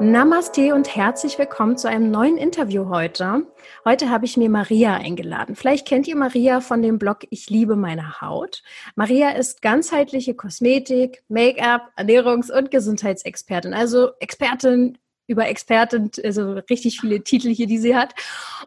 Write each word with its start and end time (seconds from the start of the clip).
Namaste 0.00 0.76
und 0.76 0.94
herzlich 0.94 1.40
willkommen 1.40 1.76
zu 1.76 1.88
einem 1.88 2.12
neuen 2.12 2.36
Interview 2.36 2.88
heute. 2.88 3.48
Heute 3.84 4.10
habe 4.10 4.26
ich 4.26 4.36
mir 4.36 4.48
Maria 4.48 4.94
eingeladen. 4.94 5.56
Vielleicht 5.56 5.88
kennt 5.88 6.06
ihr 6.06 6.14
Maria 6.14 6.60
von 6.60 6.82
dem 6.82 7.00
Blog 7.00 7.26
Ich 7.30 7.50
liebe 7.50 7.74
meine 7.74 8.20
Haut. 8.20 8.62
Maria 8.94 9.30
ist 9.30 9.60
ganzheitliche 9.60 10.34
Kosmetik, 10.34 11.24
Make-up, 11.28 11.90
Ernährungs- 11.96 12.56
und 12.56 12.70
Gesundheitsexpertin, 12.70 13.74
also 13.74 14.12
Expertin 14.20 14.98
über 15.28 15.46
Expertin, 15.46 16.10
also 16.24 16.54
richtig 16.70 17.00
viele 17.00 17.22
Titel 17.22 17.50
hier, 17.50 17.66
die 17.66 17.78
sie 17.78 17.94
hat. 17.94 18.14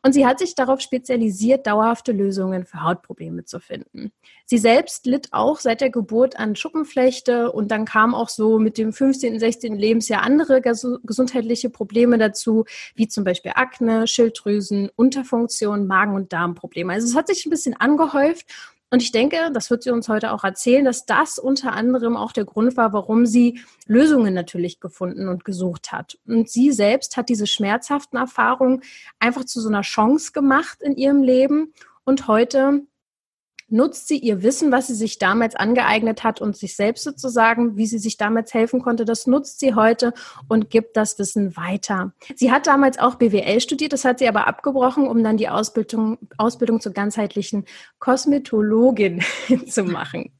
Und 0.04 0.14
sie 0.14 0.26
hat 0.26 0.40
sich 0.40 0.56
darauf 0.56 0.80
spezialisiert, 0.80 1.68
dauerhafte 1.68 2.12
Lösungen 2.14 2.66
für 2.66 2.84
Hautprobleme 2.84 3.44
zu 3.44 3.60
finden. 3.60 4.12
Sie 4.46 4.58
selbst 4.58 5.05
litt 5.05 5.30
auch 5.32 5.60
seit 5.60 5.82
der 5.82 5.90
Geburt 5.90 6.38
an 6.38 6.55
Schuppenflechte 6.55 7.52
und 7.52 7.70
dann 7.72 7.86
kam 7.86 8.14
auch 8.14 8.30
so 8.30 8.60
mit 8.60 8.78
dem 8.78 8.94
15., 8.94 9.40
16. 9.40 9.76
Lebensjahr 9.76 10.22
andere 10.22 10.62
gesundheitliche 10.62 11.70
Probleme 11.70 12.18
dazu, 12.18 12.66
wie 12.96 13.08
zum 13.08 13.24
Beispiel 13.24 13.54
Akne, 13.55 14.08
Schilddrüsen, 14.08 14.90
Unterfunktion, 14.96 15.88
Magen- 15.88 16.16
und 16.16 16.32
Darmprobleme. 16.32 16.94
Also 16.94 17.08
es 17.08 17.16
hat 17.16 17.28
sich 17.28 17.46
ein 17.46 17.50
bisschen 17.50 17.76
angehäuft 17.76 18.46
und 18.91 19.02
ich 19.02 19.13
denke, 19.13 19.38
das 19.54 19.70
wird 19.70 19.84
sie 19.84 19.90
uns 19.90 20.09
heute 20.09 20.34
auch 20.34 20.44
erzählen, 20.44 20.84
dass 20.84 21.05
das 21.05 21.40
unter 21.40 21.72
anderem 21.72 22.18
auch 22.18 22.34
der 22.34 22.44
Grund 22.44 22.76
war, 22.76 22.91
warum 22.91 23.26
sie 23.26 23.62
Lösungen 23.88 24.34
natürlich 24.34 24.82
gefunden 24.82 25.30
und 25.30 25.45
gesucht 25.45 25.94
hat. 25.94 26.20
Und 26.27 26.49
sie 26.49 26.73
selbst 26.73 27.16
hat 27.16 27.30
diese 27.30 27.48
schmerzhaften 27.48 28.18
Erfahrungen 28.18 28.82
einfach 29.18 29.46
zu 29.46 29.62
so 29.62 29.70
einer 29.70 29.84
Chance 29.84 30.34
gemacht 30.34 30.82
in 30.82 30.98
ihrem 30.98 31.24
Leben. 31.24 31.74
Und 32.04 32.27
heute 32.27 32.82
nutzt 33.72 34.08
sie 34.08 34.18
ihr 34.18 34.44
Wissen, 34.44 34.72
was 34.72 34.88
sie 34.88 34.96
sich 34.96 35.18
damals 35.20 35.55
angeeignet 35.55 36.24
hat 36.24 36.41
und 36.41 36.58
sich 36.58 36.76
selbst 36.76 37.04
sozusagen, 37.04 37.78
wie 37.78 37.86
sie 37.86 38.00
sich 38.00 38.18
damals 38.18 38.54
helfen 38.54 38.82
konnte, 38.82 39.05
das 39.05 39.28
nutzt 39.28 39.60
sie 39.60 39.76
heute 39.76 40.13
und 40.48 40.70
gibt 40.70 40.98
das 40.98 41.18
Wissen 41.20 41.55
weiter. 41.55 42.13
Sie 42.36 42.52
hat 42.52 42.68
damals 42.68 43.00
auch 43.00 43.16
BWL 43.16 43.62
studiert, 43.62 43.94
das 43.94 44.05
hat 44.05 44.20
sie 44.20 44.28
aber 44.28 44.48
abgebrochen, 44.48 45.08
um 45.08 45.24
dann 45.24 45.38
die 45.38 45.50
Ausbildung, 45.50 46.18
Ausbildung 46.38 46.82
zur 46.82 46.94
ganzheitlichen 46.94 47.66
Kosmetologin 48.00 49.22
zu 49.68 49.84
machen. 49.84 50.32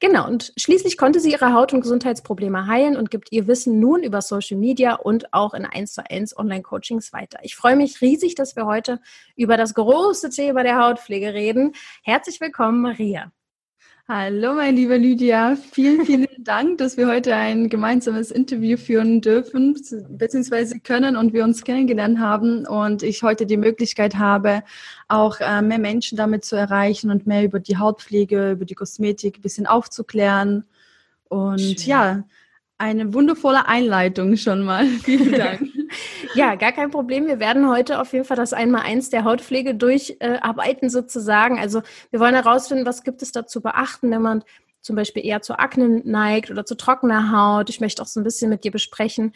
Genau, 0.00 0.26
und 0.26 0.52
schließlich 0.56 0.96
konnte 0.96 1.20
sie 1.20 1.32
ihre 1.32 1.52
Haut- 1.52 1.72
und 1.72 1.80
Gesundheitsprobleme 1.80 2.66
heilen 2.66 2.96
und 2.96 3.10
gibt 3.10 3.32
ihr 3.32 3.46
Wissen 3.46 3.80
nun 3.80 4.02
über 4.02 4.22
Social 4.22 4.58
Media 4.58 4.94
und 4.94 5.32
auch 5.32 5.54
in 5.54 5.66
1 5.66 5.94
zu 5.94 6.08
1 6.08 6.36
Online-Coachings 6.36 7.12
weiter. 7.12 7.38
Ich 7.42 7.56
freue 7.56 7.76
mich 7.76 8.00
riesig, 8.00 8.34
dass 8.34 8.56
wir 8.56 8.66
heute 8.66 9.00
über 9.36 9.56
das 9.56 9.74
große 9.74 10.30
Thema 10.30 10.62
der 10.62 10.78
Hautpflege 10.78 11.34
reden. 11.34 11.72
Herzlich 12.02 12.40
willkommen, 12.40 12.80
Maria. 12.80 13.32
Hallo, 14.10 14.54
meine 14.54 14.74
liebe 14.74 14.96
Lydia. 14.96 15.54
Vielen, 15.54 16.06
vielen 16.06 16.26
Dank, 16.38 16.78
dass 16.78 16.96
wir 16.96 17.08
heute 17.08 17.34
ein 17.34 17.68
gemeinsames 17.68 18.30
Interview 18.30 18.78
führen 18.78 19.20
dürfen, 19.20 19.76
beziehungsweise 20.08 20.80
können 20.80 21.14
und 21.14 21.34
wir 21.34 21.44
uns 21.44 21.62
kennengelernt 21.62 22.18
haben 22.18 22.66
und 22.66 23.02
ich 23.02 23.22
heute 23.22 23.44
die 23.44 23.58
Möglichkeit 23.58 24.14
habe, 24.14 24.62
auch 25.08 25.40
äh, 25.40 25.60
mehr 25.60 25.78
Menschen 25.78 26.16
damit 26.16 26.46
zu 26.46 26.56
erreichen 26.56 27.10
und 27.10 27.26
mehr 27.26 27.44
über 27.44 27.60
die 27.60 27.76
Hautpflege, 27.76 28.52
über 28.52 28.64
die 28.64 28.74
Kosmetik 28.74 29.36
ein 29.36 29.42
bisschen 29.42 29.66
aufzuklären. 29.66 30.64
Und 31.24 31.60
Schön. 31.60 31.76
ja, 31.84 32.24
eine 32.78 33.12
wundervolle 33.12 33.68
Einleitung 33.68 34.38
schon 34.38 34.62
mal. 34.62 34.86
Vielen 35.04 35.32
Dank. 35.32 35.60
Ja, 36.34 36.54
gar 36.54 36.72
kein 36.72 36.90
Problem. 36.90 37.26
Wir 37.26 37.40
werden 37.40 37.68
heute 37.68 38.00
auf 38.00 38.12
jeden 38.12 38.24
Fall 38.24 38.36
das 38.36 38.52
Einmal-Eins 38.52 39.10
der 39.10 39.24
Hautpflege 39.24 39.74
durcharbeiten 39.74 40.88
äh, 40.88 40.90
sozusagen. 40.90 41.58
Also 41.58 41.82
wir 42.10 42.20
wollen 42.20 42.34
herausfinden, 42.34 42.86
was 42.86 43.02
gibt 43.02 43.22
es 43.22 43.32
da 43.32 43.46
zu 43.46 43.60
beachten, 43.60 44.10
wenn 44.10 44.22
man 44.22 44.44
zum 44.80 44.96
Beispiel 44.96 45.24
eher 45.24 45.42
zu 45.42 45.58
Akne 45.58 46.02
neigt 46.04 46.50
oder 46.50 46.64
zu 46.64 46.76
trockener 46.76 47.32
Haut. 47.32 47.70
Ich 47.70 47.80
möchte 47.80 48.02
auch 48.02 48.06
so 48.06 48.20
ein 48.20 48.24
bisschen 48.24 48.50
mit 48.50 48.64
dir 48.64 48.70
besprechen, 48.70 49.32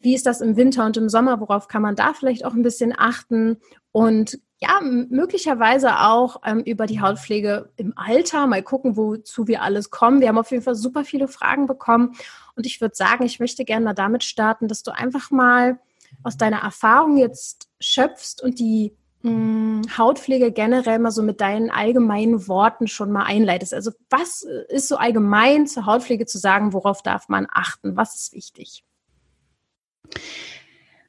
wie 0.00 0.14
ist 0.14 0.26
das 0.26 0.40
im 0.40 0.56
Winter 0.56 0.86
und 0.86 0.96
im 0.96 1.08
Sommer, 1.08 1.40
worauf 1.40 1.68
kann 1.68 1.82
man 1.82 1.94
da 1.94 2.14
vielleicht 2.14 2.44
auch 2.44 2.54
ein 2.54 2.62
bisschen 2.62 2.94
achten 2.96 3.58
und 3.92 4.38
ja, 4.62 4.80
möglicherweise 4.82 6.00
auch 6.00 6.42
ähm, 6.44 6.60
über 6.60 6.86
die 6.86 7.00
Hautpflege 7.00 7.70
im 7.76 7.94
Alter, 7.96 8.46
mal 8.46 8.62
gucken, 8.62 8.96
wozu 8.96 9.48
wir 9.48 9.62
alles 9.62 9.90
kommen. 9.90 10.20
Wir 10.20 10.28
haben 10.28 10.38
auf 10.38 10.50
jeden 10.50 10.62
Fall 10.62 10.74
super 10.74 11.04
viele 11.04 11.28
Fragen 11.28 11.66
bekommen 11.66 12.14
und 12.56 12.66
ich 12.66 12.80
würde 12.80 12.94
sagen, 12.94 13.24
ich 13.24 13.40
möchte 13.40 13.64
gerne 13.64 13.94
damit 13.94 14.22
starten, 14.22 14.68
dass 14.68 14.82
du 14.82 14.90
einfach 14.90 15.30
mal 15.30 15.78
aus 16.22 16.36
deiner 16.36 16.58
Erfahrung 16.58 17.16
jetzt 17.16 17.68
schöpfst 17.80 18.42
und 18.42 18.58
die 18.58 18.92
mh, 19.22 19.30
hm, 19.30 19.82
Hautpflege 19.98 20.52
generell 20.52 20.98
mal 20.98 21.10
so 21.10 21.22
mit 21.22 21.40
deinen 21.40 21.70
allgemeinen 21.70 22.48
Worten 22.48 22.88
schon 22.88 23.12
mal 23.12 23.24
einleitest. 23.24 23.74
Also 23.74 23.92
was 24.08 24.42
ist 24.68 24.88
so 24.88 24.96
allgemein 24.96 25.66
zur 25.66 25.86
Hautpflege 25.86 26.26
zu 26.26 26.38
sagen? 26.38 26.72
Worauf 26.72 27.02
darf 27.02 27.28
man 27.28 27.46
achten? 27.50 27.96
Was 27.96 28.14
ist 28.14 28.34
wichtig? 28.34 28.84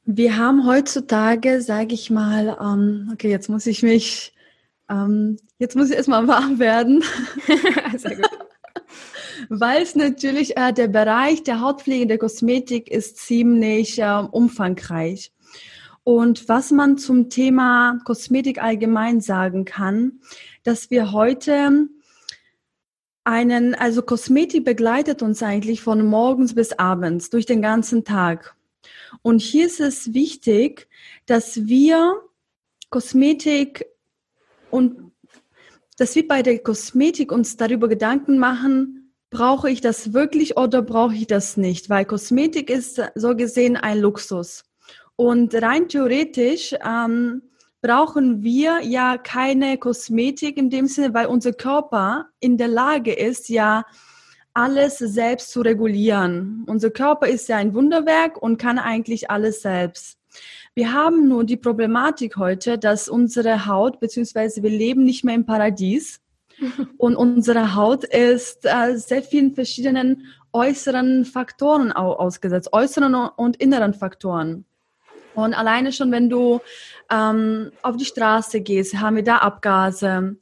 Wir 0.04 0.36
haben 0.36 0.66
heutzutage, 0.66 1.62
sage 1.62 1.94
ich 1.94 2.10
mal, 2.10 2.56
ähm, 2.60 3.10
okay, 3.12 3.30
jetzt 3.30 3.48
muss 3.48 3.66
ich 3.66 3.82
mich, 3.82 4.34
ähm, 4.88 5.36
jetzt 5.58 5.76
muss 5.76 5.90
ich 5.90 5.96
erstmal 5.96 6.26
warm 6.26 6.58
werden. 6.58 7.04
Sehr 7.96 8.16
gut. 8.16 8.28
Weil 9.48 9.82
es 9.82 9.94
natürlich, 9.94 10.56
äh, 10.56 10.72
der 10.72 10.88
Bereich 10.88 11.42
der 11.42 11.60
Hautpflege, 11.60 12.06
der 12.06 12.18
Kosmetik 12.18 12.90
ist 12.90 13.18
ziemlich 13.18 13.98
äh, 13.98 14.22
umfangreich. 14.30 15.32
Und 16.04 16.48
was 16.48 16.70
man 16.72 16.98
zum 16.98 17.30
Thema 17.30 17.98
Kosmetik 18.04 18.62
allgemein 18.62 19.20
sagen 19.20 19.64
kann, 19.64 20.20
dass 20.64 20.90
wir 20.90 21.12
heute 21.12 21.88
einen, 23.24 23.74
also 23.74 24.02
Kosmetik 24.02 24.64
begleitet 24.64 25.22
uns 25.22 25.42
eigentlich 25.42 25.80
von 25.80 26.04
morgens 26.04 26.54
bis 26.54 26.72
abends 26.72 27.30
durch 27.30 27.46
den 27.46 27.62
ganzen 27.62 28.04
Tag. 28.04 28.56
Und 29.22 29.40
hier 29.40 29.66
ist 29.66 29.80
es 29.80 30.12
wichtig, 30.12 30.88
dass 31.26 31.66
wir 31.66 32.20
Kosmetik 32.90 33.86
und 34.70 35.12
dass 35.98 36.16
wir 36.16 36.26
bei 36.26 36.42
der 36.42 36.58
Kosmetik 36.58 37.30
uns 37.30 37.56
darüber 37.56 37.86
Gedanken 37.86 38.38
machen, 38.38 39.01
brauche 39.32 39.70
ich 39.70 39.80
das 39.80 40.12
wirklich 40.12 40.56
oder 40.56 40.82
brauche 40.82 41.14
ich 41.14 41.26
das 41.26 41.56
nicht? 41.56 41.90
Weil 41.90 42.04
Kosmetik 42.04 42.70
ist 42.70 43.02
so 43.16 43.34
gesehen 43.34 43.76
ein 43.76 43.98
Luxus. 43.98 44.64
Und 45.16 45.54
rein 45.54 45.88
theoretisch 45.88 46.74
ähm, 46.86 47.42
brauchen 47.80 48.42
wir 48.42 48.80
ja 48.82 49.18
keine 49.18 49.78
Kosmetik 49.78 50.56
in 50.56 50.70
dem 50.70 50.86
Sinne, 50.86 51.14
weil 51.14 51.26
unser 51.26 51.52
Körper 51.52 52.26
in 52.38 52.56
der 52.56 52.68
Lage 52.68 53.12
ist, 53.12 53.48
ja 53.48 53.84
alles 54.54 54.98
selbst 54.98 55.50
zu 55.50 55.62
regulieren. 55.62 56.64
Unser 56.66 56.90
Körper 56.90 57.26
ist 57.26 57.48
ja 57.48 57.56
ein 57.56 57.74
Wunderwerk 57.74 58.40
und 58.40 58.58
kann 58.58 58.78
eigentlich 58.78 59.30
alles 59.30 59.62
selbst. 59.62 60.18
Wir 60.74 60.92
haben 60.92 61.28
nur 61.28 61.44
die 61.44 61.56
Problematik 61.56 62.36
heute, 62.36 62.78
dass 62.78 63.08
unsere 63.08 63.66
Haut, 63.66 63.98
beziehungsweise 63.98 64.62
wir 64.62 64.70
leben 64.70 65.04
nicht 65.04 65.24
mehr 65.24 65.34
im 65.34 65.46
Paradies 65.46 66.20
und 66.98 67.16
unsere 67.16 67.74
Haut 67.74 68.04
ist 68.04 68.64
äh, 68.64 68.96
sehr 68.96 69.22
vielen 69.22 69.54
verschiedenen 69.54 70.26
äußeren 70.52 71.24
Faktoren 71.24 71.92
ausgesetzt, 71.92 72.72
äußeren 72.72 73.14
und 73.14 73.56
inneren 73.56 73.94
Faktoren. 73.94 74.64
Und 75.34 75.54
alleine 75.54 75.92
schon, 75.92 76.12
wenn 76.12 76.28
du 76.28 76.60
ähm, 77.10 77.72
auf 77.82 77.96
die 77.96 78.04
Straße 78.04 78.60
gehst, 78.60 78.94
haben 79.00 79.16
wir 79.16 79.24
da 79.24 79.38
Abgase. 79.38 80.36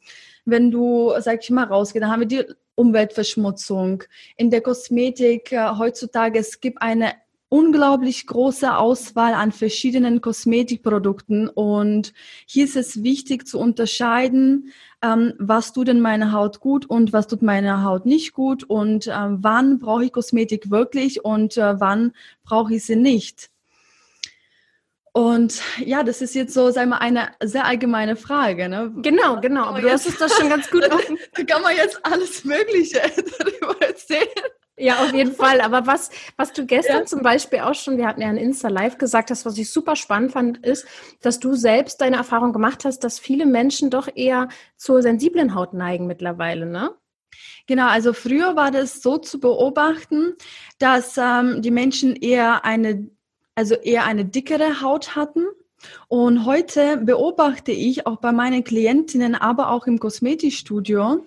Wenn 0.45 0.71
du, 0.71 1.13
sag 1.21 1.43
ich 1.43 1.51
mal, 1.51 1.65
rausgehst, 1.65 2.03
dann 2.03 2.11
haben 2.11 2.21
wir 2.21 2.27
die 2.27 2.45
Umweltverschmutzung. 2.75 4.03
In 4.37 4.51
der 4.51 4.63
Kosmetik 4.63 5.53
äh, 5.53 5.71
heutzutage, 5.79 6.39
es 6.39 6.61
gibt 6.61 6.83
eine 6.83 7.13
unglaublich 7.51 8.27
große 8.27 8.77
Auswahl 8.77 9.35
an 9.35 9.53
verschiedenen 9.53 10.21
Kosmetikprodukten 10.21 11.49
und 11.49 12.15
hier 12.47 12.65
ist 12.65 12.77
es 12.77 13.03
wichtig 13.03 13.47
zu 13.47 13.59
unterscheiden, 13.59 14.73
ähm, 15.03 15.35
was 15.39 15.73
tut 15.73 15.89
denn 15.89 16.01
meine 16.01 16.33
Haut 16.33 16.61
gut 16.61 16.87
und 16.87 17.13
was 17.13 17.27
tut 17.27 17.43
meine 17.43 17.83
Haut 17.85 18.07
nicht 18.07 18.33
gut 18.35 18.63
und 18.65 19.09
äh, 19.09 19.13
wann 19.13 19.81
brauche 19.81 20.05
ich 20.05 20.13
Kosmetik 20.13 20.71
wirklich 20.71 21.25
und 21.25 21.57
äh, 21.57 21.79
wann 21.81 22.13
brauche 22.45 22.75
ich 22.75 22.85
sie 22.85 22.97
nicht. 22.97 23.51
Und 25.13 25.61
ja, 25.85 26.05
das 26.05 26.23
ist 26.23 26.37
jetzt 26.37 26.55
so, 26.55 26.71
sagen 26.71 26.91
wir, 26.91 27.01
eine 27.01 27.31
sehr 27.43 27.65
allgemeine 27.65 28.15
Frage. 28.15 28.69
Ne? 28.69 28.93
Genau, 28.99 29.41
genau. 29.41 29.65
Aber 29.65 29.81
du 29.81 29.91
hast 29.91 30.07
es 30.07 30.17
das 30.19 30.37
schon 30.37 30.49
ganz 30.49 30.71
gut 30.71 30.85
offen. 30.93 31.19
Da 31.35 31.43
kann 31.43 31.63
man 31.63 31.75
jetzt 31.75 31.99
alles 32.07 32.45
Mögliche 32.45 33.01
darüber 33.39 33.83
erzählen. 33.83 34.29
Ja, 34.81 35.03
auf 35.03 35.13
jeden 35.13 35.35
Fall. 35.35 35.61
Aber 35.61 35.87
was, 35.87 36.11
was 36.37 36.53
du 36.53 36.65
gestern 36.65 37.01
ja. 37.01 37.05
zum 37.05 37.23
Beispiel 37.23 37.61
auch 37.61 37.75
schon, 37.75 37.99
wir 37.99 38.07
hatten 38.07 38.23
ja 38.23 38.29
ein 38.29 38.39
Insta-Live 38.39 38.97
gesagt 38.97 39.31
hast, 39.31 39.45
was 39.45 39.59
ich 39.59 39.71
super 39.71 39.95
spannend 39.95 40.33
fand, 40.33 40.65
ist, 40.65 40.87
dass 41.21 41.39
du 41.39 41.55
selbst 41.55 42.01
deine 42.01 42.17
Erfahrung 42.17 42.53
gemacht 42.53 42.85
hast, 42.85 43.05
dass 43.05 43.19
viele 43.19 43.45
Menschen 43.45 43.91
doch 43.91 44.09
eher 44.15 44.49
zur 44.77 45.03
sensiblen 45.03 45.55
Haut 45.55 45.75
neigen 45.75 46.07
mittlerweile, 46.07 46.65
ne? 46.65 46.95
Genau, 47.67 47.87
also 47.87 48.13
früher 48.13 48.57
war 48.57 48.71
das 48.71 49.03
so 49.03 49.19
zu 49.19 49.39
beobachten, 49.39 50.35
dass 50.79 51.17
ähm, 51.19 51.63
die 51.63 51.71
Menschen 51.71 52.17
eher 52.17 52.65
eine, 52.65 53.09
also 53.55 53.75
eher 53.75 54.07
eine 54.07 54.25
dickere 54.25 54.81
Haut 54.81 55.15
hatten. 55.15 55.47
Und 56.09 56.47
heute 56.47 56.97
beobachte 56.97 57.73
ich 57.73 58.07
auch 58.07 58.17
bei 58.17 58.33
meinen 58.33 58.65
Klientinnen, 58.65 59.35
aber 59.35 59.71
auch 59.71 59.87
im 59.87 59.99
Kosmetikstudio, 59.99 61.25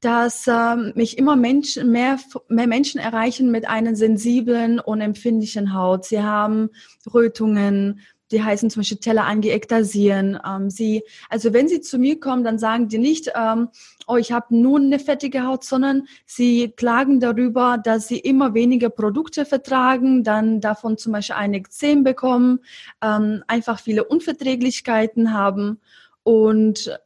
dass 0.00 0.46
ähm, 0.46 0.92
mich 0.94 1.18
immer 1.18 1.36
Menschen, 1.36 1.90
mehr, 1.90 2.18
mehr 2.48 2.66
Menschen 2.66 3.00
erreichen 3.00 3.50
mit 3.50 3.68
einer 3.68 3.96
sensiblen 3.96 4.78
und 4.78 5.00
empfindlichen 5.00 5.74
Haut. 5.74 6.04
Sie 6.04 6.22
haben 6.22 6.70
Rötungen, 7.12 8.00
die 8.30 8.42
heißen 8.42 8.70
zum 8.70 8.80
Beispiel 8.80 8.98
Teller-Angiektasieren. 8.98 10.38
Ähm, 10.46 10.70
sie, 10.70 11.02
also 11.28 11.52
wenn 11.52 11.68
sie 11.68 11.80
zu 11.80 11.98
mir 11.98 12.20
kommen, 12.20 12.44
dann 12.44 12.58
sagen 12.58 12.88
die 12.88 12.98
nicht, 12.98 13.32
ähm, 13.34 13.68
oh, 14.06 14.16
ich 14.16 14.32
habe 14.32 14.56
nun 14.56 14.86
eine 14.86 14.98
fettige 14.98 15.44
Haut, 15.44 15.64
sondern 15.64 16.06
sie 16.26 16.72
klagen 16.76 17.20
darüber, 17.20 17.78
dass 17.82 18.08
sie 18.08 18.18
immer 18.18 18.54
weniger 18.54 18.90
Produkte 18.90 19.44
vertragen, 19.44 20.24
dann 20.24 20.60
davon 20.60 20.98
zum 20.98 21.12
Beispiel 21.12 21.36
ein 21.36 21.54
Ekzem 21.54 22.04
bekommen, 22.04 22.60
ähm, 23.02 23.42
einfach 23.46 23.80
viele 23.80 24.04
Unverträglichkeiten 24.04 25.32
haben. 25.32 25.80
Und 26.22 26.98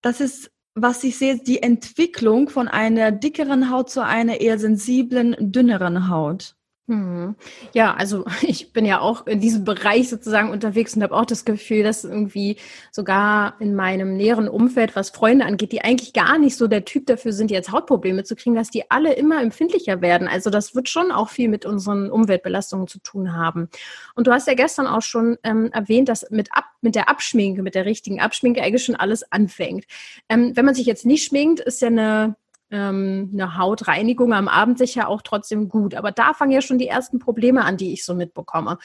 das 0.00 0.20
ist 0.20 0.50
was 0.74 1.04
ich 1.04 1.18
sehe, 1.18 1.38
die 1.38 1.62
Entwicklung 1.62 2.48
von 2.48 2.68
einer 2.68 3.12
dickeren 3.12 3.70
Haut 3.70 3.90
zu 3.90 4.04
einer 4.04 4.40
eher 4.40 4.58
sensiblen, 4.58 5.36
dünneren 5.38 6.08
Haut. 6.08 6.56
Hm. 6.88 7.36
Ja, 7.72 7.94
also 7.94 8.24
ich 8.42 8.72
bin 8.72 8.84
ja 8.84 9.00
auch 9.00 9.26
in 9.26 9.40
diesem 9.40 9.64
Bereich 9.64 10.08
sozusagen 10.08 10.50
unterwegs 10.50 10.96
und 10.96 11.02
habe 11.02 11.14
auch 11.14 11.24
das 11.24 11.44
Gefühl, 11.44 11.84
dass 11.84 12.02
irgendwie 12.02 12.56
sogar 12.90 13.54
in 13.60 13.76
meinem 13.76 14.16
näheren 14.16 14.48
Umfeld, 14.48 14.96
was 14.96 15.10
Freunde 15.10 15.44
angeht, 15.44 15.70
die 15.70 15.82
eigentlich 15.82 16.12
gar 16.12 16.38
nicht 16.38 16.56
so 16.56 16.66
der 16.66 16.84
Typ 16.84 17.06
dafür 17.06 17.32
sind, 17.32 17.52
jetzt 17.52 17.70
Hautprobleme 17.70 18.24
zu 18.24 18.34
kriegen, 18.34 18.56
dass 18.56 18.70
die 18.70 18.90
alle 18.90 19.14
immer 19.14 19.40
empfindlicher 19.40 20.00
werden. 20.00 20.26
Also 20.26 20.50
das 20.50 20.74
wird 20.74 20.88
schon 20.88 21.12
auch 21.12 21.28
viel 21.28 21.48
mit 21.48 21.64
unseren 21.64 22.10
Umweltbelastungen 22.10 22.88
zu 22.88 22.98
tun 22.98 23.32
haben. 23.34 23.68
Und 24.16 24.26
du 24.26 24.32
hast 24.32 24.48
ja 24.48 24.54
gestern 24.54 24.88
auch 24.88 25.02
schon 25.02 25.38
ähm, 25.44 25.70
erwähnt, 25.72 26.08
dass 26.08 26.28
mit, 26.30 26.48
Ab 26.52 26.64
mit 26.80 26.96
der 26.96 27.08
Abschminke, 27.08 27.62
mit 27.62 27.76
der 27.76 27.86
richtigen 27.86 28.20
Abschminke 28.20 28.60
eigentlich 28.60 28.84
schon 28.84 28.96
alles 28.96 29.30
anfängt. 29.30 29.84
Ähm, 30.28 30.56
wenn 30.56 30.64
man 30.64 30.74
sich 30.74 30.86
jetzt 30.86 31.06
nicht 31.06 31.24
schminkt, 31.24 31.60
ist 31.60 31.80
ja 31.80 31.88
eine 31.88 32.34
ähm, 32.72 33.30
eine 33.32 33.56
Hautreinigung 33.56 34.32
am 34.32 34.48
Abend 34.48 34.78
sicher 34.78 35.08
auch 35.08 35.22
trotzdem 35.22 35.68
gut. 35.68 35.94
Aber 35.94 36.10
da 36.10 36.34
fangen 36.34 36.50
ja 36.50 36.62
schon 36.62 36.78
die 36.78 36.88
ersten 36.88 37.18
Probleme 37.18 37.64
an, 37.64 37.76
die 37.76 37.92
ich 37.92 38.04
so 38.04 38.14
mitbekomme. 38.14 38.78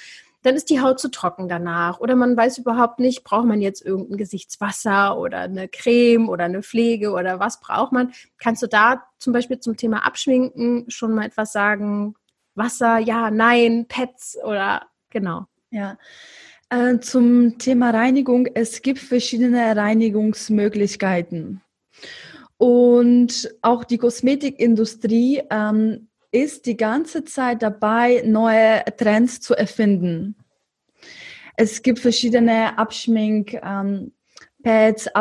Dann 0.44 0.56
ist 0.56 0.70
die 0.70 0.82
Haut 0.82 1.00
zu 1.00 1.10
trocken 1.10 1.50
danach 1.50 2.00
oder 2.00 2.16
man 2.16 2.38
weiß 2.38 2.60
überhaupt 2.60 3.00
nicht, 3.00 3.24
braucht 3.24 3.48
man 3.48 3.60
jetzt 3.60 3.84
irgendein 3.84 4.18
Gesichtswasser 4.18 5.18
oder 5.18 5.40
eine 5.40 5.68
Creme 5.68 6.30
oder 6.30 6.46
eine 6.46 6.62
Pflege 6.62 7.12
oder 7.12 7.40
was 7.40 7.60
braucht 7.60 7.92
man. 7.92 8.14
Kannst 8.38 8.62
du 8.62 8.68
da 8.68 9.04
zum 9.18 9.34
Beispiel 9.34 9.60
zum 9.60 9.78
Thema 9.78 10.06
Abschminken 10.06 10.90
schon 10.90 11.16
mal 11.16 11.26
etwas 11.26 11.52
sagen? 11.52 12.16
Wasser, 12.54 13.00
ja, 13.00 13.32
nein, 13.32 13.86
Pets 13.88 14.38
oder 14.44 14.88
genau. 15.10 15.46
Ja. 15.72 15.98
Äh, 16.70 17.00
zum 17.00 17.58
Thema 17.58 17.92
Reinigung, 17.92 18.48
es 18.54 18.82
gibt 18.82 19.00
verschiedene 19.00 19.76
Reinigungsmöglichkeiten. 19.76 21.62
Und 22.58 23.56
auch 23.62 23.84
die 23.84 23.98
Kosmetikindustrie 23.98 25.44
ähm, 25.50 26.08
ist 26.32 26.66
die 26.66 26.78
ganze 26.78 27.24
Zeit 27.24 27.62
dabei, 27.62 28.24
neue 28.26 28.84
Trends 28.98 29.40
zu 29.40 29.56
erfinden. 29.56 30.36
Es 31.56 31.82
gibt 31.82 32.00
verschiedene 32.00 32.78
Abschmink, 32.78 33.54
ähm, 33.64 34.12
Pads, 34.64 35.08
ähm, 35.08 35.14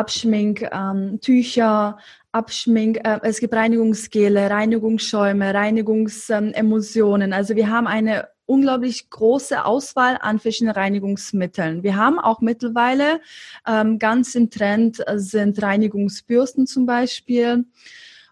Abschmink, 2.31 2.97
äh, 3.03 3.19
es 3.23 3.39
gibt 3.39 3.53
Reinigungsgele, 3.53 4.49
Reinigungsschäume, 4.49 5.53
Reinigungsemulsionen. 5.53 7.33
also 7.33 7.55
wir 7.55 7.69
haben 7.69 7.87
eine 7.87 8.27
unglaublich 8.47 9.11
große 9.11 9.63
Auswahl 9.63 10.17
an 10.19 10.39
verschiedenen 10.39 10.73
Reinigungsmitteln. 10.73 11.83
Wir 11.83 11.95
haben 11.95 12.17
auch 12.17 12.41
mittlerweile 12.41 13.21
ähm, 13.67 13.99
ganz 13.99 14.33
im 14.33 14.49
Trend 14.49 15.07
äh, 15.07 15.19
sind 15.19 15.61
Reinigungsbürsten 15.61 16.65
zum 16.65 16.87
Beispiel. 16.87 17.65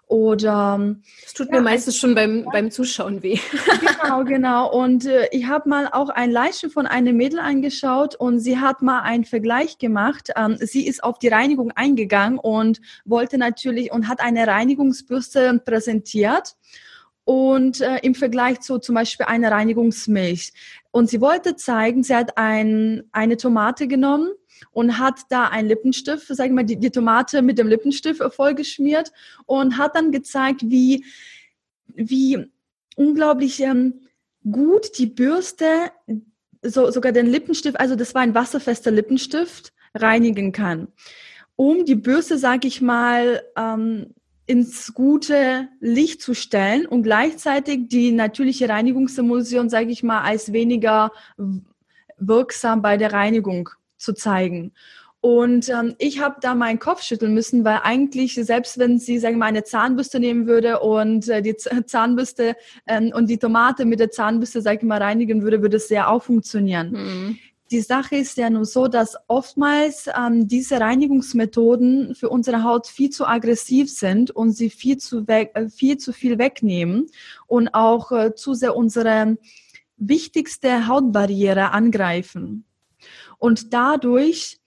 Oder 0.08 0.96
das 1.24 1.34
tut 1.34 1.48
ja, 1.48 1.56
mir 1.56 1.62
meistens 1.62 1.98
schon 1.98 2.14
beim, 2.14 2.44
ja. 2.44 2.50
beim 2.52 2.72
Zuschauen 2.72 3.24
weh. 3.24 3.40
Genau, 4.04 4.24
genau. 4.24 4.72
Und 4.72 5.06
äh, 5.08 5.28
ich 5.32 5.48
habe 5.48 5.68
mal 5.68 5.90
auch 5.92 6.10
ein 6.10 6.30
Leitchen 6.30 6.70
von 6.70 6.86
einem 6.86 7.18
Mädel 7.18 7.40
angeschaut 7.40 8.14
und 8.14 8.40
sie 8.40 8.60
hat 8.60 8.84
mal 8.84 9.02
einen 9.02 9.26
Vergleich 9.26 9.80
gemacht. 9.80 10.30
Ähm, 10.36 10.58
sie 10.62 10.86
ist 10.86 11.04
auf 11.04 11.18
die 11.18 11.30
Reinigung 11.30 11.72
eingegangen 11.72 12.38
und 12.38 12.82
wollte 13.04 13.40
natürlich 13.40 13.92
und 13.92 14.08
hat 14.08 14.20
eine 14.20 14.46
Reinigungsbürste 14.46 15.60
präsentiert 15.66 16.56
und 17.26 17.82
äh, 17.82 17.98
im 18.04 18.16
Vergleich 18.16 18.62
zu 18.62 18.78
zum 18.78 18.96
Beispiel 18.96 19.26
einer 19.26 19.52
Reinigungsmilch. 19.52 20.54
Und 20.92 21.10
sie 21.10 21.20
wollte 21.20 21.56
zeigen, 21.56 22.04
sie 22.04 22.16
hat 22.16 22.38
ein, 22.38 23.04
eine 23.12 23.36
Tomate 23.36 23.88
genommen 23.88 24.30
und 24.72 25.00
hat 25.00 25.22
da 25.30 25.48
einen 25.48 25.68
Lippenstift, 25.68 26.28
sag 26.28 26.46
ich 26.46 26.52
mal, 26.54 26.64
die, 26.64 26.78
die 26.78 26.92
Tomate 26.92 27.42
mit 27.42 27.58
dem 27.58 27.68
Lippenstift 27.68 28.22
vollgeschmiert 28.34 29.12
und 29.46 29.78
hat 29.78 29.96
dann 29.96 30.12
gezeigt, 30.12 30.62
wie, 30.64 31.04
wie 31.88 32.46
unglaublich 32.96 33.60
ähm, 33.60 34.02
gut 34.50 34.98
die 34.98 35.08
Bürste, 35.08 35.92
so, 36.62 36.92
sogar 36.92 37.12
den 37.12 37.28
Lippenstift, 37.28 37.80
also 37.80 37.96
das 37.96 38.14
war 38.14 38.22
ein 38.22 38.36
wasserfester 38.36 38.92
Lippenstift, 38.92 39.74
reinigen 39.96 40.52
kann. 40.52 40.90
Um 41.56 41.86
die 41.86 41.96
Bürste, 41.96 42.38
sag 42.38 42.66
ich 42.66 42.82
mal, 42.82 43.44
ähm, 43.58 44.14
ins 44.46 44.94
gute 44.94 45.70
Licht 45.80 46.22
zu 46.22 46.34
stellen 46.34 46.86
und 46.86 47.04
gleichzeitig 47.04 47.88
die 47.88 48.12
natürliche 48.12 48.70
Reinigungsemulsion, 48.70 49.70
sage 49.70 49.90
ich 49.92 50.04
mal, 50.04 50.22
als 50.22 50.54
weniger 50.54 51.12
wirksam 52.18 52.82
bei 52.82 52.98
der 52.98 53.14
Reinigung 53.14 53.70
zu 53.98 54.14
zeigen. 54.14 54.72
Und 55.26 55.70
ähm, 55.70 55.96
ich 55.98 56.20
habe 56.20 56.36
da 56.40 56.54
meinen 56.54 56.78
Kopf 56.78 57.02
schütteln 57.02 57.34
müssen, 57.34 57.66
weil 57.66 57.80
eigentlich, 57.82 58.36
selbst 58.36 58.78
wenn 58.78 59.00
sie, 59.00 59.18
sagen 59.18 59.38
wir 59.38 59.40
mal, 59.40 59.46
eine 59.48 59.64
Zahnbürste 59.64 60.20
nehmen 60.20 60.46
würde 60.46 60.82
und 60.82 61.28
äh, 61.28 61.42
die 61.42 61.56
Zahnbürste 61.56 62.56
ähm, 62.86 63.12
und 63.12 63.28
die 63.28 63.40
Tomate 63.40 63.86
mit 63.86 64.00
der 64.00 64.12
Zahnbürste, 64.12 64.62
sag 64.62 64.78
ich 64.78 64.84
mal, 64.84 65.02
reinigen 65.02 65.42
würde, 65.42 65.64
würde 65.64 65.78
es 65.78 65.88
sehr 65.88 66.12
auch 66.12 66.22
funktionieren. 66.22 66.92
Mhm. 66.92 67.40
Die 67.76 67.82
Sache 67.82 68.16
ist 68.16 68.38
ja 68.38 68.50
nur 68.50 68.64
so, 68.64 68.88
dass 68.88 69.18
oftmals 69.28 70.08
ähm, 70.08 70.48
diese 70.48 70.80
Reinigungsmethoden 70.80 72.16
für 72.16 72.30
unsere 72.30 72.64
Haut 72.64 72.88
viel 72.88 73.10
zu 73.10 73.28
aggressiv 73.28 73.92
sind 73.92 74.32
und 74.32 74.54
sie 74.54 74.70
viel 74.70 74.96
zu, 74.96 75.28
weg, 75.28 75.52
äh, 75.56 75.68
viel, 75.68 75.98
zu 75.98 76.14
viel 76.14 76.38
wegnehmen 76.38 77.08
und 77.48 77.74
auch 77.74 78.14
äh, 78.14 78.34
zu 78.34 78.54
sehr 78.54 78.78
unsere 78.78 79.38
wichtigste 79.98 80.88
Hautbarriere 80.88 81.72
angreifen. 81.72 82.64
Und 83.40 83.74
dadurch 83.74 84.62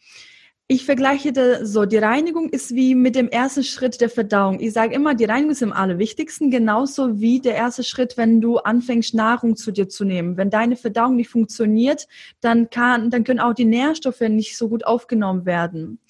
ich 0.71 0.85
vergleiche 0.85 1.33
das 1.33 1.71
so, 1.71 1.87
die 1.87 1.97
Reinigung 1.97 2.51
ist 2.51 2.75
wie 2.75 2.95
mit 2.95 3.17
dem 3.17 3.31
ersten 3.31 3.65
Schritt 3.65 4.03
der 4.03 4.11
Verdauung. 4.11 4.61
Ich 4.61 4.75
sage 4.75 4.95
immer, 4.95 5.15
die 5.15 5.25
Reinigung 5.25 5.53
ist 5.53 5.63
am 5.63 5.73
allerwichtigsten, 5.73 6.51
genauso 6.51 7.19
wie 7.19 7.41
der 7.41 7.55
erste 7.55 7.83
Schritt, 7.83 8.19
wenn 8.19 8.43
du 8.43 8.59
anfängst, 8.59 9.15
Nahrung 9.15 9.57
zu 9.57 9.73
dir 9.73 9.89
zu 9.89 10.05
nehmen. 10.05 10.37
Wenn 10.37 10.51
deine 10.51 10.77
Verdauung 10.77 11.17
nicht 11.17 11.31
funktioniert, 11.31 12.07
dann, 12.43 12.69
kann, 12.69 13.09
dann 13.09 13.25
können 13.25 13.41
auch 13.41 13.55
die 13.55 13.65
Nährstoffe 13.65 14.21
nicht 14.21 14.59
so 14.59 14.69
gut 14.69 14.85
aufgenommen 14.85 15.47
werden. 15.47 16.01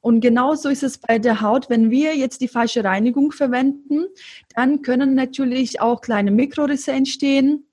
Und 0.00 0.20
genauso 0.20 0.70
ist 0.70 0.82
es 0.82 0.96
bei 0.96 1.18
der 1.18 1.42
Haut. 1.42 1.68
Wenn 1.68 1.90
wir 1.90 2.16
jetzt 2.16 2.40
die 2.40 2.48
falsche 2.48 2.84
Reinigung 2.84 3.32
verwenden, 3.32 4.06
dann 4.54 4.80
können 4.80 5.14
natürlich 5.14 5.82
auch 5.82 6.00
kleine 6.00 6.30
Mikrorisse 6.30 6.92
entstehen 6.92 7.65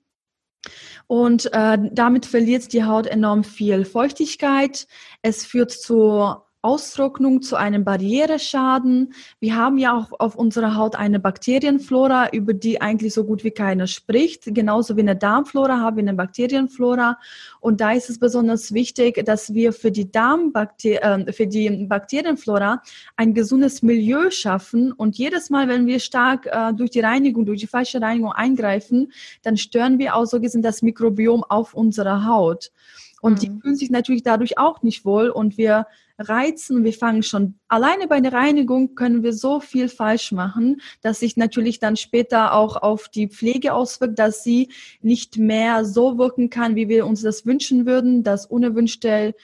und 1.06 1.52
äh, 1.52 1.78
damit 1.92 2.26
verliert 2.26 2.72
die 2.72 2.84
Haut 2.84 3.06
enorm 3.06 3.44
viel 3.44 3.84
Feuchtigkeit. 3.84 4.86
Es 5.22 5.44
führt 5.44 5.70
zu 5.70 6.34
Austrocknung 6.64 7.42
zu 7.42 7.56
einem 7.56 7.84
Barriereschaden. 7.84 9.12
Wir 9.38 9.54
haben 9.54 9.76
ja 9.76 9.94
auch 9.94 10.18
auf 10.18 10.34
unserer 10.34 10.76
Haut 10.76 10.96
eine 10.96 11.20
Bakterienflora, 11.20 12.30
über 12.30 12.54
die 12.54 12.80
eigentlich 12.80 13.12
so 13.12 13.24
gut 13.24 13.44
wie 13.44 13.50
keiner 13.50 13.86
spricht. 13.86 14.44
Genauso 14.46 14.96
wie 14.96 15.02
eine 15.02 15.14
Darmflora 15.14 15.80
haben 15.80 15.96
wir 15.96 16.02
eine 16.02 16.14
Bakterienflora. 16.14 17.18
Und 17.60 17.82
da 17.82 17.92
ist 17.92 18.08
es 18.08 18.18
besonders 18.18 18.72
wichtig, 18.72 19.22
dass 19.26 19.52
wir 19.52 19.74
für 19.74 19.92
die 19.92 20.10
Darmbakterien, 20.10 21.28
äh, 21.28 21.32
für 21.34 21.46
die 21.46 21.84
Bakterienflora 21.86 22.82
ein 23.16 23.34
gesundes 23.34 23.82
Milieu 23.82 24.30
schaffen. 24.30 24.92
Und 24.92 25.18
jedes 25.18 25.50
Mal, 25.50 25.68
wenn 25.68 25.86
wir 25.86 26.00
stark 26.00 26.46
äh, 26.46 26.72
durch 26.72 26.90
die 26.90 27.00
Reinigung, 27.00 27.44
durch 27.44 27.60
die 27.60 27.66
falsche 27.66 28.00
Reinigung 28.00 28.32
eingreifen, 28.32 29.12
dann 29.42 29.58
stören 29.58 29.98
wir 29.98 30.16
auch 30.16 30.24
so 30.24 30.40
gesehen 30.40 30.62
das 30.62 30.80
Mikrobiom 30.80 31.44
auf 31.44 31.74
unserer 31.74 32.24
Haut. 32.24 32.72
Und 33.20 33.34
mhm. 33.34 33.38
die 33.38 33.60
fühlen 33.60 33.76
sich 33.76 33.90
natürlich 33.90 34.22
dadurch 34.22 34.56
auch 34.58 34.82
nicht 34.82 35.04
wohl 35.04 35.28
und 35.28 35.58
wir 35.58 35.86
reizen, 36.18 36.84
wir 36.84 36.92
fangen 36.92 37.22
schon 37.22 37.58
alleine 37.68 38.06
bei 38.06 38.20
der 38.20 38.32
Reinigung 38.32 38.94
können 38.94 39.22
wir 39.22 39.32
so 39.32 39.60
viel 39.60 39.88
falsch 39.88 40.32
machen, 40.32 40.80
dass 41.02 41.20
sich 41.20 41.36
natürlich 41.36 41.80
dann 41.80 41.96
später 41.96 42.54
auch 42.54 42.76
auf 42.76 43.08
die 43.08 43.28
Pflege 43.28 43.74
auswirkt, 43.74 44.18
dass 44.18 44.44
sie 44.44 44.70
nicht 45.02 45.38
mehr 45.38 45.84
so 45.84 46.18
wirken 46.18 46.50
kann, 46.50 46.76
wie 46.76 46.88
wir 46.88 47.06
uns 47.06 47.22
das 47.22 47.46
wünschen 47.46 47.86
würden, 47.86 48.22
dass 48.22 48.46
unerwünschte 48.46 49.34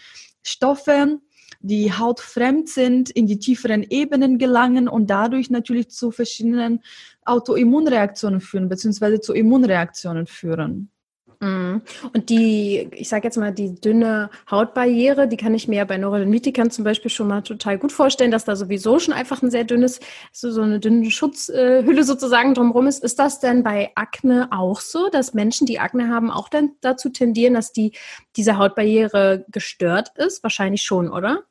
Stoffe 0.42 1.20
die 1.60 1.92
Haut 1.92 2.20
fremd 2.20 2.68
sind, 2.68 3.10
in 3.10 3.26
die 3.26 3.38
tieferen 3.38 3.82
Ebenen 3.82 4.38
gelangen 4.38 4.88
und 4.88 5.10
dadurch 5.10 5.50
natürlich 5.50 5.90
zu 5.90 6.10
verschiedenen 6.10 6.80
Autoimmunreaktionen 7.24 8.40
führen, 8.40 8.68
beziehungsweise 8.68 9.20
zu 9.20 9.34
Immunreaktionen 9.34 10.26
führen. 10.26 10.90
Mhm. 11.40 11.80
Und 12.12 12.28
die, 12.28 12.88
ich 12.92 13.08
sage 13.08 13.24
jetzt 13.24 13.38
mal, 13.38 13.52
die 13.52 13.74
dünne 13.80 14.28
Hautbarriere, 14.50 15.26
die 15.26 15.38
kann 15.38 15.54
ich 15.54 15.68
mir 15.68 15.86
bei 15.86 15.96
Neurodermitikern 15.96 16.70
zum 16.70 16.84
Beispiel 16.84 17.10
schon 17.10 17.28
mal 17.28 17.40
total 17.40 17.78
gut 17.78 17.92
vorstellen, 17.92 18.30
dass 18.30 18.44
da 18.44 18.56
sowieso 18.56 18.98
schon 18.98 19.14
einfach 19.14 19.42
ein 19.42 19.50
sehr 19.50 19.64
dünnes, 19.64 20.00
so, 20.32 20.50
so 20.50 20.60
eine 20.60 20.80
dünne 20.80 21.10
Schutzhülle 21.10 22.04
sozusagen 22.04 22.52
drumherum 22.52 22.86
ist. 22.86 23.02
Ist 23.02 23.18
das 23.18 23.40
denn 23.40 23.62
bei 23.62 23.90
Akne 23.94 24.48
auch 24.50 24.80
so, 24.80 25.08
dass 25.08 25.32
Menschen, 25.32 25.66
die 25.66 25.78
Akne 25.80 26.08
haben, 26.08 26.30
auch 26.30 26.50
dann 26.50 26.72
dazu 26.82 27.08
tendieren, 27.08 27.54
dass 27.54 27.72
die, 27.72 27.92
diese 28.36 28.58
Hautbarriere 28.58 29.46
gestört 29.48 30.12
ist? 30.16 30.42
Wahrscheinlich 30.42 30.82
schon, 30.82 31.08
oder? 31.10 31.44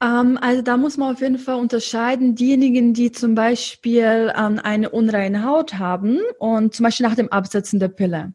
Ähm, 0.00 0.38
also 0.40 0.62
da 0.62 0.76
muss 0.76 0.96
man 0.96 1.14
auf 1.14 1.20
jeden 1.20 1.38
Fall 1.38 1.56
unterscheiden, 1.56 2.34
diejenigen, 2.34 2.92
die 2.92 3.12
zum 3.12 3.34
Beispiel 3.34 4.32
ähm, 4.36 4.60
eine 4.62 4.90
unreine 4.90 5.44
Haut 5.44 5.74
haben 5.74 6.20
und 6.38 6.74
zum 6.74 6.84
Beispiel 6.84 7.06
nach 7.06 7.16
dem 7.16 7.32
Absetzen 7.32 7.80
der 7.80 7.88
Pille. 7.88 8.34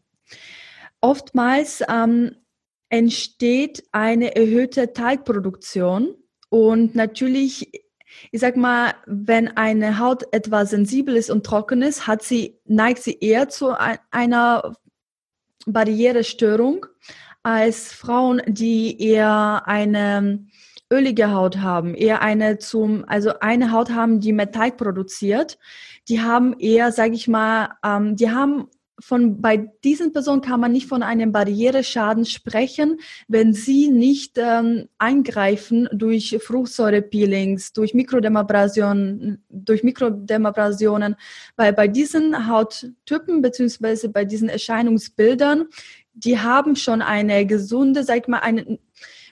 Oftmals 1.02 1.84
ähm, 1.88 2.36
entsteht 2.90 3.84
eine 3.92 4.36
erhöhte 4.36 4.94
Teigproduktion 4.94 6.16
und 6.50 6.96
natürlich, 6.96 7.72
ich 8.32 8.42
sag 8.42 8.58
mal, 8.58 8.94
wenn 9.06 9.56
eine 9.56 10.00
Haut 10.00 10.24
etwas 10.34 10.72
sensibel 10.72 11.16
ist 11.16 11.30
und 11.30 11.46
trocken 11.46 11.82
ist, 11.82 12.08
hat 12.08 12.24
sie, 12.24 12.60
neigt 12.66 13.02
sie 13.02 13.18
eher 13.20 13.50
zu 13.50 13.74
einer 14.12 14.76
Barrierestörung 15.66 16.86
als 17.44 17.94
Frauen, 17.94 18.42
die 18.48 19.02
eher 19.02 19.64
eine 19.66 20.46
ölige 20.92 21.32
Haut 21.32 21.58
haben, 21.58 21.96
eher 21.96 22.22
eine 22.22 22.58
zum, 22.58 23.06
also 23.08 23.40
eine 23.40 23.72
Haut 23.72 23.92
haben, 23.92 24.20
die 24.20 24.36
Teig 24.52 24.78
produziert, 24.78 25.58
die 26.10 26.22
haben 26.22 26.54
eher, 26.60 26.92
sage 26.92 27.14
ich 27.14 27.28
mal, 27.28 27.70
ähm, 27.84 28.16
die 28.16 28.30
haben 28.32 28.68
von 29.02 29.42
bei 29.42 29.58
diesen 29.84 30.14
Personen 30.14 30.42
kann 30.42 30.60
man 30.60 30.72
nicht 30.72 30.88
von 30.88 31.04
einem 31.04 31.32
Barriereschaden 31.32 32.26
sprechen, 32.26 33.00
wenn 33.28 33.54
sie 33.54 33.90
nicht 33.90 34.38
ähm, 34.38 34.88
eingreifen 34.98 35.90
durch 35.92 36.38
Fruchtsäurepeelings, 36.42 37.74
durch 37.74 37.94
Mikrodermabrasionen, 37.94 39.44
durch 39.50 39.84
Mikrodermabrasionen, 39.84 41.16
weil 41.56 41.74
bei 41.74 41.88
diesen 41.88 42.48
Hauttypen 42.48 43.42
beziehungsweise 43.42 44.10
bei 44.10 44.24
diesen 44.24 44.50
Erscheinungsbildern, 44.50 45.66
die 46.14 46.40
haben 46.40 46.76
schon 46.76 47.02
eine 47.02 47.46
gesunde, 47.46 48.04
sag 48.04 48.18
ich 48.20 48.28
mal, 48.28 48.40
eine, 48.40 48.80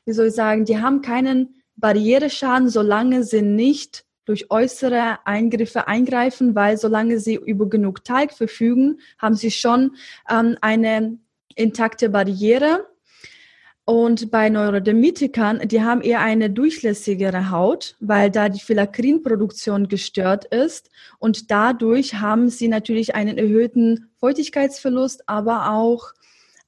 wie 0.09 0.13
soll 0.13 0.29
ich 0.29 0.33
sagen, 0.33 0.65
die 0.65 0.79
haben 0.79 1.03
keinen 1.03 1.61
Barriereschaden, 1.75 2.67
solange 2.67 3.23
sie 3.23 3.43
nicht 3.43 4.05
durch 4.25 4.49
äußere 4.49 5.19
Eingriffe 5.27 5.87
eingreifen, 5.87 6.55
weil 6.55 6.77
solange 6.77 7.19
sie 7.19 7.35
über 7.35 7.69
genug 7.69 8.03
Teig 8.03 8.33
verfügen, 8.33 9.01
haben 9.19 9.35
sie 9.35 9.51
schon 9.51 9.91
ähm, 10.27 10.57
eine 10.61 11.19
intakte 11.53 12.09
Barriere. 12.09 12.87
Und 13.85 14.31
bei 14.31 14.49
Neurodermitikern, 14.49 15.67
die 15.67 15.83
haben 15.83 16.01
eher 16.01 16.21
eine 16.21 16.49
durchlässigere 16.49 17.51
Haut, 17.51 17.95
weil 17.99 18.31
da 18.31 18.49
die 18.49 18.59
Filakrinproduktion 18.59 19.89
gestört 19.89 20.45
ist. 20.45 20.89
Und 21.19 21.51
dadurch 21.51 22.15
haben 22.15 22.49
sie 22.49 22.67
natürlich 22.67 23.13
einen 23.13 23.37
erhöhten 23.37 24.09
Feuchtigkeitsverlust, 24.19 25.29
aber 25.29 25.71
auch 25.71 26.13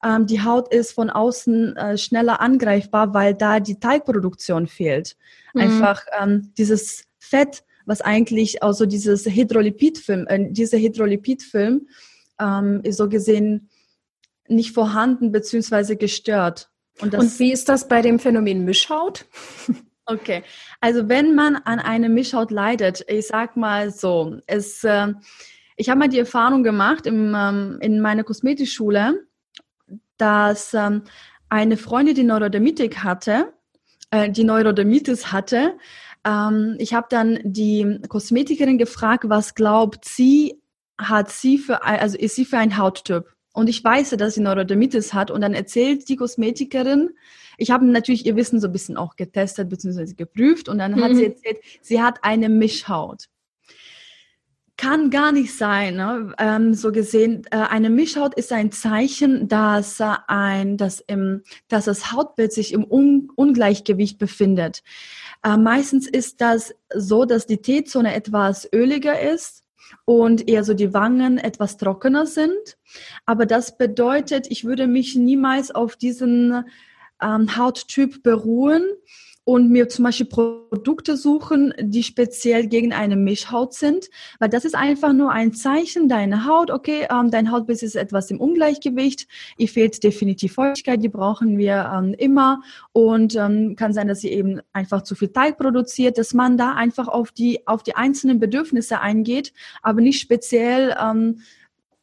ähm, 0.04 0.26
die 0.26 0.44
Haut 0.44 0.74
ist 0.74 0.94
von 0.94 1.10
außen 1.10 1.76
äh, 1.76 1.98
schneller 1.98 2.42
angreifbar, 2.42 3.14
weil 3.14 3.34
da 3.34 3.60
die 3.60 3.80
Teigproduktion 3.80 4.68
fehlt. 4.68 5.16
Mhm. 5.54 5.62
Einfach 5.62 6.06
ähm, 6.20 6.54
dieses 6.58 7.06
Fett, 7.20 7.64
was 7.86 8.02
eigentlich 8.02 8.64
also 8.64 8.86
dieses 8.86 9.26
Hydrolipidfilm, 9.26 10.28
äh, 10.28 10.52
dieser 10.52 10.78
Hydrolipidfilm 10.78 11.88
ähm, 12.40 12.82
ist 12.84 12.98
so 12.98 13.10
gesehen 13.10 13.70
nicht 14.48 14.74
vorhanden 14.74 15.32
bzw. 15.32 15.96
gestört. 15.96 16.70
Und, 17.00 17.16
Und 17.16 17.40
wie 17.40 17.52
ist 17.52 17.70
das 17.70 17.88
bei 17.88 18.02
dem 18.02 18.20
Phänomen 18.20 18.66
Mischhaut? 18.66 19.26
Okay, 20.08 20.44
also 20.82 21.08
wenn 21.08 21.36
man 21.36 21.56
an 21.56 21.80
einer 21.80 22.10
Mischhaut 22.10 22.52
leidet, 22.52 23.06
ich 23.08 23.28
sag 23.28 23.56
mal 23.56 23.92
so, 23.92 24.40
es, 24.46 24.84
äh, 24.84 25.14
ich 25.78 25.90
habe 25.90 26.00
mal 26.00 26.10
die 26.10 26.20
Erfahrung 26.20 26.64
gemacht 26.64 27.06
im, 27.06 27.34
ähm, 27.38 27.78
in 27.82 28.02
meiner 28.02 28.24
Kosmetikschule, 28.24 29.26
dass 30.22 30.74
ähm, 30.74 31.04
eine 31.50 31.76
Freundin, 31.76 32.16
die 32.16 32.24
Neurodermitik 32.24 33.04
hatte, 33.04 33.54
äh, 34.12 34.30
die 34.30 34.44
Neurodermitis 34.44 35.32
hatte, 35.32 35.78
ähm, 36.24 36.76
ich 36.80 36.94
habe 36.94 37.08
dann 37.10 37.40
die 37.44 38.00
Kosmetikerin 38.08 38.78
gefragt, 38.78 39.26
was 39.28 39.56
glaubt 39.56 40.06
sie, 40.06 40.62
hat 40.98 41.32
sie 41.32 41.58
für, 41.58 41.84
also 41.84 42.18
ist 42.18 42.36
sie 42.36 42.46
für 42.46 42.58
ein 42.58 42.78
Hauttyp? 42.78 43.26
Und 43.54 43.68
ich 43.68 43.84
weiß, 43.84 44.12
dass 44.12 44.36
sie 44.36 44.42
Neurodermitis 44.42 45.14
hat 45.14 45.30
und 45.30 45.42
dann 45.42 45.54
erzählt 45.54 46.08
die 46.08 46.16
Kosmetikerin, 46.16 47.10
ich 47.58 47.70
habe 47.70 47.86
natürlich 47.86 48.26
ihr 48.26 48.36
Wissen 48.36 48.62
so 48.62 48.68
ein 48.68 48.72
bisschen 48.72 48.98
auch 48.98 49.16
getestet 49.16 49.70
bzw. 49.70 50.14
geprüft 50.14 50.70
und 50.70 50.78
dann 50.78 51.02
hat 51.02 51.16
sie 51.16 51.26
mhm. 51.26 51.32
erzählt, 51.32 51.58
sie 51.82 52.02
hat 52.02 52.20
eine 52.24 52.48
Mischhaut 52.48 53.26
kann 54.82 55.12
gar 55.12 55.32
nicht 55.32 55.56
sein. 55.56 55.98
Ne? 55.98 56.34
Ähm, 56.40 56.74
so 56.74 56.92
gesehen, 56.92 57.44
äh, 57.52 57.58
eine 57.58 57.92
Mischhaut 57.92 58.34
ist 58.34 58.52
ein 58.52 58.72
Zeichen, 58.72 59.48
dass, 59.48 60.02
ein, 60.28 60.76
dass, 60.76 61.02
im, 61.02 61.44
dass 61.68 61.86
das 61.86 62.12
Hautbild 62.12 62.52
sich 62.52 62.74
im 62.74 62.84
Un 62.90 63.30
Ungleichgewicht 63.36 64.18
befindet. 64.18 64.82
Äh, 65.44 65.58
meistens 65.58 66.08
ist 66.08 66.42
das 66.42 66.74
so, 66.96 67.26
dass 67.26 67.46
die 67.46 67.62
T-Zone 67.62 68.12
etwas 68.12 68.68
öliger 68.74 69.22
ist 69.22 69.64
und 70.06 70.50
eher 70.50 70.64
so 70.64 70.74
die 70.74 70.96
Wangen 70.96 71.38
etwas 71.38 71.78
trockener 71.78 72.26
sind. 72.26 72.80
Aber 73.28 73.46
das 73.46 73.78
bedeutet, 73.78 74.48
ich 74.50 74.66
würde 74.66 74.88
mich 74.88 75.16
niemals 75.16 75.70
auf 75.70 75.96
diesen 75.96 76.66
ähm, 77.22 77.56
Hauttyp 77.56 78.24
beruhen 78.24 78.84
und 79.44 79.70
mir 79.70 79.90
zum 79.90 80.06
Beispiel 80.06 80.28
Produkte 80.28 81.18
suchen, 81.18 81.74
die 81.80 82.04
speziell 82.04 82.68
gegen 82.68 82.94
eine 82.94 83.16
Mischhaut 83.16 83.74
sind, 83.74 84.10
weil 84.40 84.50
das 84.50 84.66
ist 84.66 84.76
einfach 84.76 85.14
nur 85.14 85.32
ein 85.32 85.54
Zeichen 85.54 86.08
deiner 86.08 86.46
Haut. 86.46 86.70
Okay, 86.70 87.08
ähm, 87.12 87.32
dein 87.32 87.52
Hautbild 87.52 87.82
ist 87.82 87.96
etwas 87.96 88.30
im 88.30 88.40
Ungleichgewicht, 88.40 89.28
ihr 89.58 89.68
fehlt 89.68 90.04
definitiv 90.04 90.54
Feuchtigkeit, 90.54 91.02
die 91.04 91.10
brauchen 91.10 91.58
wir 91.58 91.92
ähm, 91.94 92.14
immer 92.18 92.62
und 92.92 93.36
ähm, 93.36 93.76
kann 93.76 93.94
sein, 93.94 94.08
dass 94.08 94.22
sie 94.22 94.32
eben 94.32 94.62
einfach 94.74 95.02
zu 95.02 95.16
viel 95.16 95.30
Teig 95.30 95.58
produziert, 95.58 96.18
dass 96.18 96.34
man 96.34 96.58
da 96.58 96.74
einfach 96.74 97.08
auf 97.08 97.32
die 97.32 97.66
auf 97.68 97.82
die 97.84 97.96
einzelnen 97.96 98.40
Bedürfnisse 98.40 99.00
eingeht, 99.00 99.54
aber 99.82 100.02
nicht 100.02 100.20
speziell 100.20 100.96
ähm, 101.02 101.40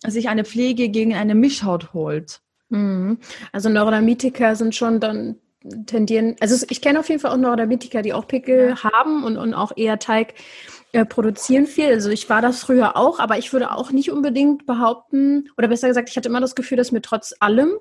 sich 0.07 0.29
eine 0.29 0.45
Pflege 0.45 0.89
gegen 0.89 1.15
eine 1.15 1.35
Mischhaut 1.35 1.93
holt. 1.93 2.41
Mhm. 2.69 3.19
Also 3.53 3.69
Neurodermitiker 3.69 4.57
sind 4.57 4.75
schon 4.75 5.01
dann 5.01 5.37
tendieren, 5.87 6.37
also 6.41 6.65
ich 6.69 6.81
kenne 6.81 7.01
auf 7.01 7.09
jeden 7.09 7.21
Fall 7.21 7.33
auch 7.33 7.37
Neurodermitiker, 7.37 8.03
die 8.03 8.13
auch 8.13 8.27
Pickel 8.27 8.71
ja. 8.71 8.93
haben 8.93 9.25
und, 9.25 9.37
und 9.37 9.55
auch 9.55 9.73
eher 9.77 9.99
Teig 9.99 10.35
äh, 10.93 11.05
produzieren 11.05 11.67
viel. 11.67 11.87
Also 11.87 12.11
ich 12.11 12.31
war 12.31 12.43
das 12.43 12.61
früher 12.61 12.97
auch, 12.97 13.19
aber 13.19 13.39
ich 13.39 13.53
würde 13.53 13.73
auch 13.73 13.91
nicht 13.91 14.11
unbedingt 14.11 14.67
behaupten, 14.67 15.51
oder 15.59 15.69
besser 15.69 15.89
gesagt, 15.89 16.09
ich 16.09 16.17
hatte 16.17 16.29
immer 16.29 16.41
das 16.41 16.55
Gefühl, 16.55 16.79
dass 16.79 16.93
mir 16.93 17.03
trotz 17.03 17.35
allem 17.41 17.73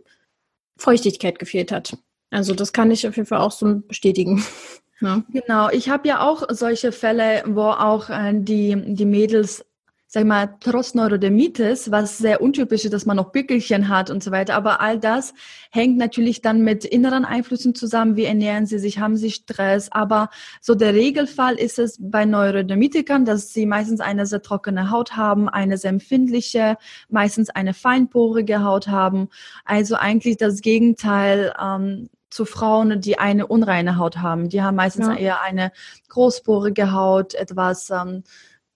Feuchtigkeit 0.78 1.40
gefehlt 1.40 1.72
hat. 1.72 1.98
Also 2.30 2.54
das 2.54 2.74
kann 2.74 2.92
ich 2.92 3.08
auf 3.08 3.16
jeden 3.16 3.28
Fall 3.28 3.40
auch 3.40 3.52
so 3.52 3.82
bestätigen. 3.88 4.44
Ja. 5.00 5.22
Genau, 5.30 5.70
ich 5.70 5.90
habe 5.90 6.08
ja 6.08 6.28
auch 6.28 6.44
solche 6.50 6.92
Fälle, 6.92 7.44
wo 7.46 7.66
auch 7.66 8.10
äh, 8.10 8.34
die, 8.34 8.76
die 8.96 9.06
Mädels 9.06 9.64
sag 10.10 10.26
mal, 10.26 10.56
trotz 10.62 10.94
Neurodermitis, 10.94 11.92
was 11.92 12.18
sehr 12.18 12.42
untypisch 12.42 12.86
ist, 12.86 12.94
dass 12.94 13.06
man 13.06 13.18
noch 13.18 13.34
Pickelchen 13.34 13.90
hat 13.90 14.10
und 14.10 14.24
so 14.24 14.32
weiter. 14.32 14.56
Aber 14.56 14.80
all 14.80 14.98
das 14.98 15.34
hängt 15.70 15.98
natürlich 15.98 16.42
dann 16.42 16.62
mit 16.62 16.86
inneren 16.86 17.26
Einflüssen 17.26 17.76
zusammen. 17.76 18.16
Wie 18.16 18.24
ernähren 18.24 18.66
sie 18.66 18.80
sich? 18.80 19.00
Haben 19.00 19.18
sie 19.18 19.32
Stress? 19.32 19.92
Aber 19.92 20.30
so 20.62 20.76
der 20.76 20.94
Regelfall 20.94 21.56
ist 21.56 21.78
es 21.78 21.98
bei 22.00 22.24
Neurodermitikern, 22.24 23.26
dass 23.26 23.52
sie 23.52 23.66
meistens 23.66 24.00
eine 24.00 24.26
sehr 24.26 24.42
trockene 24.42 24.92
Haut 24.92 25.18
haben, 25.18 25.50
eine 25.50 25.78
sehr 25.78 25.90
empfindliche, 25.90 26.78
meistens 27.10 27.50
eine 27.50 27.74
feinporige 27.74 28.64
Haut 28.64 28.88
haben. 28.88 29.28
Also 29.66 29.96
eigentlich 29.96 30.38
das 30.38 30.62
Gegenteil 30.62 31.54
ähm, 31.62 32.10
zu 32.30 32.46
Frauen, 32.46 33.02
die 33.02 33.20
eine 33.20 33.48
unreine 33.48 33.98
Haut 33.98 34.20
haben. 34.20 34.48
Die 34.48 34.62
haben 34.62 34.76
meistens 34.76 35.08
ja. 35.08 35.16
eher 35.16 35.42
eine 35.42 35.74
großporige 36.08 36.94
Haut, 36.94 37.34
etwas 37.34 37.90
ähm, 37.90 38.24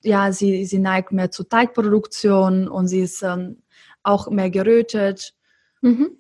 ja, 0.04 0.32
sie, 0.32 0.66
sie 0.66 0.80
neigt 0.80 1.12
mehr 1.12 1.32
zur 1.32 1.48
Teigproduktion 1.48 2.68
und 2.68 2.88
sie 2.88 3.02
ist 3.02 3.22
ähm, 3.24 3.62
auch 4.04 4.30
mehr 4.30 4.50
gerötet. 4.50 5.34
Mhm. 5.82 6.18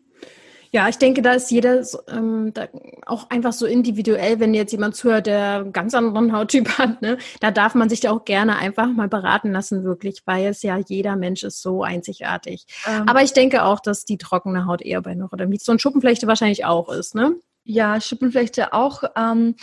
Ja, 0.74 0.88
ich 0.88 0.98
denke, 0.98 1.22
da 1.22 1.34
ist 1.34 1.52
jeder 1.52 1.84
ähm, 2.08 2.54
da 2.54 2.70
auch 3.06 3.30
einfach 3.30 3.52
so 3.52 3.66
individuell, 3.66 4.40
wenn 4.40 4.54
jetzt 4.54 4.72
jemand 4.72 4.96
zuhört, 4.96 5.28
der 5.28 5.56
einen 5.56 5.74
ganz 5.74 5.94
anderen 5.94 6.32
Hauttyp 6.32 6.70
hat, 6.78 7.02
ne, 7.02 7.18
da 7.42 7.52
darf 7.52 7.76
man 7.76 7.90
sich 7.90 8.00
da 8.00 8.12
auch 8.12 8.24
gerne 8.24 8.58
einfach 8.58 8.88
mal 8.88 9.10
beraten 9.10 9.52
lassen, 9.52 9.84
wirklich, 9.84 10.22
weil 10.26 10.46
es 10.46 10.64
ja 10.64 10.78
jeder 10.78 11.18
Mensch 11.18 11.44
ist 11.44 11.62
so 11.62 11.84
einzigartig. 11.84 12.68
Ähm, 12.88 13.04
Aber 13.06 13.22
ich 13.22 13.34
denke 13.34 13.64
auch, 13.64 13.82
dass 13.82 14.06
die 14.06 14.18
trockene 14.18 14.66
Haut 14.66 14.82
eher 14.82 15.02
bei 15.02 15.14
Neurodermitis 15.14 15.66
so 15.66 15.74
ein 15.74 15.80
Schuppenflechte 15.80 16.26
wahrscheinlich 16.28 16.64
auch 16.64 16.90
ist, 16.90 17.16
ne? 17.16 17.36
Ja, 17.66 18.00
Schuppenflechte 18.00 18.72
auch. 18.74 19.04
Ähm, 19.16 19.56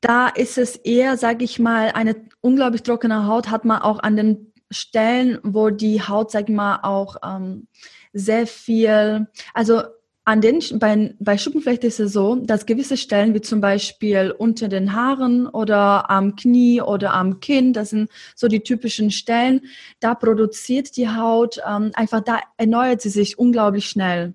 da 0.00 0.28
ist 0.28 0.58
es 0.58 0.76
eher, 0.76 1.16
sage 1.16 1.44
ich 1.44 1.58
mal, 1.58 1.90
eine 1.90 2.16
unglaublich 2.40 2.82
trockene 2.82 3.26
Haut 3.26 3.50
hat 3.50 3.64
man 3.64 3.82
auch 3.82 3.98
an 4.00 4.16
den 4.16 4.52
Stellen, 4.70 5.38
wo 5.42 5.70
die 5.70 6.00
Haut, 6.00 6.30
sag 6.30 6.48
ich 6.48 6.54
mal, 6.54 6.80
auch 6.82 7.16
ähm, 7.24 7.66
sehr 8.12 8.46
viel, 8.46 9.26
also 9.52 9.82
an 10.24 10.40
den, 10.40 10.60
bei, 10.78 11.14
bei 11.18 11.38
Schuppenflechte 11.38 11.86
ist 11.86 11.98
es 11.98 12.12
so, 12.12 12.36
dass 12.36 12.66
gewisse 12.66 12.96
Stellen, 12.96 13.34
wie 13.34 13.40
zum 13.40 13.60
Beispiel 13.60 14.32
unter 14.36 14.68
den 14.68 14.94
Haaren 14.94 15.48
oder 15.48 16.08
am 16.08 16.36
Knie 16.36 16.80
oder 16.80 17.14
am 17.14 17.40
Kinn, 17.40 17.72
das 17.72 17.90
sind 17.90 18.10
so 18.36 18.46
die 18.46 18.60
typischen 18.60 19.10
Stellen, 19.10 19.62
da 19.98 20.14
produziert 20.14 20.96
die 20.96 21.08
Haut 21.08 21.60
ähm, 21.66 21.90
einfach, 21.94 22.20
da 22.20 22.40
erneuert 22.58 23.00
sie 23.00 23.08
sich 23.08 23.38
unglaublich 23.38 23.86
schnell. 23.86 24.34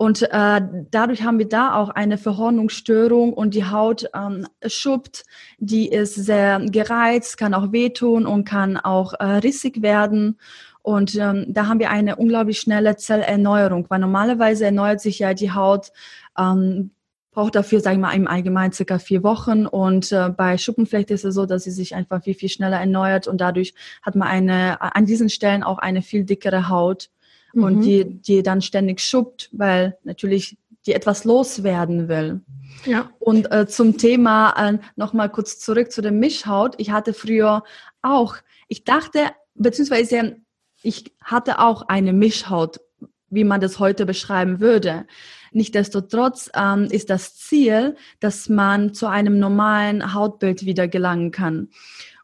Und 0.00 0.22
äh, 0.22 0.62
dadurch 0.90 1.24
haben 1.24 1.38
wir 1.38 1.46
da 1.46 1.74
auch 1.74 1.90
eine 1.90 2.16
Verhornungsstörung 2.16 3.34
und 3.34 3.52
die 3.52 3.66
Haut 3.66 4.08
ähm, 4.14 4.46
schuppt, 4.66 5.24
die 5.58 5.90
ist 5.90 6.14
sehr 6.14 6.58
gereizt, 6.58 7.36
kann 7.36 7.52
auch 7.52 7.70
wehtun 7.70 8.24
und 8.24 8.46
kann 8.46 8.78
auch 8.78 9.12
äh, 9.20 9.24
rissig 9.24 9.82
werden. 9.82 10.38
Und 10.80 11.16
ähm, 11.16 11.44
da 11.48 11.66
haben 11.66 11.80
wir 11.80 11.90
eine 11.90 12.16
unglaublich 12.16 12.60
schnelle 12.60 12.96
Zellerneuerung, 12.96 13.90
weil 13.90 13.98
normalerweise 13.98 14.64
erneuert 14.64 15.02
sich 15.02 15.18
ja 15.18 15.34
die 15.34 15.52
Haut, 15.52 15.92
ähm, 16.38 16.92
braucht 17.30 17.54
dafür, 17.54 17.80
sagen 17.80 17.98
wir 17.98 18.06
mal, 18.06 18.14
im 18.14 18.26
Allgemeinen 18.26 18.72
circa 18.72 18.98
vier 18.98 19.22
Wochen. 19.22 19.66
Und 19.66 20.12
äh, 20.12 20.30
bei 20.30 20.56
Schuppenflechte 20.56 21.12
ist 21.12 21.26
es 21.26 21.34
so, 21.34 21.44
dass 21.44 21.64
sie 21.64 21.72
sich 21.72 21.94
einfach 21.94 22.22
viel, 22.22 22.32
viel 22.32 22.48
schneller 22.48 22.80
erneuert 22.80 23.26
und 23.26 23.38
dadurch 23.38 23.74
hat 24.00 24.14
man 24.14 24.28
eine, 24.28 24.80
an 24.80 25.04
diesen 25.04 25.28
Stellen 25.28 25.62
auch 25.62 25.76
eine 25.76 26.00
viel 26.00 26.24
dickere 26.24 26.70
Haut 26.70 27.10
mhm. 27.52 27.64
und 27.64 27.80
die, 27.82 28.04
die 28.04 28.42
dann 28.42 28.62
ständig 28.62 29.00
schuppt, 29.00 29.48
weil 29.52 29.96
natürlich 30.04 30.56
die 30.86 30.94
etwas 30.94 31.24
loswerden 31.24 32.08
will. 32.08 32.40
Ja. 32.86 33.10
Und 33.18 33.50
äh, 33.52 33.66
zum 33.66 33.98
Thema 33.98 34.54
äh, 34.56 34.78
nochmal 34.96 35.30
kurz 35.30 35.58
zurück 35.58 35.92
zu 35.92 36.00
der 36.00 36.12
Mischhaut. 36.12 36.74
Ich 36.78 36.90
hatte 36.90 37.12
früher 37.12 37.62
auch, 38.02 38.36
ich 38.68 38.84
dachte, 38.84 39.30
beziehungsweise 39.54 40.36
ich 40.82 41.12
hatte 41.22 41.58
auch 41.58 41.82
eine 41.88 42.12
Mischhaut, 42.12 42.80
wie 43.28 43.44
man 43.44 43.60
das 43.60 43.78
heute 43.78 44.06
beschreiben 44.06 44.60
würde. 44.60 45.06
Nichtsdestotrotz 45.52 46.50
ähm, 46.54 46.84
ist 46.90 47.10
das 47.10 47.36
Ziel, 47.36 47.96
dass 48.20 48.48
man 48.48 48.94
zu 48.94 49.06
einem 49.06 49.38
normalen 49.38 50.14
Hautbild 50.14 50.64
wieder 50.64 50.88
gelangen 50.88 51.30
kann. 51.32 51.68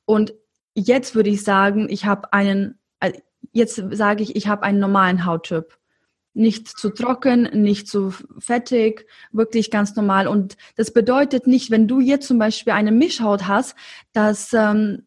Und 0.05 0.35
jetzt 0.75 1.15
würde 1.15 1.31
ich 1.31 1.43
sagen, 1.43 1.89
ich 1.91 2.07
habe 2.07 2.33
einen, 2.33 2.79
jetzt 3.57 3.83
sage 3.93 4.23
ich, 4.23 4.37
ich 4.37 4.47
habe 4.47 4.63
einen 4.63 4.79
normalen 4.79 5.25
Hauttyp. 5.25 5.79
Nicht 6.35 6.69
zu 6.69 6.91
trocken, 6.91 7.45
nicht 7.55 7.89
zu 7.89 8.13
fettig, 8.39 9.07
wirklich 9.33 9.71
ganz 9.71 9.97
normal. 9.97 10.29
Und 10.29 10.59
das 10.77 10.93
bedeutet 10.93 11.47
nicht, 11.47 11.71
wenn 11.71 11.89
du 11.89 12.01
jetzt 12.01 12.27
zum 12.29 12.39
Beispiel 12.39 12.75
eine 12.75 12.93
Mischhaut 12.93 13.49
hast, 13.49 13.75
dass, 14.13 14.53
ähm, 14.53 15.07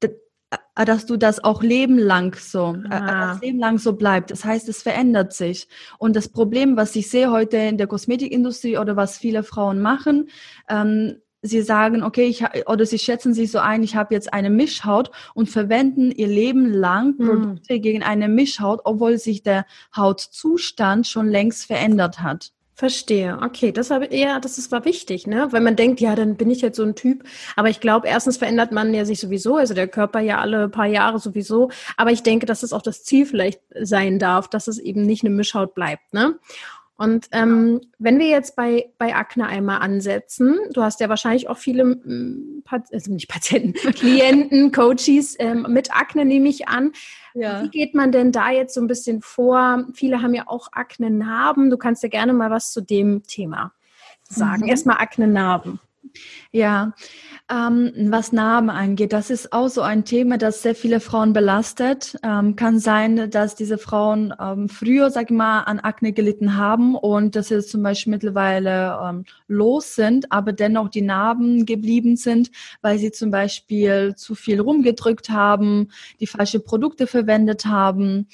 äh, 0.00 0.84
dass 0.84 1.06
du 1.06 1.16
das 1.16 1.44
auch 1.44 1.62
Leben 1.62 1.96
lang 1.96 2.34
so, 2.36 2.74
äh, 2.90 2.92
ah. 2.92 3.34
das 3.34 3.40
Leben 3.40 3.60
lang 3.60 3.78
so 3.78 3.92
bleibt. 3.92 4.32
Das 4.32 4.44
heißt, 4.44 4.68
es 4.68 4.82
verändert 4.82 5.32
sich. 5.32 5.68
Und 5.98 6.16
das 6.16 6.28
Problem, 6.28 6.76
was 6.76 6.96
ich 6.96 7.08
sehe 7.08 7.30
heute 7.30 7.56
in 7.56 7.78
der 7.78 7.86
Kosmetikindustrie 7.86 8.76
oder 8.76 8.96
was 8.96 9.16
viele 9.16 9.44
Frauen 9.44 9.80
machen, 9.80 10.28
ähm, 10.68 11.20
sie 11.44 11.62
sagen, 11.62 12.02
okay, 12.02 12.24
ich, 12.24 12.42
oder 12.66 12.86
sie 12.86 12.98
schätzen 12.98 13.34
sich 13.34 13.50
so 13.50 13.58
ein, 13.58 13.82
ich 13.82 13.94
habe 13.94 14.14
jetzt 14.14 14.32
eine 14.32 14.50
Mischhaut 14.50 15.10
und 15.34 15.48
verwenden 15.48 16.10
ihr 16.10 16.26
Leben 16.26 16.72
lang 16.72 17.18
hm. 17.18 17.26
Produkte 17.26 17.74
hm. 17.74 17.82
gegen 17.82 18.02
eine 18.02 18.28
Mischhaut, 18.28 18.80
obwohl 18.84 19.18
sich 19.18 19.42
der 19.42 19.66
Hautzustand 19.94 21.06
schon 21.06 21.28
längst 21.28 21.66
verändert 21.66 22.20
hat. 22.20 22.50
Verstehe. 22.76 23.38
Okay, 23.40 23.70
das 23.70 23.90
war 23.90 24.10
eher, 24.10 24.40
das 24.40 24.58
ist, 24.58 24.72
war 24.72 24.84
wichtig, 24.84 25.28
ne? 25.28 25.46
Weil 25.52 25.60
man 25.60 25.76
denkt, 25.76 26.00
ja, 26.00 26.16
dann 26.16 26.34
bin 26.34 26.50
ich 26.50 26.60
jetzt 26.60 26.76
so 26.76 26.82
ein 26.82 26.96
Typ. 26.96 27.22
Aber 27.54 27.68
ich 27.68 27.78
glaube, 27.78 28.08
erstens 28.08 28.38
verändert 28.38 28.72
man 28.72 28.92
ja 28.92 29.04
sich 29.04 29.20
sowieso, 29.20 29.56
also 29.56 29.74
der 29.74 29.86
Körper 29.86 30.18
ja 30.18 30.40
alle 30.40 30.68
paar 30.68 30.86
Jahre 30.86 31.20
sowieso. 31.20 31.70
Aber 31.96 32.10
ich 32.10 32.24
denke, 32.24 32.46
dass 32.46 32.64
es 32.64 32.72
auch 32.72 32.82
das 32.82 33.04
Ziel 33.04 33.26
vielleicht 33.26 33.60
sein 33.80 34.18
darf, 34.18 34.48
dass 34.48 34.66
es 34.66 34.80
eben 34.80 35.02
nicht 35.02 35.22
eine 35.24 35.32
Mischhaut 35.32 35.76
bleibt, 35.76 36.12
ne? 36.12 36.40
Und 36.96 37.26
ähm, 37.32 37.80
wenn 37.98 38.20
wir 38.20 38.28
jetzt 38.28 38.54
bei, 38.54 38.90
bei 38.98 39.16
Akne 39.16 39.46
einmal 39.46 39.80
ansetzen, 39.80 40.56
du 40.72 40.82
hast 40.82 41.00
ja 41.00 41.08
wahrscheinlich 41.08 41.48
auch 41.48 41.58
viele, 41.58 41.84
mm, 41.84 42.62
also 42.70 43.12
nicht 43.12 43.28
Patienten, 43.28 43.92
Klienten, 43.94 44.70
Coaches 44.70 45.34
ähm, 45.40 45.66
mit 45.68 45.94
Akne, 45.94 46.24
nehme 46.24 46.48
ich 46.48 46.68
an. 46.68 46.92
Ja. 47.34 47.64
Wie 47.64 47.68
geht 47.68 47.94
man 47.94 48.12
denn 48.12 48.30
da 48.30 48.52
jetzt 48.52 48.74
so 48.74 48.80
ein 48.80 48.86
bisschen 48.86 49.22
vor? 49.22 49.86
Viele 49.94 50.22
haben 50.22 50.34
ja 50.34 50.44
auch 50.46 50.68
Akne-Narben. 50.70 51.68
Du 51.68 51.76
kannst 51.76 52.04
ja 52.04 52.08
gerne 52.08 52.32
mal 52.32 52.50
was 52.50 52.72
zu 52.72 52.80
dem 52.80 53.24
Thema 53.24 53.72
sagen. 54.28 54.62
Mhm. 54.62 54.68
Erstmal 54.68 54.98
Akne-Narben. 54.98 55.80
Ja, 56.52 56.94
ähm, 57.50 57.92
was 58.10 58.32
Narben 58.32 58.70
angeht, 58.70 59.12
das 59.12 59.30
ist 59.30 59.52
auch 59.52 59.68
so 59.68 59.82
ein 59.82 60.04
Thema, 60.04 60.38
das 60.38 60.62
sehr 60.62 60.74
viele 60.74 61.00
Frauen 61.00 61.32
belastet. 61.32 62.16
Ähm, 62.22 62.56
kann 62.56 62.78
sein, 62.78 63.30
dass 63.30 63.56
diese 63.56 63.78
Frauen 63.78 64.32
ähm, 64.40 64.68
früher, 64.68 65.10
sag 65.10 65.30
ich 65.30 65.36
mal, 65.36 65.62
an 65.62 65.80
Akne 65.80 66.12
gelitten 66.12 66.56
haben 66.56 66.94
und 66.94 67.36
dass 67.36 67.48
sie 67.48 67.60
zum 67.64 67.82
Beispiel 67.82 68.12
mittlerweile 68.12 68.98
ähm, 69.02 69.24
los 69.48 69.94
sind, 69.94 70.30
aber 70.30 70.52
dennoch 70.52 70.88
die 70.88 71.02
Narben 71.02 71.66
geblieben 71.66 72.16
sind, 72.16 72.50
weil 72.82 72.98
sie 72.98 73.10
zum 73.10 73.30
Beispiel 73.30 74.14
zu 74.16 74.34
viel 74.34 74.60
rumgedrückt 74.60 75.30
haben, 75.30 75.88
die 76.20 76.26
falsche 76.26 76.60
Produkte 76.60 77.06
verwendet 77.06 77.66
haben. 77.66 78.28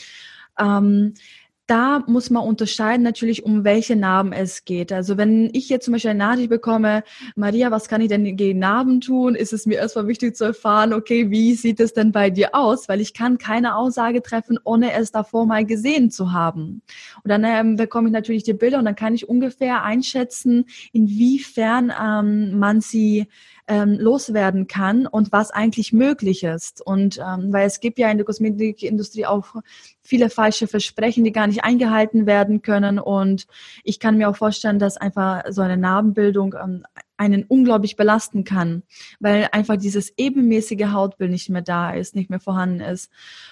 Da 1.70 2.02
muss 2.09 2.30
man 2.30 2.42
unterscheiden 2.42 3.04
natürlich, 3.04 3.44
um 3.44 3.62
welche 3.62 3.94
Narben 3.94 4.33
es 4.33 4.64
geht. 4.64 4.90
Also 4.90 5.16
wenn 5.16 5.50
ich 5.52 5.68
jetzt 5.68 5.85
zum 5.85 5.92
Beispiel 5.92 6.11
eine 6.11 6.18
Nachricht 6.18 6.50
bekomme, 6.50 7.04
Maria, 7.37 7.70
was 7.70 7.87
kann 7.87 8.00
ich 8.00 8.09
denn 8.09 8.37
gegen 8.37 8.59
Narben 8.59 9.00
tun, 9.00 9.37
ist 9.37 9.52
es 9.52 9.66
mir 9.66 9.76
erstmal 9.76 10.09
wichtig 10.09 10.35
zu 10.35 10.42
erfahren, 10.42 10.92
okay, 10.92 11.30
wie 11.30 11.54
sieht 11.54 11.78
es 11.78 11.92
denn 11.92 12.11
bei 12.11 12.28
dir 12.28 12.56
aus? 12.56 12.88
Weil 12.88 13.00
ich 13.00 13.14
kann 13.14 13.38
keine 13.38 13.76
Aussage 13.76 14.20
treffen, 14.20 14.59
ohne 14.64 14.94
es 14.94 15.12
davor 15.12 15.46
mal 15.46 15.64
gesehen 15.64 16.11
zu 16.11 16.33
haben. 16.33 16.83
Und 17.22 17.28
dann 17.28 17.44
ähm, 17.44 17.76
bekomme 17.76 18.09
ich 18.09 18.12
natürlich 18.12 18.42
die 18.42 18.52
Bilder 18.52 18.80
und 18.80 18.85
dann 18.85 18.96
kann 18.96 19.14
ich 19.14 19.28
ungefähr 19.28 19.85
einschätzen, 19.85 20.64
inwiefern 20.90 21.92
ähm, 22.02 22.59
man 22.59 22.80
sie 22.80 23.28
ähm, 23.70 23.98
loswerden 24.00 24.66
kann 24.66 25.06
und 25.06 25.30
was 25.30 25.52
eigentlich 25.52 25.92
möglich 25.92 26.42
ist. 26.42 26.85
Und 26.85 27.18
ähm, 27.18 27.52
weil 27.52 27.68
es 27.68 27.78
gibt 27.78 28.00
ja 28.00 28.11
in 28.11 28.18
der 28.18 28.26
Kosmetikindustrie 28.26 29.26
auch 29.26 29.54
viele 30.02 30.28
falsche 30.28 30.66
Versprechen, 30.66 31.22
die 31.22 31.30
gar 31.30 31.46
nicht 31.46 31.62
eingehalten 31.62 32.26
werden 32.26 32.62
können. 32.62 32.98
Und 32.98 33.46
ich 33.85 34.00
kann 34.00 34.18
mir 34.18 34.28
auch 34.28 34.37
vorstellen, 34.37 34.80
dass 34.80 34.96
einfach 34.96 35.44
so 35.50 35.62
eine 35.62 35.76
Narbenbildung 35.76 36.56
ähm, 36.61 36.83
einen 37.20 37.44
unglaublich 37.44 37.96
belasten 37.96 38.44
kann, 38.44 38.83
weil 39.20 39.48
einfach 39.52 39.76
dieses 39.76 40.14
ebenmäßige 40.16 40.87
Hautbild 40.87 41.30
nicht 41.30 41.50
mehr 41.50 41.61
da 41.61 41.92
ist, 41.92 42.16
nicht 42.16 42.30
mehr 42.30 42.40
vorhanden 42.40 42.80
ist. 42.80 43.11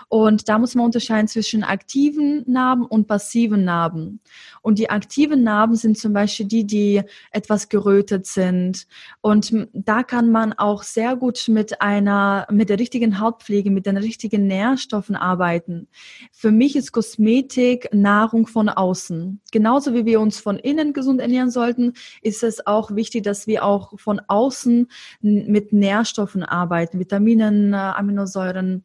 Und 0.08 0.48
da 0.48 0.58
muss 0.58 0.74
man 0.74 0.86
unterscheiden 0.86 1.28
zwischen 1.28 1.64
aktiven 1.64 2.44
Narben 2.46 2.86
und 2.86 3.06
passiven 3.06 3.64
Narben. 3.64 4.20
Und 4.62 4.78
die 4.78 4.88
aktiven 4.88 5.42
Narben 5.42 5.76
sind 5.76 5.98
zum 5.98 6.14
Beispiel 6.14 6.46
die, 6.46 6.64
die 6.64 7.02
etwas 7.30 7.68
gerötet 7.68 8.24
sind. 8.24 8.86
Und 9.20 9.52
da 9.74 10.02
kann 10.02 10.32
man 10.32 10.54
auch 10.54 10.82
sehr 10.82 11.14
gut 11.16 11.44
mit 11.48 11.82
einer, 11.82 12.46
mit 12.50 12.70
der 12.70 12.78
richtigen 12.78 13.20
Hautpflege, 13.20 13.70
mit 13.70 13.84
den 13.84 13.98
richtigen 13.98 14.46
Nährstoffen 14.46 15.14
arbeiten. 15.14 15.88
Für 16.32 16.50
mich 16.50 16.74
ist 16.74 16.92
Kosmetik 16.92 17.90
Nahrung 17.92 18.46
von 18.46 18.70
außen. 18.70 19.42
Genauso 19.52 19.92
wie 19.92 20.06
wir 20.06 20.20
uns 20.20 20.40
von 20.40 20.58
innen 20.58 20.94
gesund 20.94 21.20
ernähren 21.20 21.50
sollten, 21.50 21.92
ist 22.22 22.42
es 22.42 22.66
auch 22.66 22.94
wichtig, 22.94 23.24
dass 23.24 23.46
wir 23.46 23.57
auch 23.60 23.98
von 23.98 24.20
außen 24.26 24.88
mit 25.20 25.72
Nährstoffen 25.72 26.42
arbeiten, 26.42 26.98
Vitaminen, 26.98 27.72
äh, 27.72 27.76
Aminosäuren, 27.76 28.84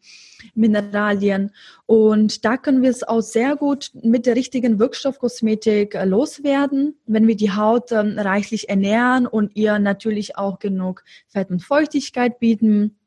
Mineralien. 0.56 1.52
Und 1.86 2.46
da 2.46 2.58
können 2.58 2.82
wir 2.82 2.90
es 2.90 3.04
auch 3.04 3.22
sehr 3.22 3.56
gut 3.56 3.92
mit 4.02 4.26
der 4.26 4.36
richtigen 4.36 4.80
Wirkstoffkosmetik 4.80 5.96
äh, 5.96 6.06
loswerden, 6.06 6.96
wenn 7.06 7.28
wir 7.28 7.36
die 7.36 7.52
Haut 7.52 7.92
ähm, 7.92 8.18
reichlich 8.18 8.70
ernähren 8.70 9.28
und 9.28 9.56
ihr 9.56 9.80
natürlich 9.80 10.38
auch 10.38 10.60
genug 10.60 11.04
Fett 11.28 11.50
und 11.50 11.64
Feuchtigkeit 11.64 12.40
bieten. 12.40 12.98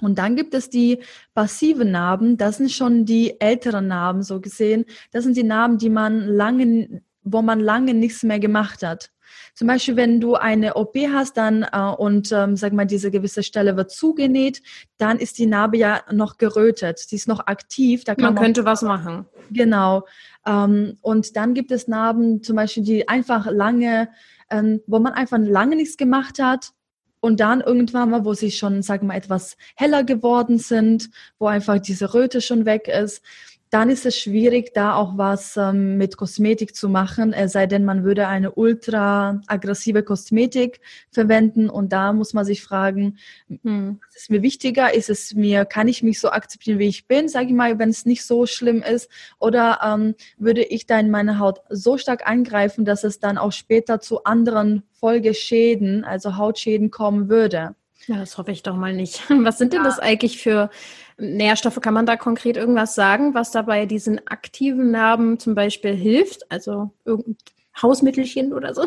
Und 0.00 0.18
dann 0.18 0.36
gibt 0.36 0.54
es 0.54 0.70
die 0.70 1.00
passiven 1.34 1.90
Narben. 1.90 2.36
Das 2.36 2.58
sind 2.58 2.70
schon 2.70 3.04
die 3.04 3.40
älteren 3.40 3.88
Narben, 3.88 4.22
so 4.22 4.40
gesehen. 4.40 4.84
Das 5.10 5.24
sind 5.24 5.36
die 5.36 5.42
Narben, 5.42 5.78
die 5.78 5.90
man 5.90 6.20
lange, 6.20 7.02
wo 7.22 7.42
man 7.42 7.60
lange 7.60 7.94
nichts 7.94 8.22
mehr 8.22 8.38
gemacht 8.38 8.82
hat. 8.82 9.10
Zum 9.54 9.68
Beispiel, 9.68 9.96
wenn 9.96 10.20
du 10.20 10.34
eine 10.34 10.74
OP 10.74 10.96
hast 10.96 11.36
dann 11.36 11.64
äh, 11.72 11.78
und 11.78 12.32
ähm, 12.32 12.56
sag 12.56 12.72
mal, 12.72 12.86
diese 12.86 13.10
gewisse 13.10 13.42
Stelle 13.42 13.76
wird 13.76 13.90
zugenäht, 13.90 14.62
dann 14.96 15.18
ist 15.18 15.38
die 15.38 15.46
Narbe 15.46 15.78
ja 15.78 16.02
noch 16.12 16.38
gerötet. 16.38 16.98
Sie 16.98 17.16
ist 17.16 17.28
noch 17.28 17.46
aktiv. 17.46 18.04
Da 18.04 18.14
man, 18.18 18.34
man 18.34 18.42
könnte 18.42 18.64
was 18.64 18.82
machen. 18.82 19.26
Genau. 19.50 20.04
Ähm, 20.46 20.96
und 21.00 21.36
dann 21.36 21.54
gibt 21.54 21.70
es 21.70 21.88
Narben, 21.88 22.42
zum 22.42 22.56
Beispiel, 22.56 22.82
die 22.82 23.08
einfach 23.08 23.50
lange, 23.50 24.08
ähm, 24.50 24.80
wo 24.86 24.98
man 24.98 25.12
einfach 25.12 25.38
lange 25.38 25.76
nichts 25.76 25.96
gemacht 25.96 26.38
hat 26.38 26.72
und 27.20 27.40
dann 27.40 27.60
irgendwann 27.60 28.10
mal, 28.10 28.24
wo 28.24 28.34
sie 28.34 28.50
schon, 28.50 28.82
sagen 28.82 29.02
wir 29.02 29.08
mal, 29.08 29.16
etwas 29.16 29.56
heller 29.76 30.04
geworden 30.04 30.58
sind, 30.58 31.10
wo 31.38 31.46
einfach 31.46 31.78
diese 31.78 32.14
Röte 32.14 32.40
schon 32.40 32.64
weg 32.64 32.88
ist, 32.88 33.22
dann 33.70 33.90
ist 33.90 34.06
es 34.06 34.18
schwierig, 34.18 34.72
da 34.74 34.94
auch 34.94 35.16
was 35.16 35.56
ähm, 35.56 35.96
mit 35.96 36.16
Kosmetik 36.16 36.74
zu 36.74 36.88
machen, 36.88 37.32
es 37.32 37.52
sei 37.52 37.66
denn, 37.66 37.84
man 37.84 38.04
würde 38.04 38.26
eine 38.26 38.52
ultra 38.52 39.40
aggressive 39.46 40.02
Kosmetik 40.02 40.80
verwenden 41.10 41.68
und 41.68 41.92
da 41.92 42.12
muss 42.12 42.32
man 42.32 42.44
sich 42.44 42.62
fragen, 42.62 43.18
hm. 43.62 44.00
was 44.06 44.16
ist 44.16 44.30
mir 44.30 44.42
wichtiger? 44.42 44.94
Ist 44.94 45.10
es 45.10 45.34
mir, 45.34 45.64
kann 45.64 45.88
ich 45.88 46.02
mich 46.02 46.20
so 46.20 46.30
akzeptieren, 46.30 46.78
wie 46.78 46.88
ich 46.88 47.06
bin, 47.06 47.28
sage 47.28 47.46
ich 47.46 47.52
mal, 47.52 47.78
wenn 47.78 47.90
es 47.90 48.06
nicht 48.06 48.24
so 48.24 48.46
schlimm 48.46 48.82
ist, 48.82 49.10
oder 49.38 49.80
ähm, 49.84 50.14
würde 50.38 50.62
ich 50.62 50.86
dann 50.86 51.10
meine 51.10 51.38
Haut 51.38 51.60
so 51.68 51.98
stark 51.98 52.26
angreifen, 52.26 52.84
dass 52.84 53.04
es 53.04 53.20
dann 53.20 53.38
auch 53.38 53.52
später 53.52 54.00
zu 54.00 54.24
anderen 54.24 54.82
Folgeschäden, 54.92 56.04
also 56.04 56.36
Hautschäden 56.36 56.90
kommen 56.90 57.28
würde? 57.28 57.74
Ja, 58.08 58.16
das 58.16 58.38
hoffe 58.38 58.50
ich 58.50 58.62
doch 58.62 58.74
mal 58.74 58.94
nicht. 58.94 59.22
Was 59.44 59.58
sind 59.58 59.74
denn 59.74 59.84
das 59.84 59.98
eigentlich 59.98 60.40
für 60.42 60.70
Nährstoffe? 61.18 61.80
Kann 61.80 61.94
man 61.94 62.06
da 62.06 62.16
konkret 62.16 62.56
irgendwas 62.56 62.94
sagen, 62.94 63.34
was 63.34 63.50
dabei 63.50 63.86
diesen 63.86 64.26
aktiven 64.28 64.90
Narben 64.90 65.38
zum 65.38 65.54
Beispiel 65.54 65.94
hilft? 65.94 66.50
Also 66.50 66.90
irgendein 67.04 67.36
Hausmittelchen 67.82 68.52
oder 68.52 68.72
so? 68.74 68.86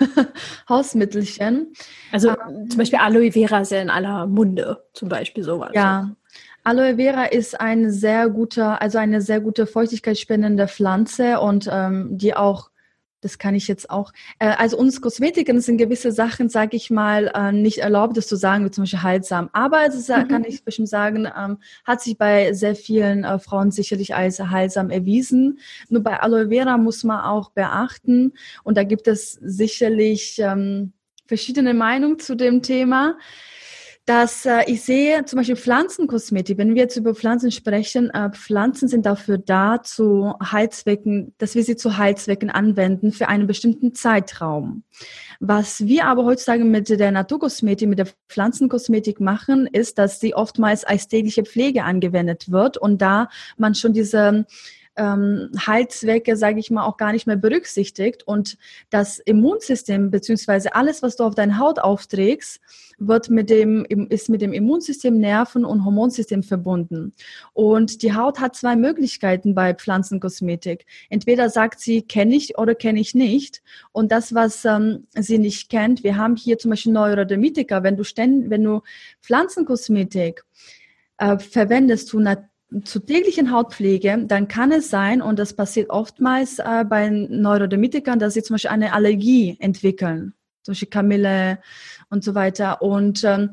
Hausmittelchen. 0.68 1.74
Also 2.10 2.30
ähm, 2.30 2.70
zum 2.70 2.78
Beispiel 2.78 3.00
Aloe 3.00 3.32
Vera 3.32 3.60
ist 3.60 3.72
ja 3.72 3.82
in 3.82 3.90
aller 3.90 4.26
Munde, 4.26 4.84
zum 4.94 5.08
Beispiel 5.08 5.44
sowas. 5.44 5.72
Ja. 5.74 6.10
Aloe 6.62 6.96
Vera 6.96 7.24
ist 7.26 7.60
ein 7.60 7.90
sehr 7.90 8.30
guter, 8.30 8.80
also 8.80 8.96
eine 8.96 9.20
sehr 9.20 9.40
gute 9.40 9.66
feuchtigkeitsspendende 9.66 10.68
Pflanze 10.68 11.38
und 11.40 11.68
ähm, 11.70 12.16
die 12.16 12.34
auch 12.34 12.70
das 13.24 13.38
kann 13.38 13.54
ich 13.54 13.66
jetzt 13.68 13.90
auch. 13.90 14.12
Äh, 14.38 14.48
also 14.58 14.76
uns 14.76 15.00
Kosmetikern 15.00 15.60
sind 15.60 15.78
gewisse 15.78 16.12
Sachen, 16.12 16.48
sage 16.50 16.76
ich 16.76 16.90
mal, 16.90 17.32
äh, 17.34 17.52
nicht 17.52 17.78
erlaubt, 17.78 18.16
das 18.16 18.28
zu 18.28 18.36
sagen, 18.36 18.64
wie 18.64 18.70
zum 18.70 18.82
Beispiel 18.82 19.02
heilsam. 19.02 19.48
Aber 19.52 19.86
es 19.86 20.08
mhm. 20.08 20.28
kann 20.28 20.44
ich 20.44 20.62
bestimmt 20.62 20.88
sagen, 20.88 21.26
ähm, 21.26 21.58
hat 21.84 22.02
sich 22.02 22.18
bei 22.18 22.52
sehr 22.52 22.76
vielen 22.76 23.24
äh, 23.24 23.38
Frauen 23.38 23.70
sicherlich 23.70 24.14
als 24.14 24.38
heilsam 24.38 24.90
erwiesen. 24.90 25.58
Nur 25.88 26.02
bei 26.02 26.20
Aloe 26.20 26.48
Vera 26.48 26.76
muss 26.76 27.02
man 27.02 27.20
auch 27.20 27.50
beachten, 27.50 28.32
und 28.62 28.76
da 28.76 28.84
gibt 28.84 29.08
es 29.08 29.32
sicherlich 29.32 30.38
ähm, 30.38 30.92
verschiedene 31.26 31.72
Meinungen 31.72 32.18
zu 32.18 32.34
dem 32.34 32.60
Thema 32.62 33.16
dass 34.06 34.44
äh, 34.44 34.64
ich 34.66 34.82
sehe 34.82 35.24
zum 35.24 35.38
Beispiel 35.38 35.56
Pflanzenkosmetik, 35.56 36.58
wenn 36.58 36.74
wir 36.74 36.82
jetzt 36.82 36.96
über 36.96 37.14
Pflanzen 37.14 37.50
sprechen, 37.50 38.10
äh, 38.10 38.30
Pflanzen 38.30 38.86
sind 38.86 39.06
dafür 39.06 39.38
da, 39.38 39.82
zu 39.82 40.34
Heilzwecken, 40.42 41.34
dass 41.38 41.54
wir 41.54 41.64
sie 41.64 41.76
zu 41.76 41.96
Heilzwecken 41.96 42.50
anwenden 42.50 43.12
für 43.12 43.28
einen 43.28 43.46
bestimmten 43.46 43.94
Zeitraum. 43.94 44.82
Was 45.40 45.86
wir 45.86 46.06
aber 46.06 46.24
heutzutage 46.24 46.64
mit 46.64 46.90
der 46.90 47.12
Naturkosmetik, 47.12 47.88
mit 47.88 47.98
der 47.98 48.08
Pflanzenkosmetik 48.28 49.20
machen, 49.20 49.66
ist, 49.66 49.98
dass 49.98 50.20
sie 50.20 50.34
oftmals 50.34 50.84
als 50.84 51.08
tägliche 51.08 51.44
Pflege 51.44 51.84
angewendet 51.84 52.50
wird 52.50 52.76
und 52.76 53.00
da 53.00 53.28
man 53.56 53.74
schon 53.74 53.94
diese 53.94 54.46
ähm, 54.96 55.50
Heilzwecke, 55.66 56.36
sage 56.36 56.60
ich 56.60 56.70
mal, 56.70 56.84
auch 56.84 56.96
gar 56.96 57.12
nicht 57.12 57.26
mehr 57.26 57.36
berücksichtigt. 57.36 58.22
Und 58.26 58.56
das 58.90 59.18
Immunsystem, 59.18 60.10
beziehungsweise 60.10 60.74
alles, 60.74 61.02
was 61.02 61.16
du 61.16 61.24
auf 61.24 61.34
deine 61.34 61.58
Haut 61.58 61.78
aufträgst, 61.78 62.60
wird 62.98 63.28
mit 63.28 63.50
dem, 63.50 63.84
ist 64.08 64.28
mit 64.28 64.40
dem 64.40 64.52
Immunsystem, 64.52 65.18
Nerven 65.18 65.64
und 65.64 65.84
Hormonsystem 65.84 66.42
verbunden. 66.42 67.12
Und 67.52 68.02
die 68.02 68.14
Haut 68.14 68.38
hat 68.40 68.54
zwei 68.54 68.76
Möglichkeiten 68.76 69.54
bei 69.54 69.74
Pflanzenkosmetik. 69.74 70.86
Entweder 71.10 71.50
sagt 71.50 71.80
sie, 71.80 72.02
kenne 72.02 72.36
ich 72.36 72.56
oder 72.56 72.74
kenne 72.74 73.00
ich 73.00 73.14
nicht. 73.14 73.62
Und 73.92 74.12
das, 74.12 74.34
was 74.34 74.64
ähm, 74.64 75.06
sie 75.14 75.38
nicht 75.38 75.70
kennt, 75.70 76.04
wir 76.04 76.16
haben 76.16 76.36
hier 76.36 76.58
zum 76.58 76.70
Beispiel 76.70 76.92
Neurodermitiker, 76.92 77.82
wenn 77.82 77.96
du, 77.96 78.04
ständ, 78.04 78.50
wenn 78.50 78.62
du 78.62 78.82
Pflanzenkosmetik 79.22 80.44
äh, 81.18 81.38
verwendest, 81.38 82.12
du 82.12 82.20
natürlich 82.20 82.53
zur 82.82 83.04
täglichen 83.06 83.52
Hautpflege, 83.52 84.24
dann 84.26 84.48
kann 84.48 84.72
es 84.72 84.90
sein, 84.90 85.22
und 85.22 85.38
das 85.38 85.54
passiert 85.54 85.90
oftmals 85.90 86.58
äh, 86.58 86.84
bei 86.88 87.08
Neurodermitikern, 87.08 88.18
dass 88.18 88.34
sie 88.34 88.42
zum 88.42 88.54
Beispiel 88.54 88.70
eine 88.70 88.92
Allergie 88.92 89.56
entwickeln, 89.60 90.34
zum 90.62 90.72
Beispiel 90.72 90.88
Kamille 90.88 91.58
und 92.10 92.24
so 92.24 92.34
weiter. 92.34 92.82
Und 92.82 93.22
ähm, 93.24 93.50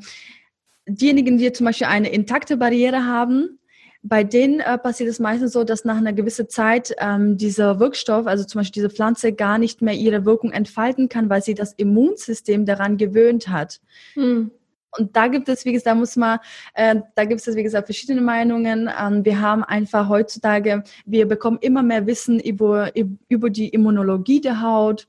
diejenigen, 0.86 1.38
die 1.38 1.52
zum 1.52 1.66
Beispiel 1.66 1.86
eine 1.86 2.10
intakte 2.10 2.56
Barriere 2.56 3.04
haben, 3.04 3.58
bei 4.02 4.24
denen 4.24 4.58
äh, 4.58 4.78
passiert 4.78 5.08
es 5.08 5.20
meistens 5.20 5.52
so, 5.52 5.62
dass 5.62 5.84
nach 5.84 5.96
einer 5.96 6.12
gewissen 6.12 6.48
Zeit 6.48 6.92
ähm, 6.98 7.36
dieser 7.36 7.78
Wirkstoff, 7.78 8.26
also 8.26 8.42
zum 8.44 8.58
Beispiel 8.58 8.82
diese 8.82 8.90
Pflanze, 8.90 9.32
gar 9.32 9.58
nicht 9.58 9.80
mehr 9.80 9.94
ihre 9.94 10.24
Wirkung 10.24 10.50
entfalten 10.50 11.08
kann, 11.08 11.30
weil 11.30 11.42
sie 11.42 11.54
das 11.54 11.72
Immunsystem 11.74 12.66
daran 12.66 12.96
gewöhnt 12.96 13.48
hat. 13.48 13.80
Hm. 14.14 14.50
Und 14.98 15.16
da 15.16 15.28
gibt 15.28 15.48
es, 15.48 15.64
wie 15.64 15.72
gesagt, 15.72 15.96
muss 15.96 16.16
man, 16.16 16.38
äh, 16.74 16.96
da 17.14 17.24
gibt 17.24 17.46
es, 17.46 17.56
wie 17.56 17.62
gesagt, 17.62 17.86
verschiedene 17.86 18.20
Meinungen. 18.20 18.90
Ähm, 19.00 19.24
wir 19.24 19.40
haben 19.40 19.64
einfach 19.64 20.08
heutzutage, 20.08 20.84
wir 21.06 21.26
bekommen 21.26 21.58
immer 21.60 21.82
mehr 21.82 22.06
Wissen 22.06 22.38
über, 22.38 22.92
über 23.28 23.50
die 23.50 23.68
Immunologie 23.70 24.40
der 24.40 24.60
Haut 24.60 25.08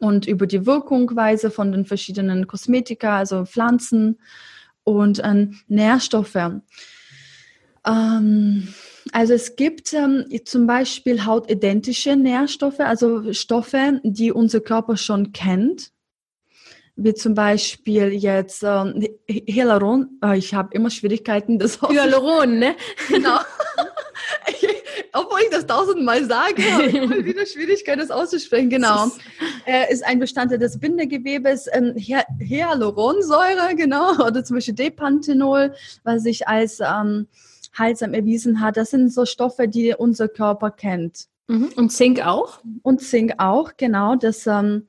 und 0.00 0.26
über 0.26 0.46
die 0.46 0.64
Wirkungsweise 0.64 1.50
von 1.50 1.72
den 1.72 1.84
verschiedenen 1.84 2.46
Kosmetika, 2.46 3.18
also 3.18 3.44
Pflanzen 3.44 4.18
und 4.82 5.18
äh, 5.18 5.48
Nährstoffe. 5.68 6.52
Ähm, 7.86 8.68
also 9.12 9.34
es 9.34 9.56
gibt 9.56 9.92
ähm, 9.92 10.24
zum 10.44 10.66
Beispiel 10.66 11.26
hautidentische 11.26 12.16
Nährstoffe, 12.16 12.80
also 12.80 13.32
Stoffe, 13.34 14.00
die 14.04 14.32
unser 14.32 14.60
Körper 14.60 14.96
schon 14.96 15.32
kennt 15.32 15.92
wie 16.96 17.12
zum 17.12 17.34
Beispiel 17.34 18.12
jetzt 18.12 18.62
ähm, 18.62 19.06
Hyaluron. 19.28 20.18
Oh, 20.22 20.32
ich 20.32 20.54
habe 20.54 20.74
immer 20.74 20.90
Schwierigkeiten, 20.90 21.58
das 21.58 21.80
Hyaluron, 21.88 22.58
ne? 22.58 22.74
Genau. 23.08 23.38
Obwohl 25.12 25.40
ich 25.44 25.50
das 25.50 25.66
tausendmal 25.66 26.24
sage, 26.24 26.62
habe 26.72 26.86
ich 26.86 26.94
immer 26.94 27.24
wieder 27.24 27.44
Schwierigkeiten, 27.46 28.00
das 28.00 28.10
auszusprechen. 28.10 28.70
Genau. 28.70 29.10
Äh, 29.66 29.92
ist 29.92 30.04
ein 30.04 30.18
Bestandteil 30.18 30.58
des 30.58 30.78
Bindegewebes. 30.78 31.68
Ähm, 31.72 31.94
Hyaluronsäure, 31.96 33.74
genau. 33.76 34.14
Oder 34.26 34.44
zum 34.44 34.56
Beispiel 34.56 34.74
Depanthenol, 34.74 35.74
was 36.02 36.22
sich 36.22 36.48
als 36.48 36.80
ähm, 36.80 37.28
heilsam 37.78 38.14
erwiesen 38.14 38.60
hat. 38.60 38.76
Das 38.78 38.90
sind 38.90 39.12
so 39.12 39.26
Stoffe, 39.26 39.68
die 39.68 39.94
unser 39.94 40.28
Körper 40.28 40.70
kennt. 40.70 41.26
Mhm. 41.48 41.70
Und 41.76 41.90
Zink 41.90 42.24
auch? 42.24 42.60
Und 42.82 43.02
Zink 43.02 43.34
auch, 43.38 43.72
genau. 43.76 44.16
Das 44.16 44.46
ähm, 44.46 44.86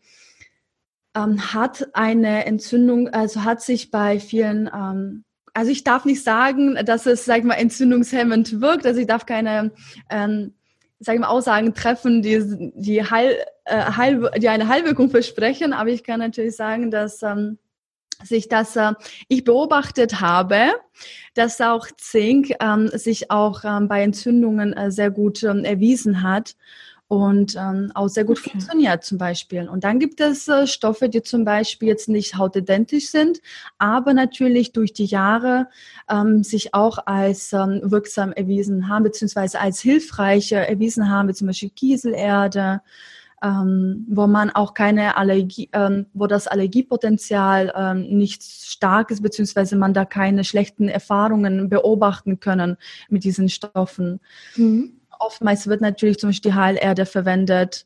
ähm, 1.17 1.53
hat 1.53 1.89
eine 1.93 2.45
Entzündung, 2.45 3.09
also 3.09 3.43
hat 3.43 3.61
sich 3.61 3.91
bei 3.91 4.19
vielen, 4.19 4.69
ähm, 4.73 5.23
also 5.53 5.71
ich 5.71 5.83
darf 5.83 6.05
nicht 6.05 6.23
sagen, 6.23 6.77
dass 6.85 7.05
es, 7.05 7.25
sag 7.25 7.39
ich 7.39 7.43
mal, 7.43 7.55
entzündungshemmend 7.55 8.61
wirkt, 8.61 8.85
also 8.85 8.99
ich 8.99 9.07
darf 9.07 9.25
keine, 9.25 9.71
ähm, 10.09 10.53
sag 10.99 11.15
ich 11.15 11.21
mal, 11.21 11.27
Aussagen 11.27 11.73
treffen, 11.73 12.21
die, 12.21 12.71
die, 12.75 13.03
Heil, 13.03 13.37
äh, 13.65 13.91
Heil, 13.93 14.29
die 14.37 14.49
eine 14.49 14.67
Heilwirkung 14.67 15.09
versprechen, 15.09 15.73
aber 15.73 15.89
ich 15.89 16.03
kann 16.03 16.19
natürlich 16.19 16.55
sagen, 16.55 16.91
dass 16.91 17.23
ähm, 17.23 17.57
sich 18.23 18.47
das 18.47 18.75
äh, 18.75 18.93
ich 19.27 19.43
beobachtet 19.43 20.21
habe, 20.21 20.73
dass 21.33 21.61
auch 21.61 21.87
Zink 21.97 22.53
ähm, 22.59 22.89
sich 22.89 23.31
auch 23.31 23.63
ähm, 23.63 23.87
bei 23.87 24.03
Entzündungen 24.03 24.73
äh, 24.73 24.91
sehr 24.91 25.11
gut 25.11 25.43
ähm, 25.43 25.63
erwiesen 25.63 26.23
hat 26.23 26.55
und 27.07 27.55
ähm, 27.55 27.91
auch 27.93 28.09
sehr 28.09 28.25
gut 28.25 28.39
okay. 28.39 28.51
funktioniert 28.51 29.03
zum 29.03 29.17
Beispiel. 29.17 29.69
Und 29.69 29.83
dann 29.83 29.99
gibt 29.99 30.19
es 30.19 30.47
äh, 30.47 30.67
Stoffe, 30.67 31.07
die 31.07 31.21
zum 31.21 31.45
Beispiel 31.45 31.87
jetzt 31.87 32.09
nicht 32.09 32.37
hautidentisch 32.37 33.09
sind, 33.09 33.39
aber 33.77 34.13
natürlich 34.13 34.73
durch 34.73 34.91
die 34.91 35.05
Jahre 35.05 35.67
ähm, 36.09 36.43
sich 36.43 36.73
auch 36.73 36.97
als 37.05 37.53
ähm, 37.53 37.79
wirksam 37.83 38.33
erwiesen 38.33 38.89
haben, 38.89 39.03
beziehungsweise 39.03 39.59
als 39.59 39.79
hilfreich 39.79 40.51
erwiesen 40.51 41.09
haben, 41.09 41.29
wie 41.29 41.33
zum 41.33 41.47
Beispiel 41.47 41.69
Kieselerde, 41.69 42.81
ähm, 43.41 44.05
wo 44.09 44.27
man 44.27 44.49
auch 44.49 44.73
keine 44.73 45.15
Allergie, 45.15 45.69
ähm, 45.71 46.07
wo 46.13 46.27
das 46.27 46.47
Allergiepotenzial 46.47 47.71
ähm, 47.75 48.17
nicht 48.17 48.43
stark 48.43 49.11
ist, 49.11 49.21
beziehungsweise 49.21 49.77
man 49.77 49.93
da 49.93 50.03
keine 50.05 50.43
schlechten 50.43 50.89
Erfahrungen 50.89 51.69
beobachten 51.69 52.39
können 52.39 52.77
mit 53.09 53.23
diesen 53.23 53.47
Stoffen. 53.47 54.19
Mhm. 54.55 54.96
Oftmals 55.19 55.67
wird 55.67 55.81
natürlich 55.81 56.19
zum 56.19 56.29
Beispiel 56.29 56.51
die 56.51 56.57
Heilerde 56.57 57.05
verwendet. 57.05 57.85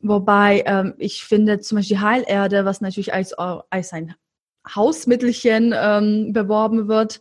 Wobei 0.00 0.62
ähm, 0.66 0.94
ich 0.98 1.24
finde 1.24 1.60
zum 1.60 1.76
Beispiel 1.76 1.96
die 1.96 2.02
Heilerde, 2.02 2.64
was 2.64 2.80
natürlich 2.80 3.14
als, 3.14 3.32
als 3.34 3.92
ein 3.92 4.14
Hausmittelchen 4.74 5.74
ähm, 5.76 6.32
beworben 6.32 6.88
wird, 6.88 7.20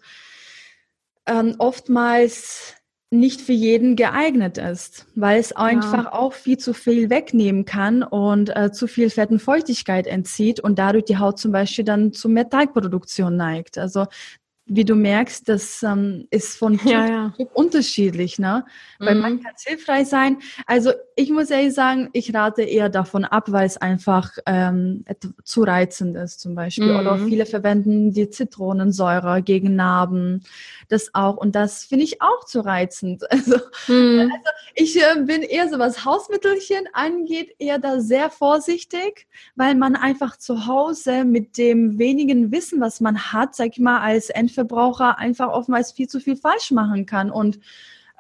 ähm, 1.26 1.56
oftmals 1.60 2.76
nicht 3.14 3.42
für 3.42 3.54
jeden 3.54 3.96
geeignet 3.96 4.58
ist, 4.58 5.06
weil 5.14 5.40
es 5.40 5.56
einfach 5.56 6.06
ja. 6.06 6.14
auch 6.14 6.34
viel 6.34 6.58
zu 6.58 6.74
viel 6.74 7.12
wegnehmen 7.12 7.64
kann 7.64 8.02
und 8.02 8.54
äh, 8.56 8.72
zu 8.72 8.88
viel 8.88 9.12
Fett 9.12 9.30
Feuchtigkeit 9.40 10.08
entzieht 10.08 10.60
und 10.60 10.80
dadurch 10.80 11.06
die 11.06 11.20
Haut 11.20 11.40
zum 11.40 11.52
Beispiel 11.52 11.86
dann 11.86 12.12
zur 12.12 12.32
Metallproduktion 12.32 13.38
neigt. 13.38 13.78
Also 13.78 14.08
wie 14.66 14.86
du 14.86 14.96
merkst, 14.96 15.50
das 15.50 15.84
ähm, 15.84 16.26
ist 16.30 16.58
von 16.58 16.78
Typ 16.78 16.92
ja, 16.92 17.06
ja. 17.06 17.34
Typ 17.36 17.50
unterschiedlich, 17.54 18.40
ne? 18.40 18.66
Weil 18.98 19.16
mhm. 19.16 19.22
man 19.22 19.44
kann 19.44 19.54
hilfreich 19.66 20.08
sein. 20.08 20.38
Also 20.66 20.94
ich 21.18 21.32
muss 21.32 21.50
ehrlich 21.50 21.74
sagen, 21.74 22.10
ich 22.14 22.34
rate 22.34 22.62
eher 22.62 22.88
davon 22.88 23.26
ab, 23.26 23.52
weil 23.52 23.66
es 23.66 23.76
einfach 23.78 24.32
ähm, 24.46 25.04
zu 25.44 25.64
reizend 25.64 26.16
ist 26.16 26.40
zum 26.40 26.56
Beispiel. 26.56 26.94
Mhm. 26.94 27.00
Oder 27.00 27.18
viele 27.18 27.46
verwenden 27.46 28.14
die 28.14 28.30
Zitronensäure 28.30 29.42
gegen 29.44 29.76
Narben. 29.76 30.44
Das 30.88 31.14
auch. 31.14 31.36
Und 31.36 31.56
das 31.56 31.84
finde 31.84 32.06
ich 32.06 32.22
auch 32.22 32.46
zu 32.46 32.62
reizend. 32.62 33.24
Also, 33.34 33.58
mhm. 33.88 34.32
also 34.32 34.50
ich 34.76 34.96
äh, 34.96 35.20
bin 35.22 35.42
eher 35.42 35.68
so, 35.68 35.78
was 35.78 36.06
Hausmittelchen 36.06 36.88
angeht, 36.94 37.54
eher 37.58 37.80
da 37.80 38.00
sehr 38.00 38.30
vorsichtig, 38.30 39.28
weil 39.56 39.76
man 39.76 39.96
einfach 39.96 40.38
zu 40.38 40.68
Hause 40.68 41.26
mit 41.26 41.58
dem 41.58 41.98
wenigen 41.98 42.52
Wissen, 42.52 42.80
was 42.80 43.02
man 43.02 43.34
hat, 43.34 43.56
sag 43.56 43.70
ich 43.74 43.80
mal, 43.80 44.00
als 44.00 44.30
Endverbraucher 44.54 45.18
einfach 45.18 45.50
oftmals 45.50 45.92
viel 45.92 46.08
zu 46.08 46.20
viel 46.20 46.36
falsch 46.36 46.72
machen 46.72 47.06
kann. 47.06 47.32
Und 47.32 47.60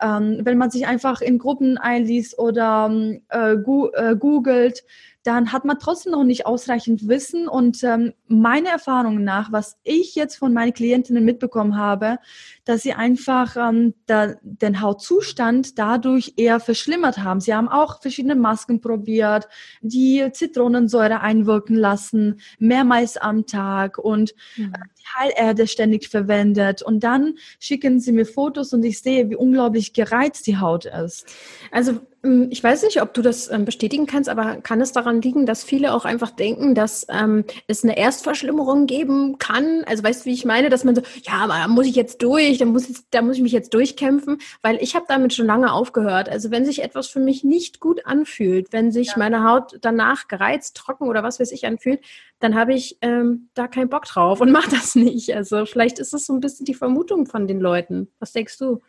ähm, 0.01 0.39
wenn 0.43 0.57
man 0.57 0.71
sich 0.71 0.87
einfach 0.87 1.21
in 1.21 1.37
Gruppen 1.37 1.77
einliest 1.77 2.39
oder 2.39 2.91
äh, 3.29 3.57
gu 3.57 3.89
äh, 3.93 4.15
googelt, 4.15 4.83
dann 5.23 5.53
hat 5.53 5.63
man 5.63 5.79
trotzdem 5.79 6.11
noch 6.11 6.23
nicht 6.23 6.45
ausreichend 6.45 7.07
Wissen. 7.07 7.47
Und 7.47 7.83
ähm, 7.83 8.13
meine 8.27 8.69
Erfahrung 8.69 9.23
nach, 9.23 9.51
was 9.51 9.77
ich 9.83 10.15
jetzt 10.15 10.35
von 10.35 10.53
meinen 10.53 10.73
Klientinnen 10.73 11.23
mitbekommen 11.23 11.77
habe, 11.77 12.17
dass 12.65 12.81
sie 12.81 12.93
einfach 12.93 13.55
ähm, 13.57 13.93
da, 14.05 14.35
den 14.41 14.81
Hautzustand 14.81 15.77
dadurch 15.77 16.33
eher 16.37 16.59
verschlimmert 16.59 17.19
haben. 17.19 17.39
Sie 17.39 17.53
haben 17.53 17.67
auch 17.67 18.01
verschiedene 18.01 18.35
Masken 18.35 18.81
probiert, 18.81 19.47
die 19.81 20.27
Zitronensäure 20.31 21.21
einwirken 21.21 21.75
lassen, 21.75 22.39
mehrmals 22.59 23.17
am 23.17 23.45
Tag 23.45 23.97
und 23.97 24.33
mhm. 24.55 24.73
äh, 24.73 24.77
die 24.99 25.19
Heilerde 25.19 25.67
ständig 25.67 26.09
verwendet. 26.09 26.81
Und 26.81 27.03
dann 27.03 27.35
schicken 27.59 27.99
sie 27.99 28.11
mir 28.11 28.25
Fotos 28.25 28.73
und 28.73 28.83
ich 28.83 29.01
sehe, 29.01 29.29
wie 29.29 29.35
unglaublich 29.35 29.93
gereizt 29.93 30.47
die 30.47 30.57
Haut 30.57 30.85
ist. 30.85 31.25
Also 31.71 31.99
ähm, 32.23 32.47
ich 32.49 32.63
weiß 32.63 32.83
nicht, 32.83 33.01
ob 33.01 33.13
du 33.13 33.21
das 33.21 33.49
ähm, 33.51 33.65
bestätigen 33.65 34.05
kannst, 34.05 34.29
aber 34.29 34.57
kann 34.57 34.81
es 34.81 34.91
daran 34.91 35.21
liegen, 35.21 35.45
dass 35.45 35.63
viele 35.63 35.93
auch 35.93 36.05
einfach 36.05 36.31
denken, 36.31 36.75
dass 36.75 37.05
ähm, 37.09 37.43
es 37.67 37.83
eine 37.83 37.97
Erstverschlimmerung 37.97 38.85
geben 38.85 39.37
kann? 39.37 39.83
Also 39.85 40.03
weißt 40.03 40.21
du, 40.21 40.29
wie 40.29 40.33
ich 40.33 40.45
meine, 40.45 40.69
dass 40.69 40.83
man 40.83 40.95
so, 40.95 41.01
ja, 41.23 41.33
aber 41.43 41.53
da 41.53 41.67
muss 41.67 41.85
ich 41.85 41.95
jetzt 41.95 42.21
durch, 42.21 42.52
da 42.57 42.65
muss, 42.65 42.87
jetzt, 42.87 43.07
da 43.11 43.21
muss 43.21 43.37
ich 43.37 43.41
mich 43.41 43.51
jetzt 43.51 43.73
durchkämpfen, 43.73 44.39
weil 44.61 44.77
ich 44.81 44.95
habe 44.95 45.05
damit 45.07 45.33
schon 45.33 45.45
lange 45.45 45.71
aufgehört. 45.71 46.29
Also 46.29 46.51
wenn 46.51 46.65
sich 46.65 46.83
etwas 46.83 47.07
für 47.07 47.19
mich 47.19 47.43
nicht 47.43 47.79
gut 47.79 48.05
anfühlt, 48.05 48.71
wenn 48.71 48.91
sich 48.91 49.07
ja. 49.07 49.13
meine 49.17 49.43
Haut 49.43 49.77
danach 49.81 50.27
gereizt, 50.27 50.77
trocken 50.77 51.07
oder 51.07 51.23
was 51.23 51.39
weiß 51.39 51.51
ich 51.51 51.65
anfühlt, 51.65 52.01
dann 52.39 52.55
habe 52.55 52.73
ich 52.73 52.97
ähm, 53.01 53.49
da 53.53 53.67
keinen 53.67 53.89
Bock 53.89 54.05
drauf 54.05 54.41
und 54.41 54.51
mache 54.53 54.71
das 54.71 54.95
nicht. 54.95 55.35
Also 55.35 55.65
vielleicht 55.65 55.99
ist 55.99 56.13
das 56.13 56.25
so 56.25 56.33
ein 56.33 56.39
bisschen 56.39 56.65
die 56.65 56.73
Vermutung 56.73 57.25
von 57.25 57.47
den 57.47 57.59
Leuten. 57.59 58.09
Was 58.19 58.31
denkst 58.31 58.57
du? 58.57 58.81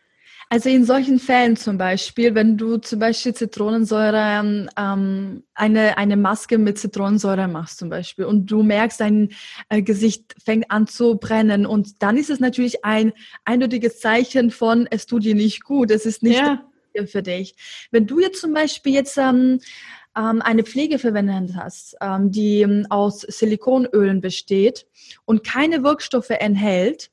Also 0.54 0.68
in 0.68 0.84
solchen 0.84 1.18
Fällen 1.18 1.56
zum 1.56 1.78
Beispiel, 1.78 2.36
wenn 2.36 2.56
du 2.56 2.76
zum 2.76 3.00
Beispiel 3.00 3.34
Zitronensäure, 3.34 4.68
ähm, 4.78 5.42
eine, 5.52 5.98
eine 5.98 6.16
Maske 6.16 6.58
mit 6.58 6.78
Zitronensäure 6.78 7.48
machst 7.48 7.78
zum 7.78 7.88
Beispiel 7.88 8.24
und 8.24 8.46
du 8.46 8.62
merkst, 8.62 9.00
dein 9.00 9.30
äh, 9.68 9.82
Gesicht 9.82 10.32
fängt 10.44 10.70
an 10.70 10.86
zu 10.86 11.16
brennen 11.16 11.66
und 11.66 12.00
dann 12.04 12.16
ist 12.16 12.30
es 12.30 12.38
natürlich 12.38 12.84
ein 12.84 13.12
eindeutiges 13.44 13.98
Zeichen 13.98 14.52
von, 14.52 14.86
es 14.88 15.06
tut 15.06 15.24
dir 15.24 15.34
nicht 15.34 15.64
gut, 15.64 15.90
es 15.90 16.06
ist 16.06 16.22
nicht 16.22 16.38
ja. 16.38 16.62
für 17.04 17.24
dich. 17.24 17.56
Wenn 17.90 18.06
du 18.06 18.20
jetzt 18.20 18.40
zum 18.40 18.54
Beispiel 18.54 18.94
jetzt 18.94 19.18
ähm, 19.18 19.58
ähm, 20.16 20.40
eine 20.40 20.62
Pflege 20.62 21.00
verwendet 21.00 21.56
hast, 21.56 21.96
ähm, 22.00 22.30
die 22.30 22.60
ähm, 22.60 22.86
aus 22.90 23.22
Silikonölen 23.22 24.20
besteht 24.20 24.86
und 25.24 25.42
keine 25.42 25.82
Wirkstoffe 25.82 26.30
enthält, 26.30 27.10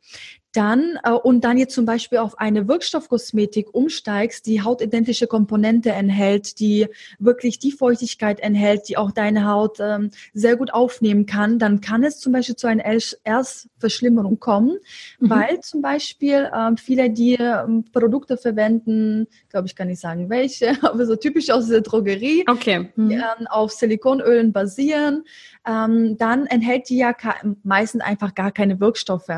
dann 0.54 1.00
äh, 1.04 1.12
und 1.12 1.44
dann 1.44 1.58
jetzt 1.58 1.74
zum 1.74 1.86
Beispiel 1.86 2.18
auf 2.18 2.38
eine 2.40 2.68
Wirkstoffkosmetik 2.68 3.74
umsteigst, 3.74 4.46
die 4.46 4.62
hautidentische 4.62 5.28
Komponente 5.28 5.92
enthält, 5.92 6.60
die 6.60 6.88
wirklich 7.20 7.60
die 7.60 7.72
Feuchtigkeit 7.72 8.40
enthält, 8.40 8.90
die 8.90 8.98
auch 8.98 9.12
deine 9.12 9.48
Haut 9.48 9.78
ähm, 9.80 10.12
sehr 10.34 10.58
gut 10.58 10.74
aufnehmen 10.74 11.26
kann, 11.26 11.60
dann 11.60 11.82
kann 11.82 12.04
es 12.04 12.20
zum 12.20 12.34
Beispiel 12.34 12.56
zu 12.56 12.68
einer 12.68 12.84
Erstverschlimmerung 13.24 14.40
kommen, 14.40 14.78
mhm. 15.20 15.30
weil 15.30 15.60
zum 15.62 15.82
Beispiel 15.82 16.50
ähm, 16.56 16.78
viele, 16.78 17.10
die 17.10 17.36
ähm, 17.36 17.86
Produkte 17.92 18.38
verwenden, 18.38 19.28
glaube 19.50 19.68
ich, 19.68 19.76
kann 19.76 19.88
nicht 19.88 20.02
sagen 20.02 20.30
welche, 20.30 20.78
aber 20.84 21.06
so 21.06 21.16
typisch 21.16 21.50
aus 21.50 21.68
der 21.68 21.82
Drogerie, 21.82 22.44
okay. 22.50 22.90
mhm. 22.96 23.10
die, 23.10 23.16
ähm, 23.16 23.48
auf 23.50 23.72
Silikonölen 23.72 24.52
basieren, 24.52 25.24
ähm, 25.66 26.18
dann 26.18 26.48
enthält 26.48 26.90
die 26.90 26.98
ja 26.98 27.16
meistens 27.64 28.02
einfach 28.02 28.36
gar 28.36 28.52
keine 28.52 28.80
Wirkstoffe. 28.80 29.30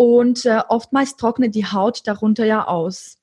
Und 0.00 0.46
äh, 0.46 0.62
oftmals 0.66 1.16
trocknet 1.16 1.54
die 1.54 1.66
Haut 1.66 2.06
darunter 2.06 2.46
ja 2.46 2.66
aus, 2.66 3.18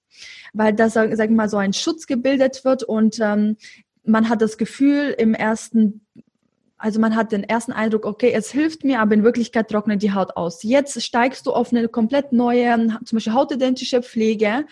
weil 0.54 0.74
da, 0.74 0.92
sag, 0.92 1.16
sag 1.16 1.32
mal, 1.32 1.50
so 1.50 1.58
ein 1.58 1.74
Schutz 1.74 2.06
gebildet 2.06 2.64
wird 2.66 2.84
und 2.84 3.18
ähm, 3.20 3.58
man 4.04 4.30
hat 4.30 4.44
das 4.44 4.60
Gefühl 4.60 5.16
im 5.18 5.34
ersten 5.34 6.06
also 6.78 7.00
man 7.00 7.16
hat 7.16 7.32
den 7.32 7.44
ersten 7.44 7.72
Eindruck, 7.72 8.06
okay, 8.06 8.32
es 8.32 8.52
hilft 8.52 8.84
mir, 8.84 9.00
aber 9.00 9.16
in 9.16 9.24
Wirklichkeit 9.24 9.70
trocknet 9.70 10.04
die 10.04 10.14
Haut 10.14 10.36
aus. 10.36 10.62
Jetzt 10.64 11.02
steigst 11.02 11.48
du 11.48 11.52
auf 11.52 11.72
eine 11.72 11.88
komplett 11.88 12.32
neue, 12.32 12.76
zum 13.04 13.18
Beispiel 13.18 13.34
hautidentische 13.34 14.04
Pflege 14.04 14.66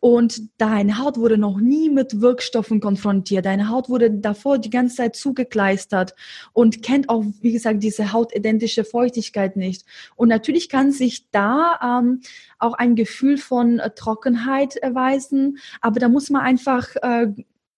und 0.00 0.40
deine 0.58 0.98
Haut 0.98 1.18
wurde 1.18 1.36
noch 1.36 1.60
nie 1.60 1.90
mit 1.90 2.22
Wirkstoffen 2.22 2.80
konfrontiert. 2.80 3.44
Deine 3.44 3.68
Haut 3.68 3.90
wurde 3.90 4.10
davor 4.10 4.56
die 4.56 4.70
ganze 4.70 4.96
Zeit 4.96 5.14
zugekleistert 5.16 6.14
und 6.54 6.82
kennt 6.82 7.10
auch, 7.10 7.22
wie 7.42 7.52
gesagt, 7.52 7.82
diese 7.82 8.12
hautidentische 8.12 8.84
Feuchtigkeit 8.84 9.56
nicht. 9.56 9.84
Und 10.16 10.28
natürlich 10.28 10.70
kann 10.70 10.90
sich 10.90 11.30
da 11.30 12.00
ähm, 12.00 12.22
auch 12.58 12.72
ein 12.72 12.96
Gefühl 12.96 13.36
von 13.36 13.78
äh, 13.78 13.90
Trockenheit 13.90 14.76
erweisen, 14.76 15.58
aber 15.82 16.00
da 16.00 16.08
muss 16.08 16.30
man 16.30 16.40
einfach, 16.40 16.96
äh, 17.02 17.28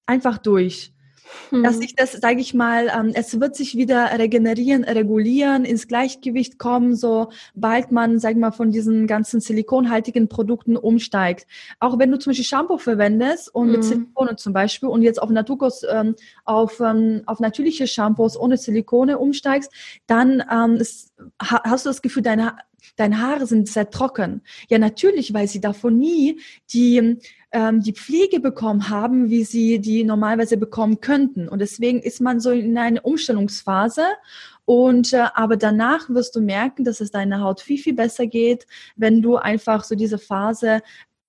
einfach 0.06 0.38
durch 0.38 0.92
dass 1.62 1.78
sich 1.78 1.90
hm. 1.90 1.96
das, 1.96 2.12
sage 2.12 2.40
ich 2.40 2.54
mal, 2.54 2.90
ähm, 2.94 3.12
es 3.14 3.38
wird 3.40 3.56
sich 3.56 3.76
wieder 3.76 4.18
regenerieren, 4.18 4.84
regulieren, 4.84 5.64
ins 5.64 5.88
Gleichgewicht 5.88 6.58
kommen, 6.58 6.96
sobald 6.96 7.92
man, 7.92 8.18
sag 8.18 8.32
ich 8.32 8.38
mal, 8.38 8.52
von 8.52 8.70
diesen 8.70 9.06
ganzen 9.06 9.40
silikonhaltigen 9.40 10.28
Produkten 10.28 10.76
umsteigt. 10.76 11.46
Auch 11.80 11.98
wenn 11.98 12.10
du 12.10 12.18
zum 12.18 12.30
Beispiel 12.30 12.44
Shampoo 12.44 12.78
verwendest 12.78 13.54
und 13.54 13.66
mhm. 13.66 13.72
mit 13.72 13.84
Silikone 13.84 14.36
zum 14.36 14.52
Beispiel 14.52 14.88
und 14.88 15.02
jetzt 15.02 15.20
auf 15.20 15.30
Naturkos, 15.30 15.84
ähm, 15.90 16.14
auf, 16.44 16.80
ähm, 16.80 17.22
auf 17.26 17.40
natürliche 17.40 17.86
Shampoos 17.86 18.36
ohne 18.36 18.56
Silikone 18.56 19.18
umsteigst, 19.18 19.70
dann 20.06 20.42
ähm, 20.50 20.76
ist, 20.76 21.12
hast 21.38 21.86
du 21.86 21.90
das 21.90 22.02
Gefühl, 22.02 22.22
deine 22.22 22.56
deine 22.96 23.20
Haare 23.20 23.46
sind 23.46 23.68
sehr 23.68 23.90
trocken. 23.90 24.42
Ja, 24.68 24.78
natürlich, 24.78 25.32
weil 25.32 25.48
sie 25.48 25.60
davon 25.60 25.98
nie 25.98 26.40
die 26.72 27.18
ähm, 27.52 27.80
die 27.80 27.92
Pflege 27.92 28.40
bekommen 28.40 28.88
haben, 28.88 29.30
wie 29.30 29.44
sie 29.44 29.78
die 29.78 30.04
normalerweise 30.04 30.56
bekommen 30.56 31.00
könnten. 31.00 31.48
Und 31.48 31.60
deswegen 31.60 32.00
ist 32.00 32.20
man 32.20 32.40
so 32.40 32.50
in 32.50 32.76
einer 32.76 33.04
Umstellungsphase. 33.04 34.04
Und 34.64 35.12
äh, 35.12 35.26
aber 35.34 35.56
danach 35.56 36.08
wirst 36.08 36.34
du 36.34 36.40
merken, 36.40 36.84
dass 36.84 37.00
es 37.00 37.10
deiner 37.10 37.40
Haut 37.40 37.60
viel, 37.60 37.78
viel 37.78 37.94
besser 37.94 38.26
geht, 38.26 38.66
wenn 38.96 39.22
du 39.22 39.36
einfach 39.36 39.84
so 39.84 39.94
diese 39.94 40.18
Phase, 40.18 40.80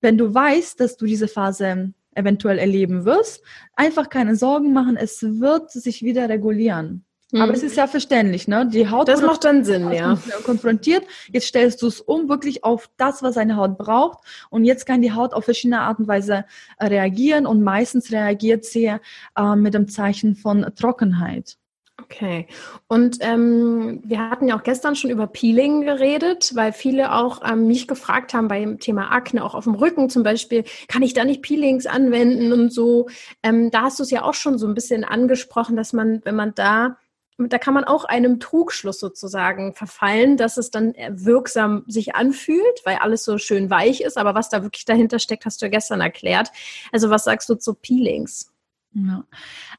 wenn 0.01 0.17
du 0.17 0.33
weißt, 0.33 0.79
dass 0.79 0.97
du 0.97 1.05
diese 1.05 1.27
Phase 1.27 1.93
eventuell 2.15 2.59
erleben 2.59 3.05
wirst, 3.05 3.43
einfach 3.75 4.09
keine 4.09 4.36
Sorgen 4.36 4.71
machen, 4.71 4.97
es 4.97 5.23
wird 5.23 5.71
sich 5.71 6.03
wieder 6.03 6.29
regulieren. 6.29 7.05
Aber 7.34 7.48
mhm. 7.48 7.54
es 7.54 7.63
ist 7.63 7.76
ja 7.76 7.88
verständlich, 7.88 8.48
ne? 8.48 8.67
Die 8.67 8.89
Haut 8.89 9.08
das 9.08 9.22
macht 9.22 9.43
dann 9.43 9.63
Sinn, 9.63 9.91
ja. 9.91 10.17
Konfrontiert. 10.46 11.04
Jetzt 11.32 11.48
stellst 11.48 11.82
du 11.82 11.88
es 11.88 12.00
um 12.00 12.30
wirklich 12.30 12.63
auf 12.63 12.89
das, 12.98 13.24
was 13.24 13.38
eine 13.38 13.56
Haut 13.56 13.78
braucht. 13.78 14.19
Und 14.50 14.65
jetzt 14.65 14.86
kann 14.86 15.02
die 15.02 15.13
Haut 15.13 15.34
auf 15.34 15.46
verschiedene 15.46 15.82
Art 15.82 16.00
und 16.00 16.08
Weise 16.08 16.46
äh, 16.78 16.86
reagieren. 16.86 17.46
Und 17.46 17.63
meistens 17.63 18.12
reagiert 18.12 18.65
sie 18.65 18.93
äh, 19.36 19.56
mit 19.56 19.74
dem 19.74 19.88
Zeichen 19.88 20.36
von 20.36 20.65
Trockenheit. 20.76 21.58
Okay. 22.02 22.48
Und 22.88 23.17
ähm, 23.22 24.02
wir 24.04 24.30
hatten 24.30 24.48
ja 24.48 24.58
auch 24.58 24.63
gestern 24.63 24.96
schon 24.96 25.12
über 25.12 25.28
Peeling 25.28 25.82
geredet, 25.82 26.52
weil 26.56 26.74
viele 26.74 27.13
auch 27.13 27.41
ähm, 27.48 27.67
mich 27.67 27.88
gefragt 27.88 28.34
haben 28.34 28.48
beim 28.48 28.80
Thema 28.80 29.12
Akne, 29.12 29.43
auch 29.43 29.54
auf 29.54 29.65
dem 29.65 29.76
Rücken 29.76 30.10
zum 30.10 30.24
Beispiel, 30.24 30.63
kann 30.88 31.04
ich 31.04 31.13
da 31.13 31.24
nicht 31.24 31.43
Peelings 31.43 31.86
anwenden 31.86 32.52
und 32.52 32.74
so. 32.74 33.08
Ähm, 33.43 33.69
da 33.69 33.84
hast 33.84 34.00
du 34.00 34.04
es 34.04 34.12
ja 34.12 34.24
auch 34.24 34.34
schon 34.34 34.58
so 34.58 34.67
ein 34.67 34.74
bisschen 34.74 35.04
angesprochen, 35.04 35.76
dass 35.76 35.93
man, 35.93 36.22
wenn 36.24 36.36
man 36.36 36.54
da 36.56 36.98
da 37.38 37.58
kann 37.58 37.74
man 37.74 37.84
auch 37.84 38.06
einem 38.06 38.39
Trugschluss 38.39 39.00
sozusagen 39.00 39.74
verfallen, 39.74 40.38
dass 40.38 40.58
es 40.58 40.72
dann 40.72 40.93
wirksam 41.10 41.84
sich 41.88 42.15
anfühlt, 42.15 42.82
weil 42.86 42.98
alles 42.98 43.24
so 43.26 43.38
schön 43.38 43.69
weich 43.69 44.02
ist. 44.02 44.17
Aber 44.17 44.36
was 44.36 44.50
da 44.50 44.63
wirklich 44.63 44.86
dahinter 44.86 45.19
steckt, 45.19 45.46
hast 45.46 45.62
du 45.62 45.65
ja 45.65 45.72
gestern 45.72 46.02
erklärt. 46.02 46.50
Also 46.91 47.10
was 47.10 47.24
sagst 47.24 47.50
du 47.50 47.56
zu 47.56 47.74
Peelings? 47.74 48.52
Ja. 48.93 49.26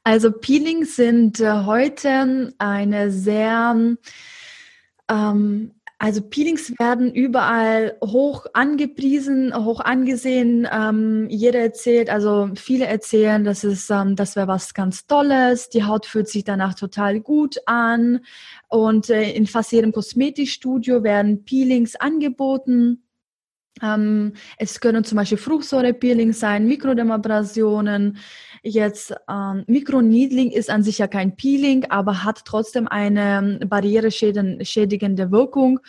Also 0.03 0.31
Peelings 0.31 0.95
sind 0.95 1.39
äh, 1.39 1.63
heute 1.63 2.53
eine 2.57 3.11
sehr 3.11 3.95
ähm, 5.09 5.74
also 5.97 6.21
Peelings 6.21 6.77
werden 6.77 7.13
überall 7.13 7.97
hoch 8.03 8.47
angepriesen, 8.53 9.53
hoch 9.55 9.79
angesehen. 9.79 10.67
Ähm, 10.69 11.27
jeder 11.29 11.59
erzählt, 11.59 12.09
also 12.09 12.49
viele 12.55 12.85
erzählen, 12.85 13.45
das 13.45 13.63
ist, 13.63 13.89
ähm, 13.89 14.17
das 14.17 14.35
wäre 14.35 14.47
was 14.47 14.73
ganz 14.73 15.07
Tolles. 15.07 15.69
Die 15.69 15.85
Haut 15.85 16.05
fühlt 16.05 16.27
sich 16.27 16.43
danach 16.43 16.73
total 16.73 17.21
gut 17.21 17.57
an. 17.65 18.19
Und 18.67 19.09
äh, 19.09 19.31
in 19.31 19.47
fast 19.47 19.71
jedem 19.71 19.93
Kosmetikstudio 19.93 21.03
werden 21.03 21.45
Peelings 21.45 21.95
angeboten. 21.95 23.04
Ähm, 23.81 24.33
es 24.57 24.79
können 24.79 25.03
zum 25.03 25.17
Beispiel 25.17 25.37
Fruchtsäurepeeling 25.37 26.33
sein, 26.33 26.65
Mikrodermabrasionen. 26.65 28.17
Jetzt 28.63 29.13
ähm, 29.29 29.63
Mikroneedling 29.67 30.51
ist 30.51 30.69
an 30.69 30.81
sich 30.81 30.97
ja 30.99 31.07
kein 31.07 31.35
Peeling, 31.35 31.85
aber 31.89 32.23
hat 32.23 32.43
trotzdem 32.45 32.87
eine 32.87 33.59
barriereschädigende 33.67 35.31
Wirkung. 35.31 35.79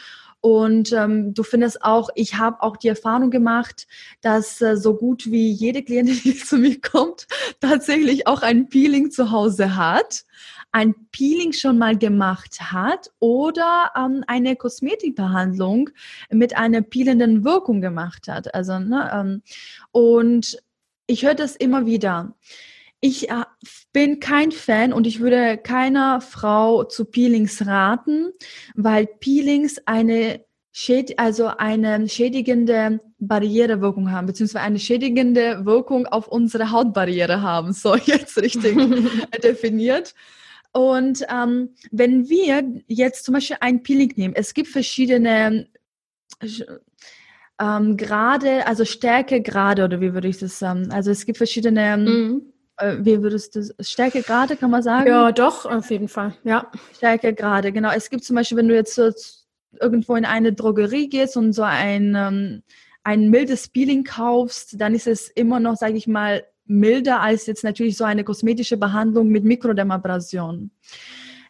Und 0.40 0.92
ähm, 0.92 1.34
du 1.34 1.42
findest 1.42 1.82
auch, 1.82 2.08
ich 2.14 2.36
habe 2.36 2.62
auch 2.62 2.76
die 2.76 2.88
Erfahrung 2.88 3.30
gemacht, 3.30 3.86
dass 4.20 4.60
äh, 4.60 4.76
so 4.76 4.94
gut 4.94 5.30
wie 5.30 5.50
jede 5.50 5.82
Klientin, 5.82 6.20
die 6.24 6.36
zu 6.36 6.58
mir 6.58 6.80
kommt, 6.80 7.26
tatsächlich 7.60 8.26
auch 8.26 8.42
ein 8.42 8.68
Peeling 8.68 9.10
zu 9.10 9.30
Hause 9.30 9.76
hat 9.76 10.24
ein 10.72 10.94
Peeling 11.10 11.52
schon 11.52 11.78
mal 11.78 11.96
gemacht 11.96 12.60
hat 12.60 13.10
oder 13.18 13.92
ähm, 13.96 14.24
eine 14.26 14.56
Kosmetikbehandlung 14.56 15.90
mit 16.30 16.56
einer 16.56 16.82
peelenden 16.82 17.44
Wirkung 17.44 17.80
gemacht 17.80 18.28
hat. 18.28 18.54
Also, 18.54 18.78
ne, 18.78 19.10
ähm, 19.12 19.42
und 19.92 20.58
ich 21.06 21.24
höre 21.24 21.34
das 21.34 21.56
immer 21.56 21.86
wieder. 21.86 22.34
Ich 23.00 23.30
äh, 23.30 23.44
bin 23.92 24.20
kein 24.20 24.52
Fan 24.52 24.92
und 24.92 25.06
ich 25.06 25.20
würde 25.20 25.58
keiner 25.58 26.20
Frau 26.20 26.84
zu 26.84 27.04
Peelings 27.04 27.66
raten, 27.66 28.32
weil 28.74 29.06
Peelings 29.06 29.78
eine 29.86 30.44
Schäd 30.78 31.18
also 31.18 31.46
eine 31.46 32.06
schädigende 32.06 33.00
Barrierewirkung 33.18 34.10
haben, 34.12 34.26
beziehungsweise 34.26 34.62
eine 34.62 34.78
schädigende 34.78 35.64
Wirkung 35.64 36.06
auf 36.06 36.28
unsere 36.28 36.70
Hautbarriere 36.70 37.40
haben. 37.40 37.72
So, 37.72 37.96
jetzt 37.96 38.36
richtig 38.36 38.76
definiert. 39.42 40.14
Und 40.76 41.24
ähm, 41.32 41.70
wenn 41.90 42.28
wir 42.28 42.62
jetzt 42.86 43.24
zum 43.24 43.32
Beispiel 43.32 43.56
ein 43.60 43.82
Peeling 43.82 44.12
nehmen, 44.16 44.34
es 44.36 44.52
gibt 44.52 44.68
verschiedene 44.68 45.68
ähm, 47.58 47.96
Grade, 47.96 48.66
also 48.66 48.84
Stärkegrade 48.84 49.84
oder 49.86 50.02
wie 50.02 50.12
würde 50.12 50.28
ich 50.28 50.36
das 50.36 50.58
sagen? 50.58 50.92
Also 50.92 51.10
es 51.10 51.24
gibt 51.24 51.38
verschiedene, 51.38 51.96
mhm. 51.96 52.52
äh, 52.76 52.96
wie 53.00 53.22
würdest 53.22 53.56
du 53.56 53.60
das, 53.60 53.90
Stärkegrade 53.90 54.54
kann 54.56 54.70
man 54.70 54.82
sagen? 54.82 55.08
Ja, 55.08 55.32
doch, 55.32 55.64
auf 55.64 55.90
jeden 55.90 56.08
Fall, 56.08 56.34
ja. 56.44 56.70
Stärkegrade, 56.94 57.72
genau. 57.72 57.92
Es 57.92 58.10
gibt 58.10 58.24
zum 58.24 58.36
Beispiel, 58.36 58.58
wenn 58.58 58.68
du 58.68 58.74
jetzt 58.74 58.94
so 58.94 59.10
irgendwo 59.80 60.14
in 60.14 60.26
eine 60.26 60.52
Drogerie 60.52 61.08
gehst 61.08 61.38
und 61.38 61.54
so 61.54 61.62
ein, 61.62 62.14
ähm, 62.14 62.62
ein 63.02 63.30
mildes 63.30 63.68
Peeling 63.68 64.04
kaufst, 64.04 64.78
dann 64.78 64.94
ist 64.94 65.06
es 65.06 65.28
immer 65.28 65.58
noch, 65.58 65.76
sage 65.76 65.96
ich 65.96 66.06
mal, 66.06 66.44
milder 66.66 67.20
als 67.20 67.46
jetzt 67.46 67.64
natürlich 67.64 67.96
so 67.96 68.04
eine 68.04 68.24
kosmetische 68.24 68.76
Behandlung 68.76 69.28
mit 69.28 69.44
Mikrodermabrasion. 69.44 70.70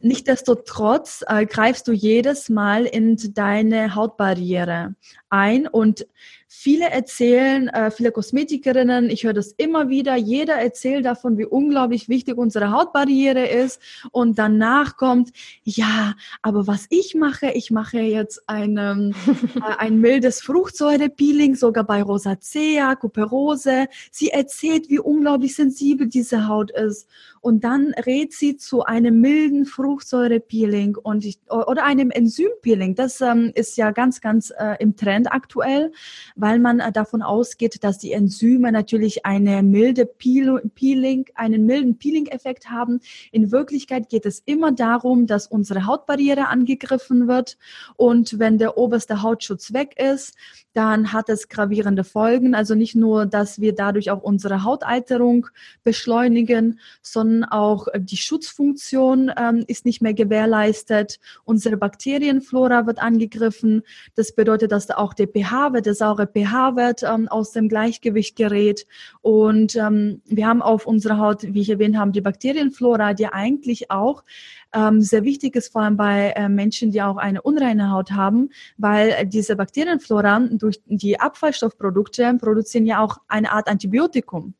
Nichtsdestotrotz 0.00 1.24
äh, 1.26 1.46
greifst 1.46 1.88
du 1.88 1.92
jedes 1.92 2.48
Mal 2.48 2.84
in 2.84 3.16
deine 3.34 3.94
Hautbarriere 3.94 4.94
ein 5.30 5.66
und 5.66 6.06
Viele 6.48 6.90
erzählen, 6.90 7.66
äh, 7.68 7.90
viele 7.90 8.12
Kosmetikerinnen, 8.12 9.10
ich 9.10 9.24
höre 9.24 9.32
das 9.32 9.50
immer 9.52 9.88
wieder, 9.88 10.14
jeder 10.14 10.54
erzählt 10.54 11.04
davon, 11.04 11.38
wie 11.38 11.44
unglaublich 11.44 12.08
wichtig 12.08 12.38
unsere 12.38 12.70
Hautbarriere 12.70 13.48
ist. 13.48 13.80
Und 14.12 14.38
danach 14.38 14.96
kommt, 14.96 15.32
ja, 15.64 16.14
aber 16.42 16.68
was 16.68 16.86
ich 16.90 17.16
mache, 17.16 17.50
ich 17.50 17.72
mache 17.72 17.98
jetzt 17.98 18.48
ein, 18.48 18.76
äh, 19.56 19.60
ein 19.78 20.00
mildes 20.00 20.40
Fruchtsäurepeeling, 20.40 21.56
sogar 21.56 21.82
bei 21.82 22.00
Rosacea, 22.00 22.94
Kuperose. 22.94 23.88
Sie 24.12 24.28
erzählt, 24.28 24.88
wie 24.88 25.00
unglaublich 25.00 25.56
sensibel 25.56 26.06
diese 26.06 26.46
Haut 26.46 26.70
ist. 26.70 27.08
Und 27.46 27.62
dann 27.62 27.94
rät 28.04 28.32
sie 28.32 28.56
zu 28.56 28.82
einem 28.82 29.20
milden 29.20 29.66
Fruchtsäurepeeling 29.66 30.96
und 30.96 31.24
ich, 31.24 31.38
oder 31.48 31.84
einem 31.84 32.10
Enzympeeling. 32.10 32.96
Das 32.96 33.20
ähm, 33.20 33.52
ist 33.54 33.76
ja 33.76 33.92
ganz, 33.92 34.20
ganz 34.20 34.52
äh, 34.58 34.74
im 34.80 34.96
Trend 34.96 35.32
aktuell 35.32 35.92
weil 36.34 36.58
man 36.58 36.80
äh, 36.80 36.92
davon 36.92 37.22
ausgeht, 37.22 37.82
dass 37.82 37.98
die 37.98 38.12
Enzyme 38.12 38.72
natürlich 38.72 39.26
eine 39.26 39.62
milde 39.62 40.06
Peeling, 40.06 41.26
einen 41.34 41.66
milden 41.66 41.98
Peeling-Effekt 41.98 42.70
haben. 42.70 43.00
In 43.32 43.50
Wirklichkeit 43.52 44.08
geht 44.08 44.26
es 44.26 44.42
immer 44.44 44.72
darum, 44.72 45.26
dass 45.26 45.46
unsere 45.46 45.86
Hautbarriere 45.86 46.48
angegriffen 46.48 47.28
wird 47.28 47.58
und 47.96 48.38
wenn 48.38 48.58
der 48.58 48.76
oberste 48.78 49.22
Hautschutz 49.22 49.72
weg 49.72 49.98
ist, 49.98 50.36
dann 50.72 51.12
hat 51.12 51.30
es 51.30 51.48
gravierende 51.48 52.04
Folgen. 52.04 52.54
Also 52.54 52.74
nicht 52.74 52.94
nur, 52.94 53.24
dass 53.24 53.60
wir 53.60 53.74
dadurch 53.74 54.10
auch 54.10 54.22
unsere 54.22 54.62
Hautalterung 54.62 55.46
beschleunigen, 55.82 56.80
sondern 57.00 57.35
auch 57.44 57.86
die 57.96 58.16
Schutzfunktion 58.16 59.30
ähm, 59.36 59.64
ist 59.66 59.84
nicht 59.84 60.02
mehr 60.02 60.14
gewährleistet. 60.14 61.18
Unsere 61.44 61.76
Bakterienflora 61.76 62.86
wird 62.86 63.00
angegriffen. 63.00 63.82
Das 64.14 64.32
bedeutet, 64.32 64.72
dass 64.72 64.90
auch 64.90 65.14
der 65.14 65.28
pH-Wert, 65.28 65.86
der 65.86 65.94
saure 65.94 66.26
pH-Wert 66.26 67.02
ähm, 67.02 67.28
aus 67.28 67.52
dem 67.52 67.68
Gleichgewicht 67.68 68.36
gerät. 68.36 68.86
Und 69.22 69.76
ähm, 69.76 70.22
wir 70.26 70.46
haben 70.46 70.62
auf 70.62 70.86
unserer 70.86 71.18
Haut, 71.18 71.42
wie 71.42 71.60
ich 71.60 71.70
erwähnt 71.70 71.96
habe, 71.96 72.12
die 72.12 72.20
Bakterienflora, 72.20 73.14
die 73.14 73.26
eigentlich 73.26 73.90
auch 73.90 74.24
ähm, 74.72 75.00
sehr 75.00 75.24
wichtig 75.24 75.56
ist, 75.56 75.72
vor 75.72 75.82
allem 75.82 75.96
bei 75.96 76.30
äh, 76.36 76.48
Menschen, 76.48 76.90
die 76.90 77.02
auch 77.02 77.16
eine 77.16 77.42
unreine 77.42 77.90
Haut 77.90 78.12
haben, 78.12 78.50
weil 78.76 79.10
äh, 79.10 79.26
diese 79.26 79.56
Bakterienflora 79.56 80.40
durch 80.50 80.80
die 80.86 81.18
Abfallstoffprodukte 81.18 82.36
produzieren 82.40 82.86
ja 82.86 83.00
auch 83.02 83.18
eine 83.28 83.52
Art 83.52 83.68
Antibiotikum. 83.68 84.54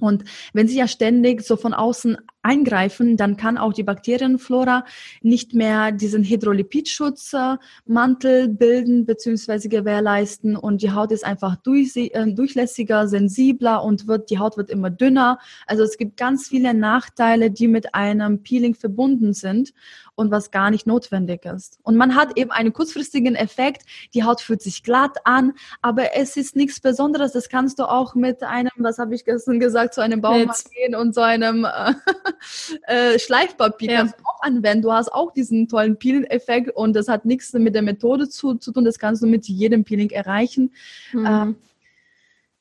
Und 0.00 0.24
wenn 0.52 0.68
sie 0.68 0.76
ja 0.78 0.88
ständig 0.88 1.42
so 1.42 1.56
von 1.56 1.74
außen 1.74 2.18
eingreifen, 2.44 3.16
dann 3.16 3.36
kann 3.36 3.58
auch 3.58 3.72
die 3.72 3.82
Bakterienflora 3.82 4.84
nicht 5.22 5.54
mehr 5.54 5.90
diesen 5.92 6.22
Hydrolipidschutzmantel 6.22 8.48
bilden 8.48 9.06
bzw. 9.06 9.68
gewährleisten 9.68 10.56
und 10.56 10.82
die 10.82 10.92
Haut 10.92 11.10
ist 11.10 11.24
einfach 11.24 11.56
durch, 11.56 11.96
äh, 11.96 12.32
durchlässiger, 12.32 13.08
sensibler 13.08 13.82
und 13.82 14.06
wird, 14.06 14.30
die 14.30 14.38
Haut 14.38 14.56
wird 14.56 14.70
immer 14.70 14.90
dünner. 14.90 15.38
Also 15.66 15.82
es 15.82 15.96
gibt 15.96 16.16
ganz 16.16 16.48
viele 16.48 16.74
Nachteile, 16.74 17.50
die 17.50 17.68
mit 17.68 17.94
einem 17.94 18.42
Peeling 18.42 18.74
verbunden 18.74 19.32
sind 19.32 19.72
und 20.14 20.30
was 20.30 20.50
gar 20.50 20.70
nicht 20.70 20.86
notwendig 20.86 21.44
ist. 21.44 21.78
Und 21.82 21.96
man 21.96 22.14
hat 22.14 22.36
eben 22.36 22.50
einen 22.50 22.72
kurzfristigen 22.72 23.34
Effekt, 23.34 23.82
die 24.14 24.24
Haut 24.24 24.40
fühlt 24.40 24.62
sich 24.62 24.82
glatt 24.82 25.18
an, 25.24 25.52
aber 25.82 26.14
es 26.14 26.36
ist 26.36 26.56
nichts 26.56 26.80
Besonderes. 26.80 27.32
Das 27.32 27.48
kannst 27.48 27.78
du 27.78 27.84
auch 27.84 28.14
mit 28.14 28.42
einem, 28.42 28.70
was 28.76 28.98
habe 28.98 29.14
ich 29.14 29.24
gestern 29.24 29.58
gesagt, 29.58 29.94
zu 29.94 30.00
einem 30.00 30.20
Baumarkt 30.20 30.70
gehen 30.70 30.94
und 30.94 31.14
so 31.14 31.20
einem 31.20 31.64
äh, 31.64 31.94
äh, 32.86 33.18
Schleifpapier 33.18 33.90
ja. 33.90 33.98
kannst 33.98 34.18
du 34.18 34.24
auch 34.24 34.42
anwenden. 34.42 34.82
Du 34.82 34.92
hast 34.92 35.12
auch 35.12 35.32
diesen 35.32 35.68
tollen 35.68 35.96
Peeling-Effekt 35.96 36.70
und 36.70 36.94
das 36.94 37.08
hat 37.08 37.24
nichts 37.24 37.52
mit 37.52 37.74
der 37.74 37.82
Methode 37.82 38.28
zu, 38.28 38.54
zu 38.54 38.72
tun. 38.72 38.84
Das 38.84 38.98
kannst 38.98 39.22
du 39.22 39.26
mit 39.26 39.46
jedem 39.46 39.84
Peeling 39.84 40.10
erreichen. 40.10 40.72
Mhm. 41.12 41.26
Ähm, 41.26 41.56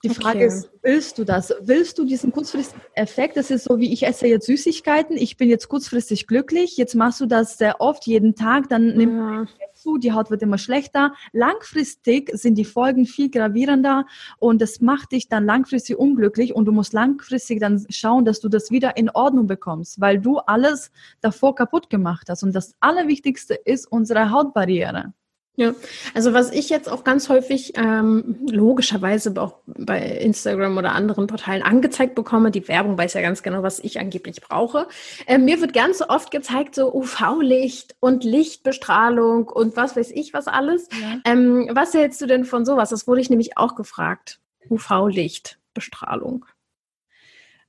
die 0.04 0.10
Frage 0.10 0.40
okay. 0.40 0.48
ist, 0.48 0.70
willst 0.82 1.18
du 1.18 1.24
das? 1.24 1.54
Willst 1.62 1.98
du 1.98 2.06
diesen 2.06 2.32
kurzfristigen 2.32 2.82
Effekt? 2.94 3.38
Das 3.38 3.50
ist 3.50 3.64
so, 3.64 3.80
wie 3.80 3.94
ich 3.94 4.06
esse 4.06 4.28
jetzt 4.28 4.46
Süßigkeiten. 4.46 5.16
Ich 5.16 5.38
bin 5.38 5.50
jetzt 5.50 5.70
kurzfristig 5.70 6.28
glücklich. 6.28 6.76
Jetzt 6.78 6.96
machst 6.96 7.22
du 7.22 7.26
das 7.26 7.58
sehr 7.58 7.80
oft, 7.80 8.06
jeden 8.06 8.36
Tag. 8.36 8.68
Dann 8.70 8.96
nimmt 8.96 9.14
ja 9.18 9.46
zu, 9.84 9.98
die 9.98 10.14
Haut 10.14 10.32
wird 10.32 10.42
immer 10.42 10.58
schlechter. 10.58 11.14
Langfristig 11.32 12.32
sind 12.34 12.58
die 12.58 12.66
Folgen 12.66 13.06
viel 13.06 13.30
gravierender 13.30 14.06
und 14.40 14.62
das 14.62 14.80
macht 14.80 15.12
dich 15.12 15.28
dann 15.28 15.46
langfristig 15.46 15.98
unglücklich 15.98 16.56
und 16.56 16.66
du 16.66 16.72
musst 16.72 16.94
langfristig 16.94 17.60
dann 17.60 17.86
schauen, 17.90 18.26
dass 18.26 18.40
du 18.40 18.50
das 18.50 18.72
wieder 18.72 18.98
in 18.98 19.10
Ordnung 19.10 19.48
bekommst, 19.48 20.00
weil 20.00 20.20
du 20.20 20.38
alles 20.38 20.92
davor 21.22 21.56
kaputt 21.56 21.90
gemacht 21.90 22.30
hast. 22.30 22.44
Und 22.44 22.54
das 22.54 22.76
Allerwichtigste 22.80 23.54
ist 23.54 23.92
unsere 23.92 24.32
Hautbarriere. 24.32 25.14
Ja, 25.56 25.76
also 26.16 26.34
was 26.34 26.52
ich 26.52 26.70
jetzt 26.70 26.90
auch 26.90 27.04
ganz 27.04 27.30
häufig 27.30 27.74
ähm, 27.76 28.38
logischerweise 28.50 29.40
auch 29.40 29.60
bei 29.68 30.00
Instagram 30.00 30.78
oder 30.78 30.94
anderen 30.94 31.28
Portalen 31.28 31.62
angezeigt 31.62 32.16
bekomme, 32.16 32.50
die 32.50 32.68
Werbung 32.68 32.98
weiß 32.98 33.14
ja 33.14 33.22
ganz 33.22 33.44
genau, 33.44 33.62
was 33.62 33.78
ich 33.78 34.00
angeblich 34.00 34.42
brauche. 34.42 34.88
Äh, 35.28 35.38
mir 35.38 35.62
wird 35.62 35.74
ganz 35.74 36.00
so 36.00 36.08
oft 36.08 36.32
gezeigt, 36.32 36.74
so 36.74 36.92
UV-Licht 36.92 37.96
und 38.00 38.24
Lichtbestrahlung 38.24 39.48
und 39.48 39.78
was 39.78 39.96
weiß 39.96 40.10
ich 40.10 40.34
was 40.34 40.48
alles. 40.48 40.90
Ja. 41.00 41.20
Ähm, 41.26 41.70
was 41.72 41.94
hältst 41.94 42.20
du 42.22 42.26
denn 42.26 42.46
von 42.46 42.66
sowas? 42.66 42.90
Das 42.90 43.06
wurde 43.06 43.22
ich 43.22 43.30
nämlich 43.30 43.56
auch 43.56 43.76
gefragt. 43.76 44.40
UV-Lichtbestrahlung. 44.72 46.46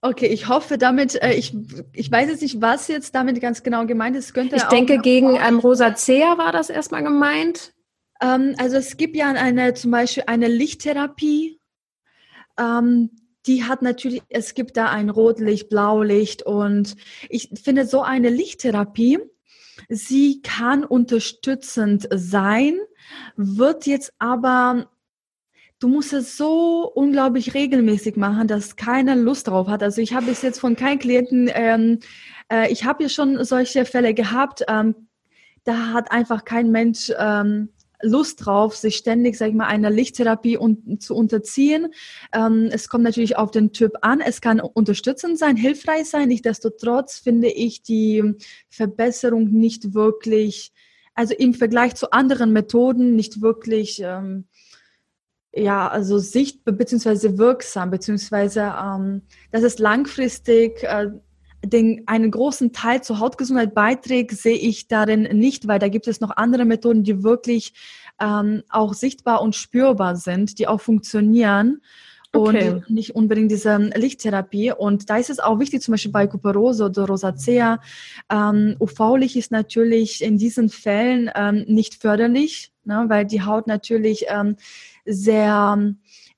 Okay, 0.01 0.27
ich 0.27 0.49
hoffe 0.49 0.79
damit, 0.79 1.21
äh, 1.23 1.35
ich, 1.35 1.55
ich 1.93 2.11
weiß 2.11 2.31
jetzt 2.31 2.41
nicht, 2.41 2.63
was 2.63 2.89
jetzt 2.89 3.15
damit 3.15 3.41
ganz 3.43 3.63
genau 3.63 3.85
gemeint 3.85 4.17
ist. 4.17 4.33
Könnte 4.33 4.57
ich 4.57 4.63
denke, 4.65 4.99
gegen 4.99 5.37
ähm, 5.37 5.59
Rosacea 5.59 6.39
war 6.39 6.53
das 6.53 6.71
erstmal 6.71 7.03
gemeint. 7.03 7.74
Ähm, 8.25 8.55
also 8.59 8.77
es 8.77 8.97
gibt 8.97 9.17
ja 9.17 9.31
eine, 9.31 9.75
zum 9.75 9.91
Beispiel 9.91 10.25
eine 10.27 10.49
Lichttherapie. 10.49 11.61
Ähm, 12.59 13.11
die 13.47 13.65
hat 13.65 13.83
natürlich, 13.83 14.23
es 14.31 14.55
gibt 14.55 14.77
da 14.79 14.89
ein 14.89 15.11
Rotlicht, 15.11 15.69
Blaulicht 15.69 16.43
und 16.45 16.97
ich 17.29 17.51
finde 17.63 17.87
so 17.87 18.01
eine 18.01 18.31
Lichttherapie, 18.31 19.19
sie 19.91 20.41
kann 20.41 20.83
unterstützend 20.83 22.09
sein, 22.11 22.79
wird 23.37 23.87
jetzt 23.87 24.15
aber 24.19 24.89
du 25.79 25.89
musst 25.89 26.15
es 26.15 26.39
so 26.39 26.91
unglaublich 26.95 27.53
regelmäßig 27.53 28.17
machen, 28.17 28.49
dass 28.49 28.77
keiner 28.77 29.15
Lust 29.15 29.49
drauf 29.49 29.69
hat. 29.69 29.83
Also 29.83 30.01
ich 30.01 30.15
habe 30.15 30.27
bis 30.27 30.41
jetzt 30.41 30.61
von 30.61 30.75
keinem 30.75 30.99
Klienten, 30.99 31.51
ähm, 31.53 31.99
äh, 32.51 32.73
ich 32.73 32.87
habe 32.87 33.03
ja 33.03 33.09
schon 33.11 33.45
solche 33.45 33.85
Fälle 33.85 34.15
gehabt, 34.15 34.65
ähm, 34.69 35.09
da 35.65 35.93
hat 35.93 36.11
einfach 36.13 36.47
kein 36.47 36.71
Mensch 36.71 37.13
ähm, 37.19 37.69
Lust 38.03 38.45
drauf, 38.45 38.77
sich 38.77 38.97
ständig, 38.97 39.37
sag 39.37 39.49
ich 39.49 39.55
mal, 39.55 39.67
einer 39.67 39.91
Lichttherapie 39.91 40.59
un 40.59 41.01
zu 41.01 41.15
unterziehen. 41.15 41.93
Ähm, 42.33 42.69
es 42.71 42.89
kommt 42.89 43.05
natürlich 43.05 43.37
auf 43.37 43.51
den 43.51 43.73
Typ 43.73 43.93
an. 44.03 44.21
Es 44.21 44.41
kann 44.41 44.61
unterstützend 44.61 45.39
sein, 45.39 45.57
hilfreich 45.57 46.09
sein. 46.11 46.29
Nichtsdestotrotz 46.29 47.19
finde 47.19 47.49
ich 47.49 47.83
die 47.83 48.35
Verbesserung 48.69 49.51
nicht 49.51 49.95
wirklich, 49.95 50.73
also 51.15 51.35
im 51.35 51.55
Vergleich 51.55 51.95
zu 51.95 52.11
anderen 52.11 52.53
Methoden 52.53 53.17
nicht 53.17 53.41
wirklich, 53.41 54.01
ähm, 54.03 54.47
ja, 55.57 55.89
also 55.89 56.19
sichtbar 56.19 56.75
beziehungsweise 56.75 57.39
wirksam, 57.39 57.91
beziehungsweise 57.91 58.75
ähm, 58.77 59.23
dass 59.53 59.63
es 59.63 59.79
langfristig 59.79 60.83
äh, 60.83 61.11
den, 61.65 62.03
einen 62.07 62.31
großen 62.31 62.73
Teil 62.73 63.03
zur 63.03 63.19
Hautgesundheit 63.19 63.75
beiträgt, 63.75 64.33
sehe 64.33 64.57
ich 64.57 64.89
darin 64.89 65.23
nicht, 65.23 65.67
weil 65.67 65.79
da 65.79 65.89
gibt 65.89 66.09
es 66.09 66.21
noch 66.21 66.31
andere 66.37 66.65
Methoden, 66.65 67.03
die 67.03 67.23
wirklich 67.23 67.75
ähm, 68.21 68.63
auch 68.69 68.95
sichtbar 68.95 69.43
und 69.43 69.55
spürbar 69.55 70.17
sind, 70.17 70.59
die 70.59 70.69
auch 70.69 70.81
funktionieren. 70.81 71.81
Okay. 72.33 72.71
Und 72.71 72.91
nicht 72.91 73.15
unbedingt 73.15 73.53
diese 73.53 73.77
Lichttherapie. 73.77 74.73
Und 74.73 75.09
da 75.09 75.19
ist 75.19 75.31
es 75.31 75.39
auch 75.39 75.61
wichtig, 75.61 75.83
zum 75.83 75.93
Beispiel 75.93 76.11
bei 76.11 76.27
Kuperose 76.27 76.87
oder 76.87 77.07
Rosacea. 77.07 77.81
Ähm, 78.29 78.75
UV-Licht 78.81 79.37
ist 79.37 79.53
natürlich 79.53 80.21
in 80.21 80.37
diesen 80.37 80.69
Fällen 80.69 81.31
ähm, 81.37 81.65
nicht 81.69 81.95
förderlich, 81.95 82.73
ne, 82.85 83.05
weil 83.07 83.25
die 83.25 83.43
Haut 83.43 83.69
natürlich 83.69 84.25
ähm, 84.29 84.57
sehr 85.05 85.95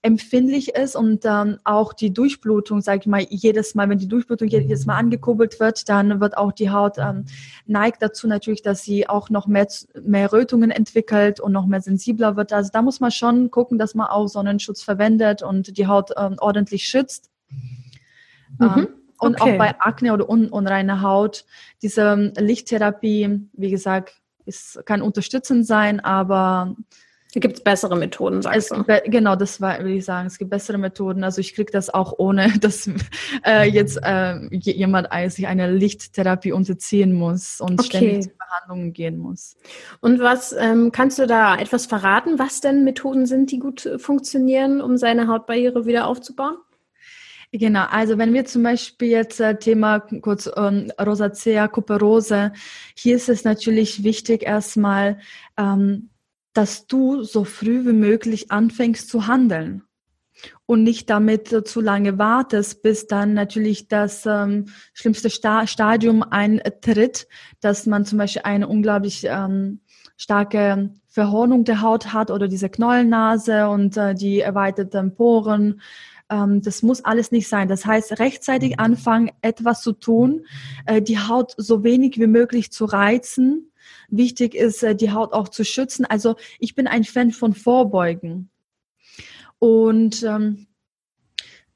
empfindlich 0.06 0.68
ist 0.76 0.94
und 0.94 1.24
ähm, 1.24 1.58
auch 1.64 1.92
die 1.92 2.12
Durchblutung, 2.12 2.80
sage 2.80 3.00
ich 3.00 3.06
mal, 3.06 3.26
jedes 3.28 3.74
Mal, 3.74 3.88
wenn 3.88 3.98
die 3.98 4.06
Durchblutung 4.06 4.46
jedes 4.46 4.86
Mal 4.86 4.94
angekurbelt 4.94 5.58
wird, 5.58 5.88
dann 5.88 6.20
wird 6.20 6.36
auch 6.36 6.52
die 6.52 6.70
Haut 6.70 6.96
ähm, 6.98 7.24
neigt 7.66 8.00
dazu 8.02 8.28
natürlich, 8.28 8.62
dass 8.62 8.84
sie 8.84 9.08
auch 9.08 9.30
noch 9.30 9.48
mehr, 9.48 9.66
mehr 10.00 10.32
Rötungen 10.32 10.70
entwickelt 10.70 11.40
und 11.40 11.50
noch 11.50 11.66
mehr 11.66 11.80
sensibler 11.80 12.36
wird. 12.36 12.52
Also 12.52 12.70
da 12.72 12.82
muss 12.82 13.00
man 13.00 13.10
schon 13.10 13.50
gucken, 13.50 13.78
dass 13.78 13.96
man 13.96 14.06
auch 14.06 14.28
Sonnenschutz 14.28 14.80
verwendet 14.80 15.42
und 15.42 15.76
die 15.76 15.88
Haut 15.88 16.12
ähm, 16.16 16.36
ordentlich 16.38 16.86
schützt. 16.86 17.30
Mhm. 18.58 18.66
Ähm, 18.76 18.88
und 19.18 19.40
okay. 19.40 19.54
auch 19.54 19.58
bei 19.58 19.80
Akne 19.80 20.12
oder 20.12 20.28
un 20.28 20.50
unreiner 20.50 21.02
Haut, 21.02 21.46
diese 21.82 22.02
ähm, 22.02 22.32
Lichttherapie, 22.38 23.48
wie 23.54 23.70
gesagt, 23.70 24.20
ist, 24.44 24.80
kann 24.86 25.02
unterstützend 25.02 25.66
sein, 25.66 25.98
aber 25.98 26.76
da 27.36 27.40
gibt 27.40 27.58
es 27.58 27.62
bessere 27.62 27.96
Methoden, 27.96 28.40
sagst 28.40 28.72
es, 28.72 28.78
du? 28.78 29.10
Genau, 29.10 29.36
das 29.36 29.60
war, 29.60 29.84
will 29.84 29.98
ich 29.98 30.06
sagen. 30.06 30.26
Es 30.26 30.38
gibt 30.38 30.48
bessere 30.48 30.78
Methoden. 30.78 31.22
Also 31.22 31.42
ich 31.42 31.54
kriege 31.54 31.70
das 31.70 31.92
auch 31.92 32.14
ohne, 32.16 32.50
dass 32.62 32.88
äh, 33.44 33.68
jetzt 33.68 33.98
äh, 34.02 34.38
jemand 34.50 35.08
sich 35.30 35.46
eine 35.46 35.70
Lichttherapie 35.70 36.52
unterziehen 36.52 37.12
muss 37.12 37.60
und 37.60 37.78
okay. 37.78 37.88
ständig 37.88 38.22
zu 38.22 38.30
Behandlungen 38.38 38.94
gehen 38.94 39.18
muss. 39.18 39.58
Und 40.00 40.18
was 40.18 40.54
ähm, 40.58 40.92
kannst 40.92 41.18
du 41.18 41.26
da 41.26 41.58
etwas 41.58 41.84
verraten, 41.84 42.38
was 42.38 42.62
denn 42.62 42.84
Methoden 42.84 43.26
sind, 43.26 43.50
die 43.50 43.58
gut 43.58 43.86
funktionieren, 43.98 44.80
um 44.80 44.96
seine 44.96 45.28
Hautbarriere 45.28 45.84
wieder 45.84 46.06
aufzubauen? 46.06 46.56
Genau, 47.52 47.84
also 47.90 48.16
wenn 48.16 48.32
wir 48.32 48.46
zum 48.46 48.62
Beispiel 48.62 49.08
jetzt 49.08 49.40
äh, 49.40 49.58
Thema 49.58 50.00
kurz 50.00 50.50
ähm, 50.56 50.90
Rosacea, 50.98 51.68
Kuperose, 51.68 52.52
hier 52.94 53.16
ist 53.16 53.28
es 53.28 53.44
natürlich 53.44 54.04
wichtig 54.04 54.42
erstmal 54.42 55.18
ähm, 55.58 56.08
dass 56.56 56.86
du 56.86 57.22
so 57.22 57.44
früh 57.44 57.84
wie 57.86 57.92
möglich 57.92 58.50
anfängst 58.50 59.08
zu 59.08 59.26
handeln 59.26 59.82
und 60.64 60.82
nicht 60.82 61.10
damit 61.10 61.68
zu 61.68 61.80
lange 61.80 62.18
wartest, 62.18 62.82
bis 62.82 63.06
dann 63.06 63.34
natürlich 63.34 63.88
das 63.88 64.24
ähm, 64.26 64.66
schlimmste 64.94 65.30
Sta 65.30 65.66
Stadium 65.66 66.22
eintritt, 66.22 67.28
dass 67.60 67.86
man 67.86 68.04
zum 68.04 68.18
Beispiel 68.18 68.42
eine 68.44 68.68
unglaublich 68.68 69.26
ähm, 69.28 69.80
starke 70.16 70.90
Verhornung 71.08 71.64
der 71.64 71.82
Haut 71.82 72.12
hat 72.12 72.30
oder 72.30 72.48
diese 72.48 72.68
Knollennase 72.68 73.68
und 73.68 73.96
äh, 73.96 74.14
die 74.14 74.40
erweiterten 74.40 75.14
Poren. 75.14 75.80
Ähm, 76.30 76.62
das 76.62 76.82
muss 76.82 77.04
alles 77.04 77.32
nicht 77.32 77.48
sein. 77.48 77.68
Das 77.68 77.86
heißt, 77.86 78.18
rechtzeitig 78.18 78.78
anfangen, 78.80 79.30
etwas 79.42 79.82
zu 79.82 79.92
tun, 79.92 80.46
äh, 80.86 81.00
die 81.00 81.18
Haut 81.18 81.54
so 81.56 81.84
wenig 81.84 82.18
wie 82.18 82.26
möglich 82.26 82.72
zu 82.72 82.86
reizen, 82.86 83.70
Wichtig 84.08 84.54
ist, 84.54 84.82
äh, 84.82 84.94
die 84.94 85.12
Haut 85.12 85.32
auch 85.32 85.48
zu 85.48 85.64
schützen. 85.64 86.04
Also 86.04 86.36
ich 86.58 86.74
bin 86.74 86.86
ein 86.86 87.04
Fan 87.04 87.32
von 87.32 87.52
Vorbeugen. 87.52 88.50
Und 89.58 90.22
ähm, 90.22 90.66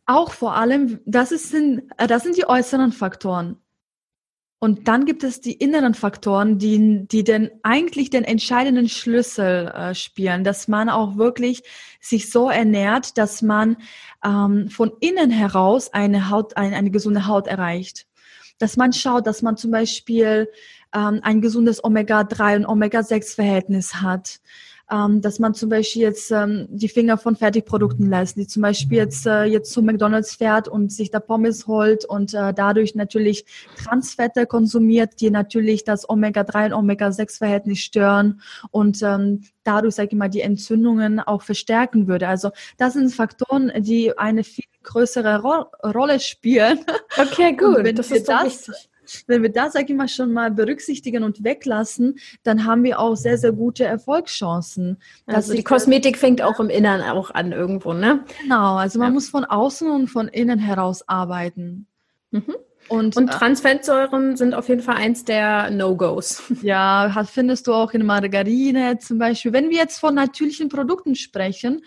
auch 0.07 0.33
vor 0.33 0.57
allem, 0.57 1.01
das, 1.07 1.33
ist, 1.33 1.55
äh, 1.55 1.81
das 2.07 2.23
sind 2.25 2.37
die 2.37 2.49
äußeren 2.49 2.93
Faktoren. 2.93 3.57
Und 4.63 4.89
dann 4.89 5.07
gibt 5.07 5.25
es 5.25 5.41
die 5.41 5.55
inneren 5.55 5.95
Faktoren, 5.95 6.59
die, 6.59 7.09
die 7.09 7.25
denn 7.25 7.51
eigentlich 7.63 8.11
den 8.11 8.25
entscheidenden 8.25 8.91
Schlüssel 8.91 9.69
äh, 9.69 9.95
spielen, 9.95 10.45
dass 10.45 10.69
man 10.69 10.91
auch 10.91 11.17
wirklich 11.17 11.63
sich 11.99 12.31
so 12.31 12.51
ernährt, 12.51 13.17
dass 13.17 13.41
man 13.41 13.79
ähm, 14.23 14.69
von 14.69 14.93
innen 15.01 15.31
heraus 15.31 15.95
eine 15.95 16.29
Haut, 16.29 16.59
eine, 16.59 16.77
eine 16.77 16.91
gesunde 16.91 17.27
Haut 17.27 17.47
erreicht. 17.47 18.07
Dass 18.59 18.77
man 18.77 18.93
schaut, 18.93 19.27
dass 19.27 19.41
man 19.41 19.57
zum 19.57 19.71
Beispiel 19.71 20.51
ähm, 20.95 21.21
ein 21.23 21.41
gesundes 21.41 21.83
Omega-3 21.83 22.57
und 22.57 22.67
Omega-6-Verhältnis 22.67 23.97
hat. 23.97 24.41
Ähm, 24.93 25.21
dass 25.21 25.39
man 25.39 25.55
zum 25.55 25.69
Beispiel 25.69 26.03
jetzt 26.03 26.33
ähm, 26.33 26.67
die 26.69 26.89
Finger 26.89 27.17
von 27.17 27.37
Fertigprodukten 27.37 28.11
lässt, 28.11 28.37
die 28.37 28.49
zum 28.49 28.63
Beispiel 28.63 28.99
jetzt, 28.99 29.25
äh, 29.25 29.45
jetzt 29.45 29.71
zu 29.71 29.83
McDonalds 29.83 30.35
fährt 30.35 30.67
und 30.67 30.91
sich 30.91 31.13
da 31.13 31.21
Pommes 31.21 31.69
holt 31.69 32.05
und 32.05 32.35
äh, 32.35 32.53
dadurch 32.53 32.97
natürlich 32.97 33.45
Transfette 33.77 34.47
konsumiert, 34.47 35.21
die 35.21 35.31
natürlich 35.31 35.85
das 35.85 36.09
Omega-3 36.09 36.67
und 36.67 36.73
Omega-6-Verhältnis 36.73 37.79
stören 37.79 38.41
und 38.73 39.01
ähm, 39.03 39.43
dadurch, 39.63 39.95
sage 39.95 40.09
ich 40.11 40.19
mal, 40.19 40.29
die 40.29 40.41
Entzündungen 40.41 41.21
auch 41.21 41.43
verstärken 41.43 42.09
würde. 42.09 42.27
Also 42.27 42.51
das 42.77 42.95
sind 42.95 43.15
Faktoren, 43.15 43.71
die 43.79 44.19
eine 44.19 44.43
viel 44.43 44.65
größere 44.83 45.41
Ro 45.41 45.67
Rolle 45.89 46.19
spielen. 46.19 46.81
Okay, 47.17 47.53
gut. 47.57 47.97
das 47.97 48.11
ist 48.11 48.29
das, 48.29 48.67
wichtig 48.67 48.90
wenn 49.27 49.43
wir 49.43 49.51
das, 49.51 49.73
sag 49.73 49.89
ich 49.89 49.97
mal, 49.97 50.09
schon 50.09 50.33
mal 50.33 50.51
berücksichtigen 50.51 51.23
und 51.23 51.45
weglassen, 51.45 52.19
dann 52.43 52.65
haben 52.65 52.83
wir 52.85 52.99
auch 53.01 53.17
sehr, 53.17 53.39
sehr 53.39 53.53
gute 53.53 53.85
Erfolgschancen. 53.85 54.99
Also 55.27 55.55
die 55.55 55.65
Kosmetik 55.65 56.19
fängt 56.19 56.43
auch 56.43 56.61
im 56.61 56.71
Inneren 56.71 57.03
auch 57.03 57.31
an 57.31 57.53
irgendwo, 57.53 57.93
ne? 57.93 58.25
Genau, 58.43 58.77
also 58.77 58.99
man 58.99 59.09
ja. 59.09 59.15
muss 59.15 59.29
von 59.29 59.45
außen 59.45 59.91
und 59.91 60.09
von 60.09 60.29
innen 60.29 60.59
heraus 60.59 61.09
arbeiten. 61.09 61.87
Mhm. 62.31 62.55
Und, 62.89 63.17
und 63.17 63.29
äh, 63.29 63.33
Transfettsäuren 63.33 64.37
sind 64.37 64.53
auf 64.53 64.69
jeden 64.69 64.81
Fall 64.81 64.97
eins 64.97 65.25
der 65.25 65.71
No-Gos. 65.71 66.43
Ja, 66.63 67.25
findest 67.31 67.67
du 67.67 67.73
auch 67.73 67.93
in 67.93 68.05
Margarine 68.05 68.99
zum 68.99 69.19
Beispiel. 69.19 69.53
Wenn 69.53 69.71
wir 69.71 69.77
jetzt 69.77 69.99
von 69.99 70.15
natürlichen 70.15 70.69
Produkten 70.69 71.15
sprechen, 71.15 71.85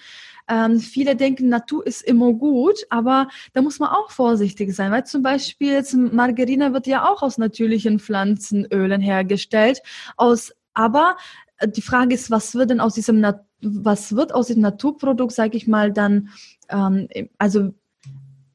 ähm, 0.47 0.79
viele 0.79 1.15
denken, 1.15 1.49
Natur 1.49 1.85
ist 1.85 2.01
immer 2.01 2.33
gut, 2.33 2.85
aber 2.89 3.27
da 3.53 3.61
muss 3.61 3.79
man 3.79 3.89
auch 3.89 4.11
vorsichtig 4.11 4.73
sein, 4.75 4.91
weil 4.91 5.05
zum 5.05 5.21
Beispiel 5.21 5.71
jetzt 5.71 5.93
Margarine 5.93 6.73
wird 6.73 6.87
ja 6.87 7.07
auch 7.07 7.21
aus 7.21 7.37
natürlichen 7.37 7.99
Pflanzenölen 7.99 9.01
hergestellt, 9.01 9.81
aus, 10.17 10.53
aber 10.73 11.17
äh, 11.57 11.67
die 11.67 11.81
Frage 11.81 12.15
ist, 12.15 12.31
was 12.31 12.55
wird 12.55 12.69
denn 12.69 12.79
aus 12.79 12.95
diesem, 12.95 13.25
was 13.61 14.15
wird 14.15 14.33
aus 14.33 14.47
dem 14.47 14.59
Naturprodukt, 14.59 15.33
sage 15.33 15.57
ich 15.57 15.67
mal, 15.67 15.91
dann, 15.91 16.29
ähm, 16.69 17.07
also 17.37 17.73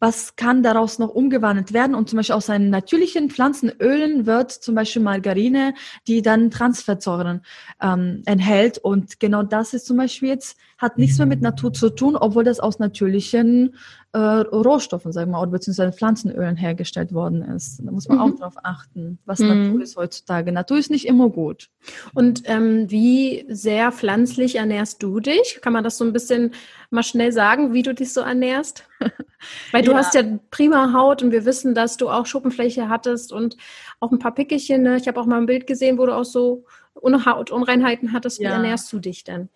was 0.01 0.37
kann 0.37 0.63
daraus 0.63 0.99
noch 0.99 1.11
umgewandelt 1.11 1.73
werden? 1.73 1.95
Und 1.95 2.09
zum 2.09 2.19
Beispiel 2.19 2.35
aus 2.35 2.47
seinen 2.47 2.71
natürlichen 2.71 3.31
Pflanzenölen 3.31 4.27
wird 4.27 4.53
zum 4.53 4.75
Beispiel 4.75 5.03
Margarine, 5.03 5.75
die 6.07 6.23
dann 6.23 6.51
Transfettsäuren 6.51 7.43
ähm, 7.83 8.23
enthält. 8.27 8.79
Und 8.79 9.21
genau 9.21 9.43
das 9.43 9.75
ist 9.75 9.87
zum 9.87 9.97
Beispiel 9.97 10.29
jetzt, 10.29 10.57
hat 10.79 10.99
nichts 10.99 11.19
mehr 11.19 11.27
mit 11.27 11.43
Natur 11.43 11.73
zu 11.73 11.91
tun, 11.91 12.17
obwohl 12.17 12.45
das 12.45 12.61
aus 12.61 12.79
natürlichen 12.79 13.75
äh, 14.19 14.41
Rohstoffen, 14.41 15.12
sagen 15.12 15.31
wir 15.31 15.37
mal, 15.37 15.43
oder 15.43 15.53
beziehungsweise 15.53 15.93
Pflanzenölen 15.93 16.57
hergestellt 16.57 17.12
worden 17.14 17.43
ist. 17.43 17.81
Da 17.81 17.93
muss 17.93 18.09
man 18.09 18.19
mhm. 18.19 18.25
auch 18.25 18.37
darauf 18.37 18.55
achten, 18.64 19.19
was 19.27 19.39
mhm. 19.39 19.49
Natur 19.49 19.83
ist 19.83 19.97
heutzutage. 19.97 20.51
Natur 20.51 20.79
ist 20.79 20.91
nicht 20.91 21.07
immer 21.07 21.29
gut. 21.31 21.71
Und 22.14 22.43
ähm, 22.47 22.91
wie 22.91 23.47
sehr 23.49 23.93
pflanzlich 23.93 24.57
ernährst 24.57 25.03
du 25.05 25.21
dich? 25.21 25.61
Kann 25.62 25.73
man 25.73 25.85
das 25.85 25.99
so 25.99 26.05
ein 26.05 26.12
bisschen 26.12 26.53
mal 26.91 27.05
schnell 27.05 27.31
sagen, 27.31 27.73
wie 27.73 27.83
du 27.83 27.95
dich 27.95 28.12
so 28.12 28.23
ernährst? 28.23 28.89
Weil 29.73 29.85
du 29.85 29.93
ja. 29.93 29.99
hast 29.99 30.14
ja 30.14 30.23
prima 30.51 30.93
Haut 30.93 31.23
und 31.23 31.31
wir 31.31 31.45
wissen, 31.45 31.75
dass 31.75 31.97
du 31.97 32.09
auch 32.09 32.27
Schuppenfläche 32.27 32.89
hattest 32.89 33.33
und 33.33 33.57
auch 34.01 34.11
ein 34.11 34.19
paar 34.19 34.35
Pickelchen. 34.35 34.83
Ne? 34.83 34.97
Ich 34.97 35.07
habe 35.07 35.21
auch 35.21 35.27
mal 35.27 35.39
ein 35.39 35.47
Bild 35.47 35.69
gesehen, 35.69 35.97
wo 35.97 36.07
du 36.07 36.16
auch 36.16 36.25
so 36.25 36.64
Hautunreinheiten 36.97 38.12
hattest. 38.12 38.41
Wie 38.41 38.45
ja. 38.45 38.51
ernährst 38.51 38.93
du 38.93 38.99
dich 38.99 39.23
denn? 39.23 39.49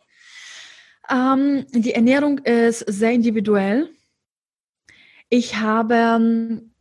Ähm, 1.10 1.66
die 1.72 1.94
Ernährung 1.94 2.38
ist 2.38 2.80
sehr 2.80 3.10
individuell. 3.10 3.90
Ich 5.34 5.56
habe, 5.56 5.94
ähm, 5.94 6.74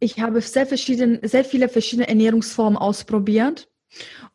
ich 0.00 0.18
habe 0.20 0.40
sehr, 0.40 0.66
verschieden, 0.66 1.18
sehr 1.22 1.44
viele 1.44 1.68
verschiedene 1.68 2.08
Ernährungsformen 2.08 2.78
ausprobiert. 2.78 3.68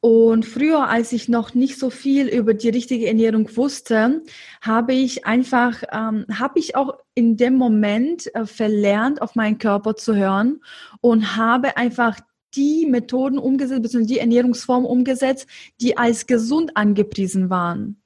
Und 0.01 0.45
früher, 0.45 0.88
als 0.88 1.13
ich 1.13 1.29
noch 1.29 1.55
nicht 1.55 1.79
so 1.79 1.89
viel 1.89 2.27
über 2.27 2.53
die 2.53 2.69
richtige 2.69 3.07
Ernährung 3.07 3.49
wusste, 3.57 4.21
habe 4.61 4.93
ich 4.93 5.25
einfach, 5.25 5.81
ähm, 5.91 6.27
habe 6.31 6.59
ich 6.59 6.75
auch 6.75 6.93
in 7.15 7.36
dem 7.36 7.55
Moment 7.55 8.34
äh, 8.36 8.45
verlernt, 8.45 9.19
auf 9.19 9.34
meinen 9.34 9.57
Körper 9.57 9.95
zu 9.95 10.15
hören 10.15 10.61
und 11.01 11.36
habe 11.36 11.75
einfach 11.75 12.19
die 12.53 12.86
Methoden 12.86 13.39
umgesetzt, 13.39 13.81
beziehungsweise 13.81 14.13
die 14.13 14.19
Ernährungsform 14.19 14.86
umgesetzt, 14.86 15.47
die 15.81 15.97
als 15.97 16.27
gesund 16.27 16.77
angepriesen 16.77 17.49
waren. 17.49 17.99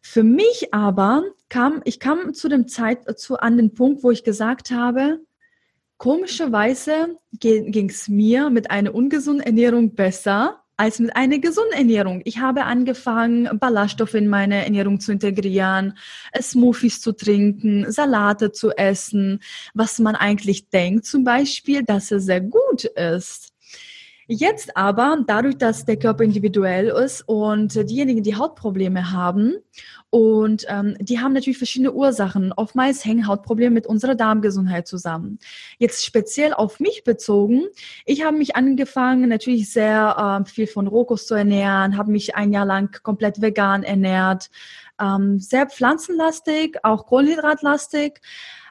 Für 0.00 0.22
mich 0.22 0.72
aber 0.72 1.24
kam, 1.48 1.82
ich 1.84 2.00
kam 2.00 2.34
zu 2.34 2.48
dem 2.48 2.68
Zeit, 2.68 3.18
zu, 3.18 3.38
an 3.38 3.56
den 3.56 3.74
Punkt, 3.74 4.02
wo 4.02 4.10
ich 4.10 4.24
gesagt 4.24 4.70
habe, 4.70 5.20
komischerweise 5.98 7.16
ging 7.32 7.90
es 7.90 8.08
mir 8.08 8.50
mit 8.50 8.70
einer 8.70 8.94
ungesunden 8.94 9.44
Ernährung 9.44 9.94
besser 9.94 10.60
als 10.80 10.98
mit 10.98 11.14
einer 11.14 11.38
gesunden 11.38 11.74
Ernährung. 11.74 12.22
Ich 12.24 12.38
habe 12.38 12.64
angefangen, 12.64 13.58
Ballaststoffe 13.58 14.14
in 14.14 14.28
meine 14.28 14.64
Ernährung 14.64 14.98
zu 14.98 15.12
integrieren, 15.12 15.98
Smoothies 16.40 17.02
zu 17.02 17.12
trinken, 17.12 17.92
Salate 17.92 18.50
zu 18.50 18.70
essen, 18.70 19.42
was 19.74 19.98
man 19.98 20.16
eigentlich 20.16 20.70
denkt 20.70 21.04
zum 21.04 21.22
Beispiel, 21.22 21.82
dass 21.82 22.10
es 22.10 22.24
sehr 22.24 22.40
gut 22.40 22.84
ist. 22.84 23.52
Jetzt 24.32 24.76
aber, 24.76 25.24
dadurch, 25.26 25.58
dass 25.58 25.84
der 25.84 25.98
Körper 25.98 26.22
individuell 26.22 26.86
ist 26.86 27.22
und 27.26 27.74
diejenigen, 27.74 28.22
die 28.22 28.36
Hautprobleme 28.36 29.10
haben, 29.10 29.54
und 30.10 30.66
ähm, 30.68 30.96
die 31.00 31.20
haben 31.20 31.32
natürlich 31.32 31.58
verschiedene 31.58 31.92
Ursachen. 31.92 32.52
Oftmals 32.52 33.04
hängen 33.04 33.28
Hautprobleme 33.28 33.70
mit 33.72 33.86
unserer 33.86 34.16
Darmgesundheit 34.16 34.88
zusammen. 34.88 35.38
Jetzt 35.78 36.04
speziell 36.04 36.52
auf 36.52 36.80
mich 36.80 37.04
bezogen, 37.04 37.64
ich 38.06 38.24
habe 38.24 38.36
mich 38.36 38.56
angefangen, 38.56 39.28
natürlich 39.28 39.72
sehr 39.72 40.42
äh, 40.42 40.48
viel 40.48 40.66
von 40.66 40.88
Rohkost 40.88 41.28
zu 41.28 41.34
ernähren, 41.34 41.96
habe 41.96 42.10
mich 42.10 42.34
ein 42.34 42.52
Jahr 42.52 42.66
lang 42.66 43.02
komplett 43.02 43.40
vegan 43.40 43.84
ernährt, 43.84 44.50
ähm, 45.00 45.38
sehr 45.38 45.66
pflanzenlastig, 45.66 46.78
auch 46.84 47.06
kohlenhydratlastig. 47.06 48.20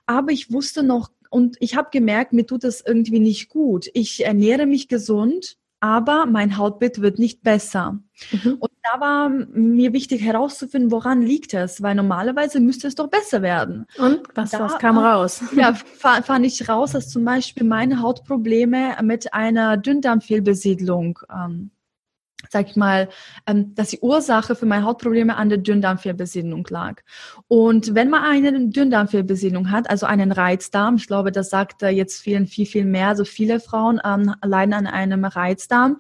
Aber 0.06 0.32
ich 0.32 0.52
wusste 0.52 0.84
noch 0.84 1.10
und 1.30 1.58
ich 1.60 1.76
habe 1.76 1.90
gemerkt, 1.92 2.34
mir 2.34 2.46
tut 2.46 2.64
das 2.64 2.82
irgendwie 2.82 3.20
nicht 3.20 3.50
gut. 3.50 3.90
Ich 3.94 4.26
ernähre 4.26 4.66
mich 4.66 4.88
gesund, 4.88 5.58
aber 5.80 6.26
mein 6.26 6.58
Hautbild 6.58 7.02
wird 7.02 7.20
nicht 7.20 7.42
besser. 7.42 8.00
Mhm. 8.32 8.58
Und 8.60 8.72
da 8.84 9.00
war 9.00 9.30
mir 9.30 9.94
wichtig 9.94 10.22
herauszufinden, 10.22 10.92
woran 10.92 11.22
liegt 11.22 11.54
es, 11.54 11.82
weil 11.82 11.96
normalerweise 11.96 12.60
müsste 12.60 12.88
es 12.88 12.96
doch 12.96 13.08
besser 13.08 13.42
werden. 13.42 13.86
Und 13.98 14.22
was, 14.36 14.52
da, 14.52 14.60
was 14.60 14.78
kam 14.78 14.98
raus? 14.98 15.42
Ja, 15.56 15.74
fand 15.74 16.46
ich 16.46 16.68
raus, 16.68 16.92
dass 16.92 17.10
zum 17.10 17.24
Beispiel 17.24 17.66
meine 17.66 18.02
Hautprobleme 18.02 18.98
mit 19.04 19.34
einer 19.34 19.78
Dünndarmfehlbesiedlung 19.78 21.20
ähm, 21.34 21.72
sag 22.50 22.70
ich 22.70 22.76
mal, 22.76 23.10
ähm, 23.46 23.76
dass 23.76 23.90
die 23.90 24.00
Ursache 24.00 24.56
für 24.56 24.66
meine 24.66 24.86
Hautprobleme 24.86 25.36
an 25.36 25.50
der 25.50 25.58
Dünndarmfehlbesiedlung 25.58 26.66
lag. 26.70 27.02
Und 27.48 27.96
wenn 27.96 28.10
man 28.10 28.24
eine 28.24 28.70
Dünndarmfehlbesiedlung 28.70 29.72
hat, 29.72 29.90
also 29.90 30.06
einen 30.06 30.32
Reizdarm, 30.32 30.96
ich 30.96 31.08
glaube, 31.08 31.32
das 31.32 31.50
sagt 31.50 31.82
jetzt 31.82 32.22
vielen 32.22 32.48
viel, 32.48 32.66
viel 32.66 32.86
mehr, 32.86 33.10
also 33.10 33.26
viele 33.26 33.60
Frauen 33.60 34.00
ähm, 34.04 34.34
leiden 34.42 34.74
an 34.74 34.88
einem 34.88 35.26
Reizdarm, 35.26 36.00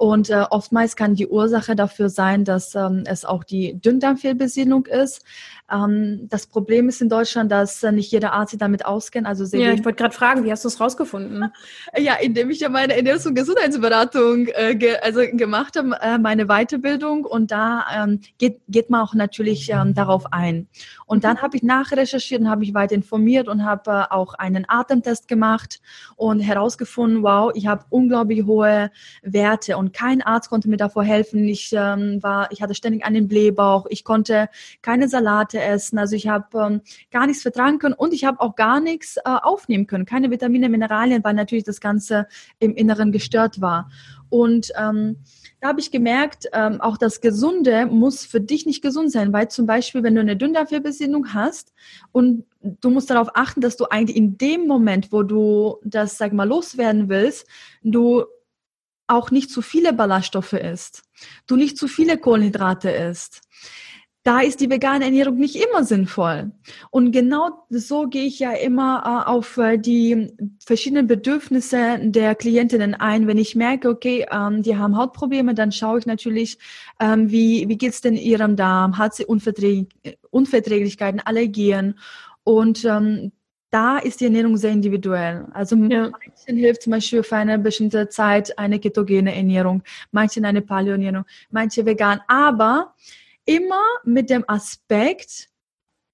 und 0.00 0.30
äh, 0.30 0.46
oftmals 0.48 0.96
kann 0.96 1.14
die 1.14 1.26
Ursache 1.26 1.76
dafür 1.76 2.08
sein, 2.08 2.46
dass 2.46 2.74
ähm, 2.74 3.02
es 3.04 3.26
auch 3.26 3.44
die 3.44 3.78
Dünndarmfehlbesiedlung 3.78 4.86
ist. 4.86 5.26
Ähm, 5.70 6.26
das 6.28 6.46
Problem 6.46 6.88
ist 6.88 7.00
in 7.00 7.08
Deutschland, 7.08 7.50
dass 7.52 7.82
äh, 7.82 7.92
nicht 7.92 8.10
jeder 8.12 8.32
Arzt 8.32 8.50
sich 8.50 8.58
damit 8.58 8.84
auskennt. 8.84 9.26
Also 9.26 9.44
sehr 9.44 9.60
ja, 9.60 9.72
ich 9.72 9.84
wollte 9.84 9.98
gerade 9.98 10.14
fragen, 10.14 10.44
wie 10.44 10.50
hast 10.50 10.64
du 10.64 10.68
es 10.68 10.80
rausgefunden? 10.80 11.50
Ja, 11.98 12.14
indem 12.14 12.50
ich 12.50 12.60
ja 12.60 12.68
meine 12.68 12.94
Ernährungs- 12.94 13.26
und 13.26 13.34
Gesundheitsberatung 13.34 14.48
äh, 14.48 14.74
ge 14.74 14.96
also 15.02 15.20
gemacht 15.32 15.76
habe, 15.76 15.96
äh, 16.00 16.18
meine 16.18 16.46
Weiterbildung. 16.46 17.24
Und 17.24 17.50
da 17.50 17.84
ähm, 17.94 18.20
geht, 18.38 18.60
geht 18.68 18.90
man 18.90 19.02
auch 19.02 19.14
natürlich 19.14 19.70
ähm, 19.70 19.94
darauf 19.94 20.32
ein. 20.32 20.68
Und 21.06 21.24
dann 21.24 21.36
mhm. 21.36 21.42
habe 21.42 21.56
ich 21.56 21.62
nachrecherchiert 21.62 22.40
und 22.40 22.48
habe 22.48 22.64
ich 22.64 22.74
weiter 22.74 22.94
informiert 22.94 23.48
und 23.48 23.64
habe 23.64 23.90
äh, 23.90 24.04
auch 24.10 24.34
einen 24.34 24.64
Atemtest 24.68 25.28
gemacht 25.28 25.80
und 26.16 26.40
herausgefunden, 26.40 27.22
wow, 27.22 27.50
ich 27.54 27.66
habe 27.66 27.84
unglaublich 27.90 28.44
hohe 28.44 28.90
Werte 29.22 29.76
und 29.76 29.92
kein 29.92 30.22
Arzt 30.22 30.50
konnte 30.50 30.68
mir 30.68 30.76
davor 30.76 31.04
helfen. 31.04 31.46
Ich 31.48 31.72
ähm, 31.72 32.22
war, 32.22 32.50
ich 32.52 32.62
hatte 32.62 32.74
ständig 32.74 33.04
einen 33.04 33.28
Blähbauch. 33.28 33.86
Ich 33.90 34.04
konnte 34.04 34.48
keine 34.82 35.08
Salate 35.08 35.59
essen. 35.60 35.98
Also 35.98 36.16
ich 36.16 36.28
habe 36.28 36.58
ähm, 36.58 36.80
gar 37.10 37.26
nichts 37.26 37.42
vertragen 37.42 37.78
können 37.78 37.94
und 37.94 38.12
ich 38.12 38.24
habe 38.24 38.40
auch 38.40 38.56
gar 38.56 38.80
nichts 38.80 39.16
äh, 39.16 39.20
aufnehmen 39.24 39.86
können. 39.86 40.06
Keine 40.06 40.30
Vitamine, 40.30 40.68
Mineralien, 40.68 41.24
weil 41.24 41.34
natürlich 41.34 41.64
das 41.64 41.80
Ganze 41.80 42.26
im 42.58 42.74
Inneren 42.74 43.12
gestört 43.12 43.60
war. 43.60 43.90
Und 44.30 44.72
ähm, 44.78 45.16
da 45.60 45.68
habe 45.68 45.80
ich 45.80 45.90
gemerkt, 45.90 46.46
ähm, 46.52 46.80
auch 46.80 46.96
das 46.96 47.20
Gesunde 47.20 47.86
muss 47.86 48.24
für 48.24 48.40
dich 48.40 48.64
nicht 48.64 48.80
gesund 48.80 49.12
sein, 49.12 49.32
weil 49.32 49.48
zum 49.48 49.66
Beispiel, 49.66 50.02
wenn 50.02 50.14
du 50.14 50.20
eine 50.20 50.36
Dünndarmfehlbesiedlung 50.36 51.34
hast 51.34 51.74
und 52.12 52.46
du 52.62 52.90
musst 52.90 53.10
darauf 53.10 53.28
achten, 53.34 53.60
dass 53.60 53.76
du 53.76 53.86
eigentlich 53.86 54.16
in 54.16 54.38
dem 54.38 54.66
Moment, 54.66 55.12
wo 55.12 55.22
du 55.22 55.78
das, 55.84 56.16
sag 56.16 56.32
mal, 56.32 56.48
loswerden 56.48 57.08
willst, 57.08 57.46
du 57.82 58.24
auch 59.06 59.30
nicht 59.30 59.50
zu 59.50 59.60
viele 59.60 59.92
Ballaststoffe 59.92 60.52
isst, 60.52 61.02
du 61.46 61.56
nicht 61.56 61.76
zu 61.76 61.88
viele 61.88 62.16
Kohlenhydrate 62.16 62.90
isst, 62.90 63.42
da 64.30 64.38
ist 64.38 64.60
die 64.60 64.70
vegane 64.70 65.06
Ernährung 65.06 65.38
nicht 65.38 65.56
immer 65.56 65.82
sinnvoll. 65.82 66.52
Und 66.90 67.10
genau 67.10 67.66
so 67.68 68.06
gehe 68.06 68.26
ich 68.26 68.38
ja 68.38 68.52
immer 68.52 69.02
äh, 69.04 69.28
auf 69.28 69.56
äh, 69.56 69.76
die 69.76 70.28
verschiedenen 70.64 71.08
Bedürfnisse 71.08 71.98
der 72.00 72.36
Klientinnen 72.36 72.94
ein. 72.94 73.26
Wenn 73.26 73.38
ich 73.38 73.56
merke, 73.56 73.88
okay, 73.88 74.26
ähm, 74.30 74.62
die 74.62 74.76
haben 74.76 74.96
Hautprobleme, 74.96 75.54
dann 75.54 75.72
schaue 75.72 75.98
ich 75.98 76.06
natürlich, 76.06 76.58
ähm, 77.00 77.32
wie, 77.32 77.68
wie 77.68 77.76
geht's 77.76 78.02
denn 78.02 78.14
ihrem 78.14 78.54
Darm? 78.54 78.98
Hat 78.98 79.16
sie 79.16 79.24
Unverträglich 79.24 79.88
Unverträglichkeiten, 80.30 81.18
Allergien? 81.18 81.98
Und 82.44 82.84
ähm, 82.84 83.32
da 83.70 83.98
ist 83.98 84.20
die 84.20 84.26
Ernährung 84.26 84.56
sehr 84.56 84.70
individuell. 84.70 85.46
Also 85.54 85.74
ja. 85.74 86.08
manchen 86.08 86.56
hilft 86.56 86.82
zum 86.82 86.92
Beispiel 86.92 87.24
für 87.24 87.34
eine 87.34 87.58
bestimmte 87.58 88.08
Zeit 88.08 88.56
eine 88.56 88.78
ketogene 88.78 89.34
Ernährung, 89.34 89.82
manchen 90.12 90.44
eine 90.44 90.62
Paleo-Ernährung, 90.62 91.24
manche 91.50 91.84
vegan. 91.84 92.20
Aber 92.28 92.94
immer 93.50 93.82
mit 94.04 94.30
dem 94.30 94.44
Aspekt, 94.46 95.48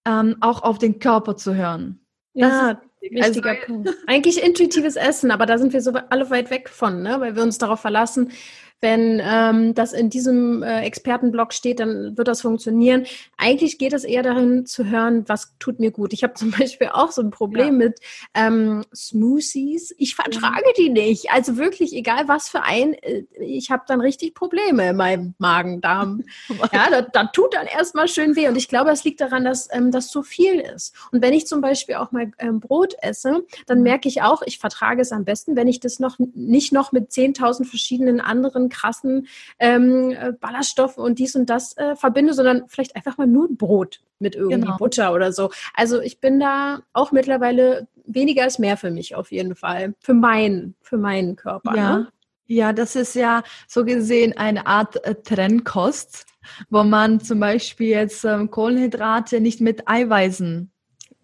ähm, 0.06 0.36
auch 0.40 0.62
auf 0.62 0.78
den 0.78 0.98
Körper 0.98 1.36
zu 1.36 1.54
hören. 1.54 2.00
Das 2.34 2.50
ja, 2.50 2.80
wichtiger 3.00 3.50
also, 3.50 3.66
Punkt. 3.66 3.90
Eigentlich 4.06 4.42
intuitives 4.42 4.96
Essen, 4.96 5.30
aber 5.30 5.46
da 5.46 5.58
sind 5.58 5.72
wir 5.72 5.82
so 5.82 5.92
alle 6.10 6.30
weit 6.30 6.50
weg 6.50 6.68
von, 6.68 7.02
ne? 7.02 7.20
weil 7.20 7.36
wir 7.36 7.42
uns 7.42 7.58
darauf 7.58 7.80
verlassen, 7.80 8.32
wenn 8.80 9.22
ähm, 9.24 9.74
das 9.74 9.92
in 9.92 10.10
diesem 10.10 10.62
äh, 10.62 10.82
Expertenblog 10.82 11.54
steht, 11.54 11.80
dann 11.80 12.16
wird 12.16 12.28
das 12.28 12.42
funktionieren. 12.42 13.06
Eigentlich 13.38 13.78
geht 13.78 13.94
es 13.94 14.04
eher 14.04 14.22
darin 14.22 14.66
zu 14.66 14.84
hören, 14.84 15.24
was 15.28 15.54
tut 15.58 15.80
mir 15.80 15.90
gut. 15.90 16.12
Ich 16.12 16.22
habe 16.22 16.34
zum 16.34 16.50
Beispiel 16.50 16.88
auch 16.92 17.10
so 17.10 17.22
ein 17.22 17.30
Problem 17.30 17.80
ja. 17.80 17.86
mit 17.86 18.00
ähm, 18.34 18.84
Smoothies. 18.94 19.94
Ich 19.98 20.14
vertrage 20.14 20.72
die 20.76 20.90
nicht. 20.90 21.30
Also 21.30 21.56
wirklich, 21.56 21.94
egal 21.94 22.28
was 22.28 22.48
für 22.48 22.62
ein, 22.62 22.94
äh, 22.94 23.24
ich 23.40 23.70
habe 23.70 23.84
dann 23.86 24.00
richtig 24.00 24.34
Probleme 24.34 24.90
in 24.90 24.96
meinem 24.96 25.34
Magen-Darm. 25.38 26.24
ja, 26.72 26.90
da, 26.90 27.02
da, 27.02 27.24
tut 27.24 27.54
dann 27.54 27.66
erstmal 27.66 28.08
schön 28.08 28.36
weh. 28.36 28.48
Und 28.48 28.56
ich 28.56 28.68
glaube, 28.68 28.90
es 28.90 29.04
liegt 29.04 29.20
daran, 29.20 29.44
dass 29.44 29.68
ähm, 29.72 29.90
das 29.90 30.08
zu 30.08 30.22
viel 30.22 30.60
ist. 30.60 30.94
Und 31.12 31.22
wenn 31.22 31.32
ich 31.32 31.46
zum 31.46 31.62
Beispiel 31.62 31.94
auch 31.94 32.12
mal 32.12 32.30
ähm, 32.38 32.60
Brot 32.60 32.94
esse, 33.00 33.44
dann 33.66 33.78
mhm. 33.78 33.84
merke 33.84 34.08
ich 34.08 34.20
auch, 34.22 34.42
ich 34.44 34.58
vertrage 34.58 35.00
es 35.00 35.12
am 35.12 35.24
besten, 35.24 35.56
wenn 35.56 35.66
ich 35.66 35.80
das 35.80 35.98
noch 35.98 36.18
nicht 36.34 36.72
noch 36.72 36.92
mit 36.92 37.10
10.000 37.10 37.64
verschiedenen 37.64 38.20
anderen 38.20 38.65
krassen 38.68 39.26
ähm, 39.58 40.10
äh, 40.10 40.32
Ballaststoffen 40.32 41.02
und 41.02 41.18
dies 41.18 41.34
und 41.36 41.50
das 41.50 41.76
äh, 41.76 41.96
verbinde, 41.96 42.34
sondern 42.34 42.64
vielleicht 42.68 42.96
einfach 42.96 43.18
mal 43.18 43.26
nur 43.26 43.48
Brot 43.50 44.00
mit 44.18 44.34
irgendwie 44.34 44.60
genau. 44.60 44.76
Butter 44.76 45.12
oder 45.12 45.32
so. 45.32 45.50
Also 45.74 46.00
ich 46.00 46.20
bin 46.20 46.40
da 46.40 46.80
auch 46.92 47.12
mittlerweile 47.12 47.86
weniger 48.06 48.46
ist 48.46 48.58
mehr 48.58 48.76
für 48.76 48.90
mich 48.90 49.14
auf 49.14 49.32
jeden 49.32 49.54
Fall. 49.54 49.94
Für 50.00 50.14
meinen, 50.14 50.74
für 50.80 50.96
meinen 50.96 51.36
Körper. 51.36 51.76
Ja. 51.76 51.98
Ne? 51.98 52.08
Ja, 52.48 52.72
das 52.72 52.94
ist 52.94 53.14
ja 53.14 53.42
so 53.66 53.84
gesehen 53.84 54.36
eine 54.36 54.66
Art 54.66 55.04
äh, 55.04 55.16
Trennkost, 55.16 56.26
wo 56.70 56.84
man 56.84 57.20
zum 57.20 57.40
Beispiel 57.40 57.88
jetzt 57.88 58.24
ähm, 58.24 58.50
Kohlenhydrate 58.50 59.40
nicht 59.40 59.60
mit 59.60 59.88
Eiweißen 59.88 60.70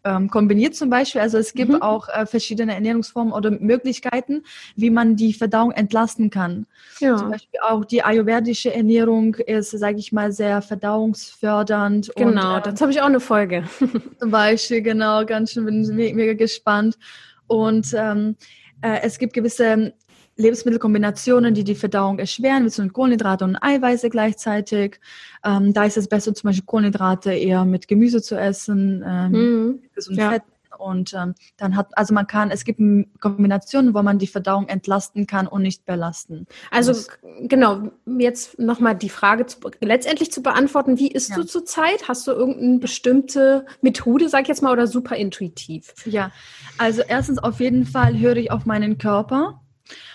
ähm, 0.04 0.28
kombiniert 0.28 0.74
zum 0.74 0.90
Beispiel. 0.90 1.20
Also 1.20 1.38
es 1.38 1.54
gibt 1.54 1.72
mhm. 1.72 1.82
auch 1.82 2.08
äh, 2.08 2.26
verschiedene 2.26 2.74
Ernährungsformen 2.74 3.32
oder 3.32 3.50
Möglichkeiten, 3.50 4.42
wie 4.76 4.90
man 4.90 5.16
die 5.16 5.32
Verdauung 5.32 5.72
entlasten 5.72 6.30
kann. 6.30 6.66
Ja. 7.00 7.16
Zum 7.16 7.30
Beispiel 7.30 7.60
auch 7.60 7.84
die 7.84 8.02
ayurvedische 8.02 8.74
Ernährung 8.74 9.34
ist, 9.34 9.70
sage 9.70 9.98
ich 9.98 10.12
mal, 10.12 10.32
sehr 10.32 10.62
verdauungsfördernd. 10.62 12.12
Genau, 12.16 12.56
und, 12.56 12.60
äh, 12.60 12.62
dazu 12.64 12.82
habe 12.82 12.92
ich 12.92 13.00
auch 13.00 13.06
eine 13.06 13.20
Folge. 13.20 13.64
zum 14.18 14.30
Beispiel, 14.30 14.82
genau, 14.82 15.24
ganz 15.24 15.52
schön, 15.52 15.64
bin 15.64 15.82
mega 15.94 16.34
gespannt. 16.34 16.98
Und 17.46 17.92
ähm, 17.94 18.36
äh, 18.82 19.00
es 19.02 19.18
gibt 19.18 19.32
gewisse 19.32 19.94
Lebensmittelkombinationen, 20.42 21.54
die 21.54 21.64
die 21.64 21.74
Verdauung 21.74 22.18
erschweren, 22.18 22.64
wie 22.64 22.70
zum 22.70 22.92
Kohlenhydrate 22.92 23.44
und 23.44 23.56
Eiweiße 23.56 24.10
gleichzeitig. 24.10 25.00
Ähm, 25.44 25.72
da 25.72 25.84
ist 25.84 25.96
es 25.96 26.08
besser, 26.08 26.34
zum 26.34 26.48
Beispiel 26.48 26.66
Kohlenhydrate 26.66 27.32
eher 27.32 27.64
mit 27.64 27.88
Gemüse 27.88 28.20
zu 28.20 28.36
essen, 28.38 29.04
ähm, 29.06 29.32
mhm. 29.32 29.82
gesunden 29.94 30.22
ja. 30.22 30.30
Fett. 30.30 30.42
Und 30.78 31.14
ähm, 31.14 31.34
dann 31.58 31.76
hat, 31.76 31.96
also 31.96 32.12
man 32.12 32.26
kann, 32.26 32.50
es 32.50 32.64
gibt 32.64 32.80
Kombinationen, 33.20 33.94
wo 33.94 34.02
man 34.02 34.18
die 34.18 34.26
Verdauung 34.26 34.66
entlasten 34.68 35.26
kann 35.26 35.46
und 35.46 35.62
nicht 35.62 35.86
belasten. 35.86 36.46
Also 36.70 36.92
muss. 36.92 37.08
genau, 37.42 37.90
jetzt 38.18 38.58
nochmal 38.58 38.96
die 38.96 39.08
Frage 39.08 39.46
zu, 39.46 39.58
letztendlich 39.80 40.32
zu 40.32 40.42
beantworten, 40.42 40.98
wie 40.98 41.12
isst 41.12 41.30
ja. 41.30 41.36
du 41.36 41.44
zurzeit? 41.44 42.08
Hast 42.08 42.26
du 42.26 42.32
irgendeine 42.32 42.78
bestimmte 42.78 43.64
Methode, 43.80 44.28
sag 44.28 44.42
ich 44.42 44.48
jetzt 44.48 44.62
mal, 44.62 44.72
oder 44.72 44.88
super 44.88 45.14
intuitiv? 45.14 45.94
Ja, 46.04 46.32
also 46.78 47.02
erstens 47.06 47.38
auf 47.38 47.60
jeden 47.60 47.86
Fall 47.86 48.18
höre 48.18 48.36
ich 48.36 48.50
auf 48.50 48.66
meinen 48.66 48.98
Körper. 48.98 49.61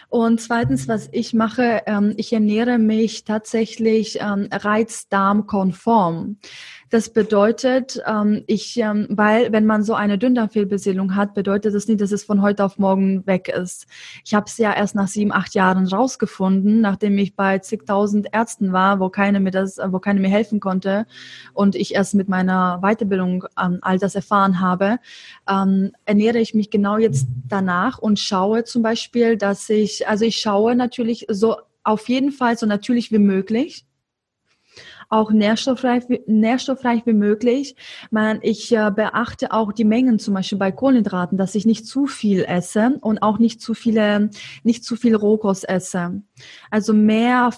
Und 0.09 0.39
zweitens, 0.39 0.87
was 0.87 1.09
ich 1.11 1.33
mache, 1.33 1.81
ähm, 1.85 2.13
ich 2.15 2.31
ernähre 2.31 2.77
mich 2.77 3.25
tatsächlich 3.25 4.19
ähm, 4.21 4.47
reizdarmkonform. 4.51 6.37
Das 6.89 7.09
bedeutet, 7.09 8.01
ähm, 8.07 8.43
ich, 8.47 8.77
ähm, 8.77 9.07
weil 9.09 9.51
wenn 9.51 9.65
man 9.65 9.83
so 9.83 9.93
eine 9.93 10.17
Dünndarmfehlbesiedlung 10.17 11.15
hat, 11.15 11.33
bedeutet 11.33 11.75
das 11.75 11.87
nicht, 11.87 11.99
dass 11.99 12.13
es 12.13 12.23
von 12.23 12.41
heute 12.41 12.63
auf 12.63 12.77
morgen 12.77 13.27
weg 13.27 13.49
ist. 13.49 13.87
Ich 14.23 14.33
habe 14.33 14.45
es 14.47 14.57
ja 14.57 14.73
erst 14.73 14.95
nach 14.95 15.09
sieben, 15.09 15.33
acht 15.33 15.53
Jahren 15.53 15.85
rausgefunden, 15.85 16.79
nachdem 16.79 17.17
ich 17.17 17.35
bei 17.35 17.59
zigtausend 17.59 18.27
Ärzten 18.31 18.71
war, 18.71 19.01
wo 19.01 19.09
keine 19.09 19.41
mir 19.41 19.51
das, 19.51 19.77
wo 19.87 19.99
keine 19.99 20.21
mir 20.21 20.29
helfen 20.29 20.61
konnte 20.61 21.05
und 21.53 21.75
ich 21.75 21.93
erst 21.93 22.15
mit 22.15 22.29
meiner 22.29 22.79
Weiterbildung 22.81 23.43
ähm, 23.61 23.79
all 23.81 23.99
das 23.99 24.15
erfahren 24.15 24.61
habe, 24.61 24.99
ähm, 25.49 25.91
ernähre 26.05 26.39
ich 26.39 26.53
mich 26.53 26.69
genau 26.69 26.97
jetzt 26.97 27.27
danach 27.49 27.99
und 27.99 28.17
schaue 28.17 28.63
zum 28.63 28.81
Beispiel, 28.81 29.35
dass 29.35 29.69
ich, 29.69 30.07
also 30.07 30.23
ich 30.23 30.37
schaue 30.37 30.73
natürlich 30.75 31.25
so 31.29 31.57
auf 31.83 32.07
jeden 32.07 32.31
Fall 32.31 32.57
so 32.57 32.65
natürlich 32.65 33.11
wie 33.11 33.19
möglich 33.19 33.86
auch 35.09 35.31
nährstoffreich, 35.31 36.03
nährstoffreich 36.27 37.05
wie 37.05 37.13
möglich. 37.13 37.75
Man, 38.11 38.39
ich 38.41 38.71
äh, 38.71 38.91
beachte 38.91 39.51
auch 39.51 39.71
die 39.71 39.85
Mengen 39.85 40.19
zum 40.19 40.33
Beispiel 40.33 40.57
bei 40.57 40.71
Kohlenhydraten, 40.71 41.37
dass 41.37 41.55
ich 41.55 41.65
nicht 41.65 41.85
zu 41.85 42.07
viel 42.07 42.43
esse 42.43 42.97
und 43.01 43.21
auch 43.21 43.39
nicht 43.39 43.61
zu 43.61 43.73
viele, 43.73 44.29
nicht 44.63 44.83
zu 44.83 44.95
viel 44.95 45.15
Rohkost 45.15 45.67
esse. 45.67 46.21
Also 46.71 46.93
mehr 46.93 47.51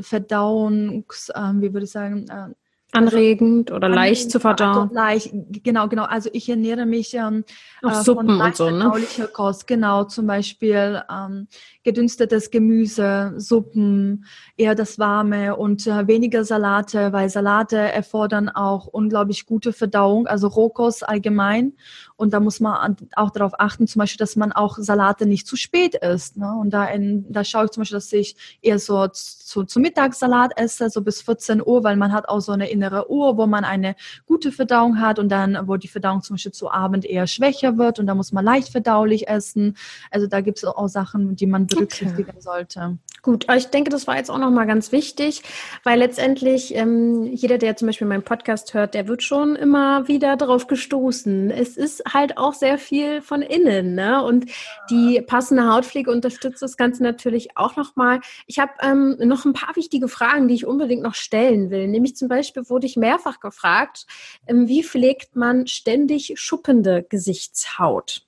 Verdauungs, 0.00 1.28
äh, 1.30 1.52
wie 1.54 1.72
würde 1.72 1.84
ich 1.84 1.92
sagen, 1.92 2.26
äh, 2.28 2.54
Anregend 2.94 3.70
oder 3.70 3.86
anregend, 3.86 3.94
leicht 3.94 4.30
zu 4.30 4.38
verdauen. 4.38 4.90
Leicht, 4.92 5.30
genau, 5.64 5.88
genau. 5.88 6.04
Also 6.04 6.28
ich 6.34 6.46
ernähre 6.46 6.84
mich 6.84 7.14
ähm, 7.14 7.42
Auch 7.82 7.90
äh, 7.90 8.02
Suppen 8.02 8.28
von 8.28 8.40
und 8.42 8.56
so, 8.56 8.68
ne? 8.68 8.92
Kost, 9.32 9.66
genau. 9.66 10.04
Zum 10.04 10.26
Beispiel 10.26 11.02
ähm, 11.10 11.48
gedünstetes 11.84 12.50
Gemüse, 12.50 13.34
Suppen, 13.36 14.24
eher 14.56 14.74
das 14.74 14.98
Warme 14.98 15.56
und 15.56 15.86
äh, 15.86 16.06
weniger 16.06 16.44
Salate, 16.44 17.12
weil 17.12 17.28
Salate 17.28 17.76
erfordern 17.76 18.48
auch 18.48 18.86
unglaublich 18.86 19.46
gute 19.46 19.72
Verdauung, 19.72 20.26
also 20.26 20.46
Rohkost 20.48 21.08
allgemein. 21.08 21.74
Und 22.16 22.32
da 22.32 22.40
muss 22.40 22.60
man 22.60 22.96
auch 23.16 23.30
darauf 23.30 23.52
achten, 23.58 23.88
zum 23.88 24.00
Beispiel, 24.00 24.18
dass 24.18 24.36
man 24.36 24.52
auch 24.52 24.78
Salate 24.78 25.26
nicht 25.26 25.46
zu 25.46 25.56
spät 25.56 25.96
isst. 25.96 26.36
Ne? 26.36 26.52
Und 26.52 26.70
da, 26.70 26.84
in, 26.86 27.26
da 27.32 27.42
schaue 27.42 27.64
ich 27.64 27.72
zum 27.72 27.80
Beispiel, 27.80 27.96
dass 27.96 28.12
ich 28.12 28.36
eher 28.62 28.78
so 28.78 29.08
zu, 29.08 29.64
zu 29.64 29.80
Mittagssalat 29.80 30.52
esse, 30.56 30.88
so 30.88 31.02
bis 31.02 31.20
14 31.22 31.60
Uhr, 31.66 31.82
weil 31.82 31.96
man 31.96 32.12
hat 32.12 32.28
auch 32.28 32.40
so 32.40 32.52
eine 32.52 32.70
innere 32.70 33.10
Uhr, 33.10 33.36
wo 33.36 33.46
man 33.46 33.64
eine 33.64 33.96
gute 34.24 34.52
Verdauung 34.52 35.00
hat 35.00 35.18
und 35.18 35.30
dann, 35.30 35.66
wo 35.66 35.76
die 35.76 35.88
Verdauung 35.88 36.22
zum 36.22 36.34
Beispiel 36.34 36.52
zu 36.52 36.70
Abend 36.70 37.04
eher 37.04 37.26
schwächer 37.26 37.76
wird 37.76 37.98
und 37.98 38.06
da 38.06 38.14
muss 38.14 38.30
man 38.30 38.44
leicht 38.44 38.68
verdaulich 38.68 39.26
essen. 39.26 39.76
Also 40.12 40.28
da 40.28 40.40
gibt 40.42 40.58
es 40.58 40.64
auch 40.64 40.88
Sachen, 40.88 41.34
die 41.34 41.46
man 41.46 41.66
berücksichtigen 41.74 42.30
okay. 42.30 42.40
sollte. 42.40 42.98
Gut, 43.22 43.46
ich 43.54 43.66
denke, 43.66 43.90
das 43.90 44.08
war 44.08 44.16
jetzt 44.16 44.32
auch 44.32 44.38
nochmal 44.38 44.66
ganz 44.66 44.90
wichtig, 44.90 45.42
weil 45.84 46.00
letztendlich 46.00 46.74
ähm, 46.74 47.22
jeder, 47.24 47.56
der 47.56 47.76
zum 47.76 47.86
Beispiel 47.86 48.08
meinen 48.08 48.24
Podcast 48.24 48.74
hört, 48.74 48.94
der 48.94 49.06
wird 49.06 49.22
schon 49.22 49.54
immer 49.54 50.08
wieder 50.08 50.36
darauf 50.36 50.66
gestoßen. 50.66 51.52
Es 51.52 51.76
ist 51.76 52.02
halt 52.12 52.36
auch 52.36 52.52
sehr 52.52 52.78
viel 52.78 53.22
von 53.22 53.40
innen, 53.40 53.94
ne? 53.94 54.24
Und 54.24 54.46
die 54.90 55.22
passende 55.22 55.72
Hautpflege 55.72 56.10
unterstützt 56.10 56.62
das 56.62 56.76
Ganze 56.76 57.04
natürlich 57.04 57.56
auch 57.56 57.76
nochmal. 57.76 58.20
Ich 58.48 58.58
habe 58.58 58.72
ähm, 58.82 59.16
noch 59.20 59.44
ein 59.44 59.52
paar 59.52 59.76
wichtige 59.76 60.08
Fragen, 60.08 60.48
die 60.48 60.54
ich 60.54 60.66
unbedingt 60.66 61.04
noch 61.04 61.14
stellen 61.14 61.70
will. 61.70 61.86
Nämlich 61.86 62.16
zum 62.16 62.26
Beispiel 62.26 62.68
wurde 62.68 62.86
ich 62.86 62.96
mehrfach 62.96 63.38
gefragt, 63.38 64.06
ähm, 64.48 64.66
wie 64.66 64.82
pflegt 64.82 65.36
man 65.36 65.68
ständig 65.68 66.32
schuppende 66.36 67.04
Gesichtshaut? 67.08 68.26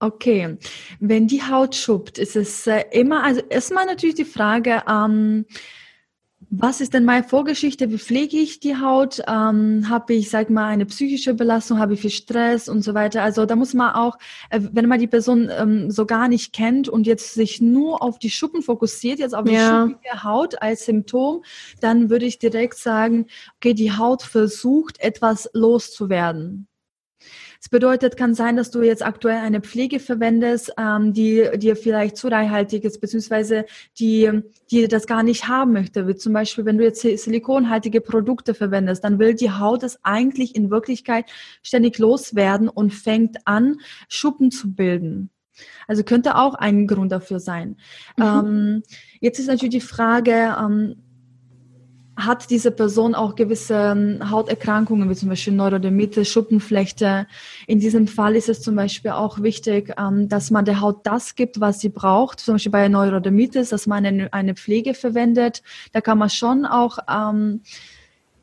Okay, 0.00 0.58
wenn 1.00 1.28
die 1.28 1.42
Haut 1.42 1.74
schuppt, 1.74 2.18
ist 2.18 2.36
es 2.36 2.66
äh, 2.66 2.84
immer, 2.90 3.22
also 3.22 3.40
erstmal 3.48 3.86
natürlich 3.86 4.16
die 4.16 4.24
Frage, 4.24 4.82
ähm, 4.88 5.46
was 6.50 6.80
ist 6.80 6.94
denn 6.94 7.04
meine 7.04 7.24
Vorgeschichte? 7.24 7.90
Wie 7.90 7.98
pflege 7.98 8.36
ich 8.36 8.60
die 8.60 8.76
Haut? 8.76 9.20
Ähm, 9.26 9.88
habe 9.88 10.14
ich, 10.14 10.30
sag 10.30 10.50
mal, 10.50 10.66
eine 10.66 10.86
psychische 10.86 11.34
Belastung? 11.34 11.78
Habe 11.78 11.94
ich 11.94 12.00
viel 12.00 12.10
Stress 12.10 12.68
und 12.68 12.82
so 12.82 12.94
weiter? 12.94 13.22
Also 13.22 13.46
da 13.46 13.56
muss 13.56 13.74
man 13.74 13.94
auch, 13.94 14.18
äh, 14.50 14.60
wenn 14.72 14.86
man 14.86 15.00
die 15.00 15.06
Person 15.06 15.50
ähm, 15.50 15.90
so 15.90 16.06
gar 16.06 16.28
nicht 16.28 16.52
kennt 16.52 16.88
und 16.88 17.06
jetzt 17.06 17.34
sich 17.34 17.60
nur 17.60 18.02
auf 18.02 18.18
die 18.18 18.30
Schuppen 18.30 18.62
fokussiert, 18.62 19.18
jetzt 19.18 19.34
auf 19.34 19.44
die 19.44 19.54
ja. 19.54 19.86
schuppige 19.88 20.22
Haut 20.22 20.62
als 20.62 20.84
Symptom, 20.84 21.42
dann 21.80 22.10
würde 22.10 22.26
ich 22.26 22.38
direkt 22.38 22.78
sagen, 22.78 23.26
okay, 23.56 23.74
die 23.74 23.92
Haut 23.92 24.22
versucht, 24.22 25.00
etwas 25.00 25.50
loszuwerden. 25.54 26.68
Das 27.64 27.70
bedeutet, 27.70 28.18
kann 28.18 28.34
sein, 28.34 28.56
dass 28.56 28.70
du 28.70 28.82
jetzt 28.82 29.02
aktuell 29.02 29.38
eine 29.38 29.62
Pflege 29.62 29.98
verwendest, 29.98 30.74
ähm, 30.76 31.14
die 31.14 31.48
dir 31.56 31.76
vielleicht 31.76 32.18
zu 32.18 32.28
reichhaltig 32.28 32.84
ist, 32.84 33.00
beziehungsweise 33.00 33.64
die, 33.98 34.42
die 34.70 34.86
das 34.86 35.06
gar 35.06 35.22
nicht 35.22 35.48
haben 35.48 35.72
möchte. 35.72 36.06
Wie 36.06 36.14
zum 36.14 36.34
Beispiel, 36.34 36.66
wenn 36.66 36.76
du 36.76 36.84
jetzt 36.84 37.00
silikonhaltige 37.00 38.02
Produkte 38.02 38.52
verwendest, 38.52 39.02
dann 39.02 39.18
will 39.18 39.32
die 39.32 39.50
Haut 39.50 39.82
es 39.82 39.98
eigentlich 40.02 40.54
in 40.54 40.70
Wirklichkeit 40.70 41.24
ständig 41.62 41.96
loswerden 41.96 42.68
und 42.68 42.92
fängt 42.92 43.38
an, 43.46 43.78
Schuppen 44.10 44.50
zu 44.50 44.74
bilden. 44.74 45.30
Also 45.86 46.02
könnte 46.02 46.36
auch 46.36 46.54
ein 46.56 46.86
Grund 46.86 47.12
dafür 47.12 47.40
sein. 47.40 47.78
Mhm. 48.18 48.24
Ähm, 48.24 48.82
jetzt 49.20 49.38
ist 49.38 49.46
natürlich 49.46 49.76
die 49.76 49.80
Frage, 49.80 50.54
ähm, 50.60 50.96
hat 52.16 52.50
diese 52.50 52.70
Person 52.70 53.14
auch 53.14 53.34
gewisse 53.34 53.74
ähm, 53.74 54.30
Hauterkrankungen, 54.30 55.10
wie 55.10 55.14
zum 55.14 55.28
Beispiel 55.28 55.52
Neurodermitis, 55.52 56.28
Schuppenflechte. 56.28 57.26
In 57.66 57.80
diesem 57.80 58.06
Fall 58.06 58.36
ist 58.36 58.48
es 58.48 58.62
zum 58.62 58.76
Beispiel 58.76 59.10
auch 59.12 59.42
wichtig, 59.42 59.94
ähm, 59.98 60.28
dass 60.28 60.50
man 60.50 60.64
der 60.64 60.80
Haut 60.80 61.06
das 61.06 61.34
gibt, 61.34 61.60
was 61.60 61.80
sie 61.80 61.88
braucht. 61.88 62.40
Zum 62.40 62.54
Beispiel 62.54 62.72
bei 62.72 62.88
Neurodermitis, 62.88 63.70
dass 63.70 63.86
man 63.86 64.04
eine, 64.30 64.54
Pflege 64.54 64.94
verwendet. 64.94 65.62
Da 65.92 66.00
kann 66.00 66.18
man 66.18 66.30
schon 66.30 66.64
auch 66.64 66.98
ähm, 67.10 67.62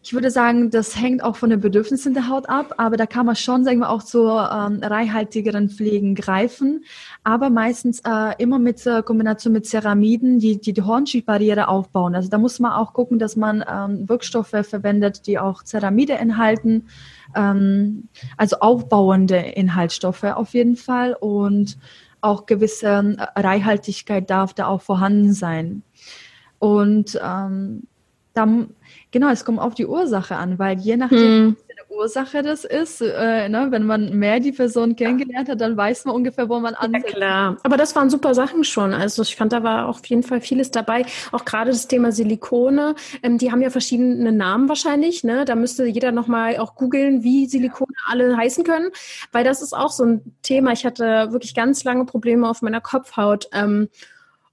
ich 0.04 0.14
würde 0.14 0.32
sagen, 0.32 0.72
das 0.72 1.00
hängt 1.00 1.24
auch 1.24 1.36
von 1.36 1.52
den 1.52 1.60
Bedürfnissen 1.60 2.16
der 2.16 2.28
Haut 2.28 2.50
ab, 2.50 2.74
aber 2.78 2.98
da 2.98 3.06
kann 3.06 3.28
man 3.28 3.36
schon, 3.36 3.64
sagen 3.64 3.80
wir, 3.80 3.90
auch 3.90 4.02
zu 4.02 4.22
ähm, 4.22 4.80
reichhaltigeren 4.82 5.70
Pflegen 5.70 6.16
greifen, 6.16 6.84
aber 7.24 7.52
meistens 7.52 8.00
äh, 8.00 8.34
immer 8.40 8.58
mit 8.58 8.86
äh, 8.88 9.04
Kombination 9.04 9.54
mit 9.54 9.68
Ceramiden, 9.68 10.40
die, 10.40 10.60
die 10.60 10.74
die 10.74 10.82
Hornschichtbarriere 10.82 11.68
aufbauen. 11.68 12.16
Also 12.16 12.30
da 12.30 12.40
muss 12.40 12.60
man 12.60 12.72
auch 12.72 12.94
gucken, 12.94 13.20
dass 13.20 13.36
man 13.36 13.64
ähm, 13.72 14.10
Wirkstoffe 14.10 14.50
verwendet, 14.50 15.28
die 15.28 15.38
auch 15.38 15.64
Ceramide 15.64 16.14
enthalten, 16.14 16.88
ähm, 17.36 18.08
also 18.38 18.58
aufbauende 18.60 19.38
Inhaltsstoffe 19.38 20.24
auf 20.24 20.56
jeden 20.56 20.78
Fall 20.78 21.14
und 21.14 21.78
auch 22.22 22.48
gewisse 22.48 22.88
äh, 22.88 23.40
Reichhaltigkeit 23.40 24.28
darf 24.32 24.56
da 24.56 24.66
auch 24.66 24.82
vorhanden 24.82 25.34
sein. 25.34 25.84
Und 26.58 27.20
ähm, 27.24 27.84
dann 28.34 28.70
Genau, 29.12 29.30
es 29.30 29.44
kommt 29.44 29.60
auf 29.60 29.74
die 29.74 29.86
Ursache 29.86 30.38
an, 30.38 30.58
weil 30.58 30.80
je 30.80 30.96
nachdem, 30.96 31.20
hm. 31.20 31.58
welche 31.68 31.94
Ursache 31.94 32.44
das 32.44 32.64
ist, 32.64 33.02
äh, 33.02 33.50
ne, 33.50 33.68
wenn 33.70 33.86
man 33.86 34.18
mehr 34.18 34.40
die 34.40 34.54
Person 34.54 34.96
kennengelernt 34.96 35.50
hat, 35.50 35.60
dann 35.60 35.76
weiß 35.76 36.06
man 36.06 36.16
ungefähr, 36.16 36.48
wo 36.48 36.60
man 36.60 36.76
ansetzt. 36.76 37.10
Ja, 37.10 37.14
klar. 37.14 37.58
Aber 37.64 37.76
das 37.76 37.94
waren 37.94 38.10
super 38.10 38.34
Sachen 38.34 38.64
schon. 38.64 38.94
Also 38.94 39.22
ich 39.24 39.36
fand, 39.36 39.52
da 39.52 39.64
war 39.64 39.90
auf 39.90 40.06
jeden 40.06 40.24
Fall 40.24 40.40
vieles 40.40 40.72
dabei. 40.72 41.06
Auch 41.34 41.44
gerade 41.44 41.72
das 41.72 41.90
Thema 41.90 42.14
Silikone. 42.14 42.96
Ähm, 43.22 43.38
die 43.38 43.52
haben 43.52 43.62
ja 43.62 43.70
verschiedene 43.70 44.32
Namen 44.32 44.70
wahrscheinlich. 44.70 45.26
Ne? 45.26 45.44
Da 45.44 45.56
müsste 45.56 45.86
jeder 45.86 46.14
nochmal 46.14 46.58
auch 46.58 46.76
googeln, 46.76 47.22
wie 47.24 47.48
Silikone 47.48 47.92
alle 48.08 48.38
heißen 48.38 48.64
können. 48.64 48.92
Weil 49.34 49.44
das 49.44 49.62
ist 49.62 49.74
auch 49.74 49.92
so 49.92 50.06
ein 50.06 50.36
Thema. 50.42 50.72
Ich 50.72 50.86
hatte 50.86 51.34
wirklich 51.34 51.54
ganz 51.54 51.84
lange 51.84 52.06
Probleme 52.06 52.50
auf 52.50 52.62
meiner 52.62 52.80
Kopfhaut. 52.80 53.50
Ähm, 53.52 53.90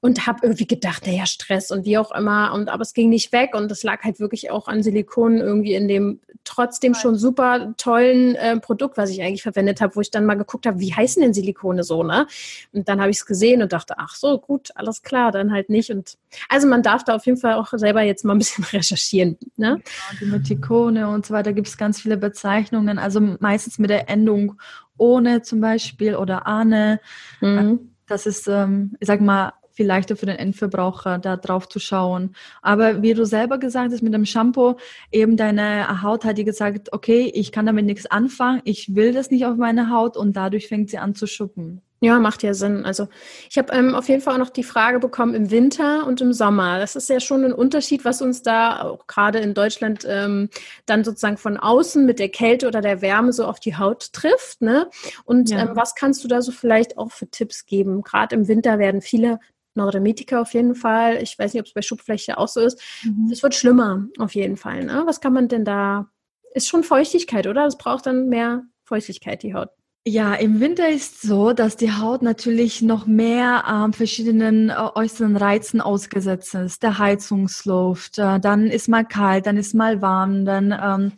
und 0.00 0.26
habe 0.26 0.40
irgendwie 0.42 0.66
gedacht, 0.66 1.06
naja, 1.06 1.26
Stress 1.26 1.70
und 1.70 1.84
wie 1.84 1.98
auch 1.98 2.12
immer. 2.12 2.52
Und 2.54 2.68
aber 2.68 2.82
es 2.82 2.94
ging 2.94 3.08
nicht 3.08 3.32
weg 3.32 3.54
und 3.54 3.68
das 3.68 3.82
lag 3.82 4.02
halt 4.04 4.20
wirklich 4.20 4.50
auch 4.50 4.68
an 4.68 4.82
Silikon 4.82 5.38
irgendwie 5.38 5.74
in 5.74 5.88
dem 5.88 6.20
trotzdem 6.44 6.94
schon 6.94 7.16
super 7.16 7.74
tollen 7.76 8.34
äh, 8.36 8.58
Produkt, 8.60 8.96
was 8.96 9.10
ich 9.10 9.22
eigentlich 9.22 9.42
verwendet 9.42 9.80
habe, 9.80 9.96
wo 9.96 10.00
ich 10.00 10.10
dann 10.10 10.24
mal 10.24 10.36
geguckt 10.36 10.66
habe, 10.66 10.78
wie 10.80 10.94
heißen 10.94 11.20
denn 11.20 11.34
Silikone 11.34 11.82
so, 11.82 12.04
ne? 12.04 12.26
Und 12.72 12.88
dann 12.88 13.00
habe 13.00 13.10
ich 13.10 13.18
es 13.18 13.26
gesehen 13.26 13.60
und 13.60 13.72
dachte, 13.72 13.94
ach 13.98 14.14
so, 14.14 14.38
gut, 14.38 14.70
alles 14.76 15.02
klar, 15.02 15.32
dann 15.32 15.52
halt 15.52 15.68
nicht. 15.68 15.90
Und 15.90 16.16
also 16.48 16.68
man 16.68 16.82
darf 16.82 17.04
da 17.04 17.16
auf 17.16 17.26
jeden 17.26 17.38
Fall 17.38 17.54
auch 17.54 17.68
selber 17.72 18.02
jetzt 18.02 18.24
mal 18.24 18.34
ein 18.34 18.38
bisschen 18.38 18.64
recherchieren. 18.72 19.36
Ne? 19.56 19.80
Ja, 19.84 20.18
die 20.20 20.26
Metikone 20.26 21.08
und 21.08 21.26
so 21.26 21.34
weiter 21.34 21.52
gibt 21.52 21.68
es 21.68 21.76
ganz 21.76 22.00
viele 22.00 22.16
Bezeichnungen, 22.16 22.98
also 22.98 23.20
meistens 23.20 23.78
mit 23.78 23.90
der 23.90 24.08
Endung 24.08 24.60
ohne 24.96 25.42
zum 25.42 25.60
Beispiel 25.60 26.16
oder 26.16 26.46
Ane. 26.46 27.00
Mhm. 27.40 27.94
Das 28.06 28.26
ist, 28.26 28.48
ähm, 28.48 28.96
ich 29.00 29.06
sag 29.06 29.20
mal, 29.20 29.52
viel 29.78 29.86
leichter 29.86 30.16
für 30.16 30.26
den 30.26 30.34
Endverbraucher, 30.34 31.18
da 31.18 31.36
drauf 31.36 31.68
zu 31.68 31.78
schauen. 31.78 32.34
Aber 32.62 33.00
wie 33.00 33.14
du 33.14 33.24
selber 33.24 33.58
gesagt 33.58 33.92
hast, 33.92 34.02
mit 34.02 34.12
dem 34.12 34.26
Shampoo, 34.26 34.74
eben 35.12 35.36
deine 35.36 36.02
Haut 36.02 36.24
hat 36.24 36.36
dir 36.36 36.44
gesagt, 36.44 36.92
okay, 36.92 37.30
ich 37.32 37.52
kann 37.52 37.64
damit 37.64 37.86
nichts 37.86 38.06
anfangen, 38.06 38.60
ich 38.64 38.96
will 38.96 39.12
das 39.12 39.30
nicht 39.30 39.46
auf 39.46 39.56
meine 39.56 39.88
Haut 39.92 40.16
und 40.16 40.36
dadurch 40.36 40.66
fängt 40.66 40.90
sie 40.90 40.98
an 40.98 41.14
zu 41.14 41.28
schuppen. 41.28 41.80
Ja, 42.00 42.20
macht 42.20 42.44
ja 42.44 42.54
Sinn. 42.54 42.84
Also 42.84 43.08
ich 43.50 43.58
habe 43.58 43.72
ähm, 43.72 43.94
auf 43.94 44.08
jeden 44.08 44.20
Fall 44.20 44.34
auch 44.34 44.38
noch 44.38 44.50
die 44.50 44.62
Frage 44.62 45.00
bekommen 45.00 45.34
im 45.34 45.50
Winter 45.50 46.06
und 46.06 46.20
im 46.20 46.32
Sommer. 46.32 46.78
Das 46.78 46.94
ist 46.94 47.08
ja 47.08 47.18
schon 47.18 47.44
ein 47.44 47.52
Unterschied, 47.52 48.04
was 48.04 48.22
uns 48.22 48.42
da 48.42 48.82
auch 48.82 49.08
gerade 49.08 49.40
in 49.40 49.52
Deutschland 49.52 50.06
ähm, 50.08 50.48
dann 50.86 51.02
sozusagen 51.02 51.38
von 51.38 51.56
außen 51.56 52.06
mit 52.06 52.20
der 52.20 52.28
Kälte 52.28 52.68
oder 52.68 52.80
der 52.82 53.02
Wärme 53.02 53.32
so 53.32 53.46
auf 53.46 53.58
die 53.58 53.76
Haut 53.76 54.12
trifft. 54.12 54.62
Ne? 54.62 54.88
Und 55.24 55.50
ja. 55.50 55.62
ähm, 55.62 55.70
was 55.74 55.96
kannst 55.96 56.22
du 56.22 56.28
da 56.28 56.40
so 56.40 56.52
vielleicht 56.52 56.98
auch 56.98 57.10
für 57.10 57.28
Tipps 57.28 57.66
geben? 57.66 58.02
Gerade 58.02 58.36
im 58.36 58.46
Winter 58.46 58.78
werden 58.78 59.00
viele 59.00 59.40
Neurodermitiker 59.78 60.40
auf 60.40 60.54
jeden 60.54 60.74
Fall. 60.74 61.22
Ich 61.22 61.38
weiß 61.38 61.54
nicht, 61.54 61.60
ob 61.60 61.66
es 61.66 61.74
bei 61.74 61.82
Schubfläche 61.82 62.38
auch 62.38 62.48
so 62.48 62.60
ist. 62.60 62.80
Mhm. 63.04 63.30
Es 63.32 63.42
wird 63.42 63.54
schlimmer 63.54 64.06
auf 64.18 64.34
jeden 64.34 64.56
Fall. 64.56 64.84
Ne? 64.84 65.02
Was 65.06 65.20
kann 65.20 65.32
man 65.32 65.48
denn 65.48 65.64
da? 65.64 66.10
Ist 66.54 66.68
schon 66.68 66.84
Feuchtigkeit, 66.84 67.46
oder? 67.46 67.66
Es 67.66 67.78
braucht 67.78 68.06
dann 68.06 68.28
mehr 68.28 68.64
Feuchtigkeit, 68.84 69.42
die 69.42 69.54
Haut. 69.54 69.70
Ja, 70.06 70.34
im 70.34 70.60
Winter 70.60 70.88
ist 70.88 71.20
so, 71.20 71.52
dass 71.52 71.76
die 71.76 71.92
Haut 71.92 72.22
natürlich 72.22 72.80
noch 72.80 73.06
mehr 73.06 73.64
ähm, 73.70 73.92
verschiedenen 73.92 74.70
äh, 74.70 74.74
äußeren 74.94 75.36
Reizen 75.36 75.82
ausgesetzt 75.82 76.54
ist. 76.54 76.82
Der 76.82 76.98
Heizungsluft, 76.98 78.18
äh, 78.18 78.40
dann 78.40 78.68
ist 78.68 78.88
mal 78.88 79.04
kalt, 79.04 79.44
dann 79.44 79.58
ist 79.58 79.74
mal 79.74 80.00
warm, 80.00 80.46
dann 80.46 80.72
ähm, 80.72 81.12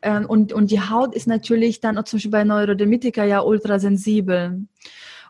äh, 0.00 0.24
und, 0.24 0.54
und 0.54 0.70
die 0.70 0.80
Haut 0.80 1.14
ist 1.14 1.26
natürlich 1.26 1.80
dann 1.80 2.02
zum 2.06 2.16
Beispiel 2.16 2.30
bei 2.30 2.44
Neurodermitiker 2.44 3.24
ja 3.24 3.40
ultrasensibel. 3.40 4.66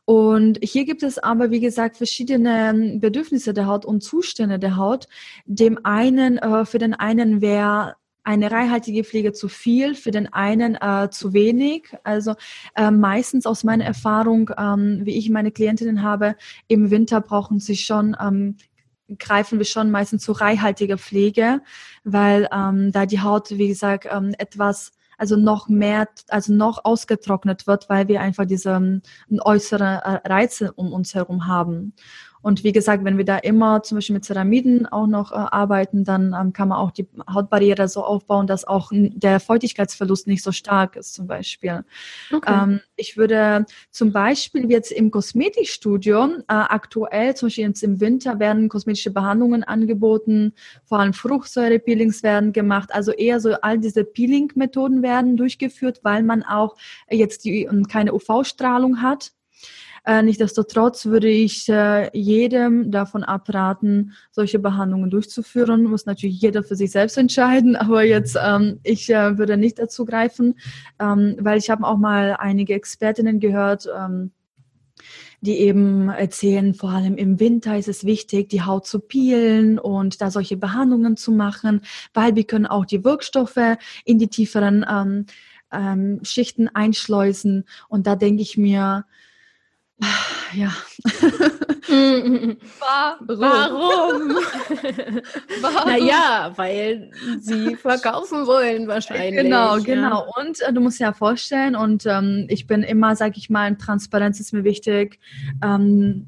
Und 0.09 0.59
hier 0.63 0.87
gibt 0.87 1.03
es 1.03 1.19
aber, 1.19 1.51
wie 1.51 1.61
gesagt, 1.61 1.99
verschiedene 1.99 2.97
Bedürfnisse 2.99 3.53
der 3.53 3.67
Haut 3.67 3.85
und 3.85 4.03
Zustände 4.03 4.59
der 4.59 4.79
Haut. 4.79 5.07
Dem 5.45 5.85
einen, 5.85 6.39
äh, 6.39 6.65
für 6.65 6.79
den 6.79 6.95
einen 6.95 7.43
wäre 7.43 7.97
eine 8.25 8.51
reichhaltige 8.51 9.05
Pflege 9.05 9.35
zu 9.35 9.49
viel, 9.49 9.95
für 9.95 10.11
den 10.11 10.33
einen 10.33 10.77
äh, 10.77 11.11
zu 11.11 11.35
wenig. 11.35 11.95
Also 12.05 12.37
äh, 12.75 12.91
meistens 12.91 13.45
aus 13.45 13.65
meiner 13.65 13.85
Erfahrung, 13.85 14.51
ähm, 14.57 15.01
wie 15.03 15.19
ich 15.19 15.29
meine 15.29 15.51
Klientinnen 15.51 16.03
habe, 16.03 16.37
im 16.69 16.91
Winter 16.91 17.21
brauchen 17.21 17.61
sie 17.61 17.77
schon 17.77 18.17
ähm, 18.19 18.57
greifen 19.19 19.59
wir 19.59 19.67
schon 19.67 19.91
meistens 19.91 20.23
zu 20.23 20.33
reichhaltiger 20.33 20.97
Pflege, 20.97 21.61
weil 22.05 22.49
ähm, 22.51 22.93
da 22.93 23.05
die 23.05 23.21
Haut, 23.21 23.51
wie 23.51 23.69
gesagt, 23.69 24.07
ähm, 24.11 24.35
etwas 24.39 24.93
also 25.19 25.37
noch 25.37 25.69
mehr, 25.69 26.09
also 26.29 26.53
noch 26.53 26.85
ausgetrocknet 26.85 27.67
wird, 27.67 27.91
weil 27.91 28.09
wir 28.09 28.21
einfach 28.21 28.47
diese 28.47 28.71
ähm, 28.71 29.03
äußere 29.41 30.21
äh, 30.25 30.29
Reize 30.29 30.73
um 30.73 30.93
uns 30.93 31.15
herum 31.15 31.47
haben. 31.47 31.93
Und 32.43 32.65
wie 32.65 32.73
gesagt, 32.73 33.05
wenn 33.05 33.19
wir 33.19 33.25
da 33.25 33.39
immer 33.39 33.83
zum 33.83 33.97
Beispiel 33.97 34.15
mit 34.15 34.25
Ceramiden 34.25 34.87
auch 34.87 35.07
noch 35.07 35.33
äh, 35.33 35.35
arbeiten, 35.35 36.05
dann 36.05 36.35
ähm, 36.39 36.53
kann 36.53 36.69
man 36.69 36.79
auch 36.79 36.91
die 36.91 37.09
Hautbarriere 37.33 37.89
so 37.89 38.05
aufbauen, 38.05 38.47
dass 38.47 38.67
auch 38.67 38.91
der 38.93 39.41
Feuchtigkeitsverlust 39.41 40.27
nicht 40.27 40.43
so 40.43 40.53
stark 40.53 40.97
ist 40.97 41.15
zum 41.15 41.27
Beispiel. 41.27 41.85
Okay. 42.33 42.53
Ähm, 42.53 42.81
ich 42.97 43.17
würde 43.17 43.67
zum 43.91 44.13
Beispiel 44.13 44.71
jetzt 44.71 44.93
im 44.93 45.11
Kosmetikstudio 45.11 46.27
äh, 46.27 46.43
aktuell, 46.49 47.35
zum 47.35 47.47
Beispiel 47.47 47.65
jetzt 47.65 47.83
im 47.83 48.01
Winter, 48.01 48.39
werden 48.39 48.69
kosmetische 48.69 49.11
Behandlungen 49.11 49.65
angeboten, 49.65 50.53
vor 50.85 51.01
allem 51.01 51.13
Fruchtsäure-Peelings 51.13 52.23
werden 52.23 52.53
gemacht, 52.53 52.91
also 52.93 53.13
eher 53.13 53.41
so 53.41 53.53
all 53.63 53.79
diese 53.79 54.05
Peeling-Methoden 54.05 55.03
werden 55.03 55.37
durchgeführt, 55.37 56.01
weil 56.03 56.23
man 56.23 56.43
auch 56.43 56.77
jetzt 57.11 57.45
die, 57.45 57.65
ähm, 57.65 57.87
keine 57.89 58.15
UV-Strahlung 58.15 59.03
hat 59.03 59.33
äh, 60.05 60.23
Nichtsdestotrotz 60.23 61.07
würde 61.07 61.29
ich 61.29 61.69
äh, 61.69 62.11
jedem 62.17 62.91
davon 62.91 63.25
abraten, 63.25 64.13
solche 64.31 64.59
Behandlungen 64.59 65.11
durchzuführen. 65.11 65.85
Muss 65.85 66.07
natürlich 66.07 66.41
jeder 66.41 66.63
für 66.63 66.77
sich 66.77 66.91
selbst 66.91 67.19
entscheiden, 67.19 67.77
aber 67.77 68.03
jetzt 68.03 68.37
ähm, 68.43 68.81
ich 68.83 69.11
äh, 69.11 69.39
würde 69.39 69.57
nicht 69.57 69.79
dazu 69.79 70.05
greifen, 70.05 70.59
ähm, 70.99 71.37
weil 71.41 71.59
ich 71.59 71.71
habe 71.71 71.87
auch 71.87 71.99
mal 71.99 72.37
einige 72.39 72.75
Expertinnen 72.75 73.41
gehört. 73.41 73.89
Ähm, 73.95 74.33
die 75.41 75.59
eben 75.59 76.09
erzählen, 76.09 76.75
vor 76.75 76.91
allem 76.91 77.17
im 77.17 77.39
Winter 77.39 77.79
ist 77.79 77.89
es 77.89 78.05
wichtig, 78.05 78.49
die 78.49 78.63
Haut 78.63 78.87
zu 78.87 78.99
peelen 78.99 79.79
und 79.79 80.21
da 80.21 80.31
solche 80.31 80.57
Behandlungen 80.57 81.17
zu 81.17 81.31
machen, 81.31 81.83
weil 82.13 82.35
wir 82.35 82.45
können 82.45 82.67
auch 82.67 82.85
die 82.85 83.05
Wirkstoffe 83.05 83.77
in 84.05 84.19
die 84.19 84.29
tieferen 84.29 84.85
ähm, 84.89 85.27
ähm, 85.73 86.21
Schichten 86.23 86.69
einschleusen. 86.69 87.65
Und 87.89 88.07
da 88.07 88.17
denke 88.17 88.43
ich 88.43 88.57
mir, 88.57 89.05
ja. 90.55 90.73
Warum? 91.89 93.29
Warum? 93.29 94.37
Warum? 95.61 95.89
Naja, 95.89 96.53
weil 96.57 97.11
sie 97.41 97.77
verkaufen 97.77 98.47
wollen 98.47 98.87
wahrscheinlich. 98.87 99.43
Genau, 99.45 99.77
genau. 99.79 100.27
Ja. 100.27 100.43
Und 100.43 100.61
äh, 100.61 100.73
du 100.73 100.81
musst 100.81 101.01
ja 101.01 101.13
vorstellen, 101.13 101.77
und 101.77 102.07
ähm, 102.07 102.47
ich 102.49 102.67
bin 102.67 102.83
immer, 102.83 103.17
sag 103.17 103.37
ich 103.37 103.51
mal, 103.51 103.75
Transparenz 103.77 104.41
ist 104.41 104.53
mir 104.53 104.65
wichtig. 104.65 105.19
Ähm, 105.63 106.27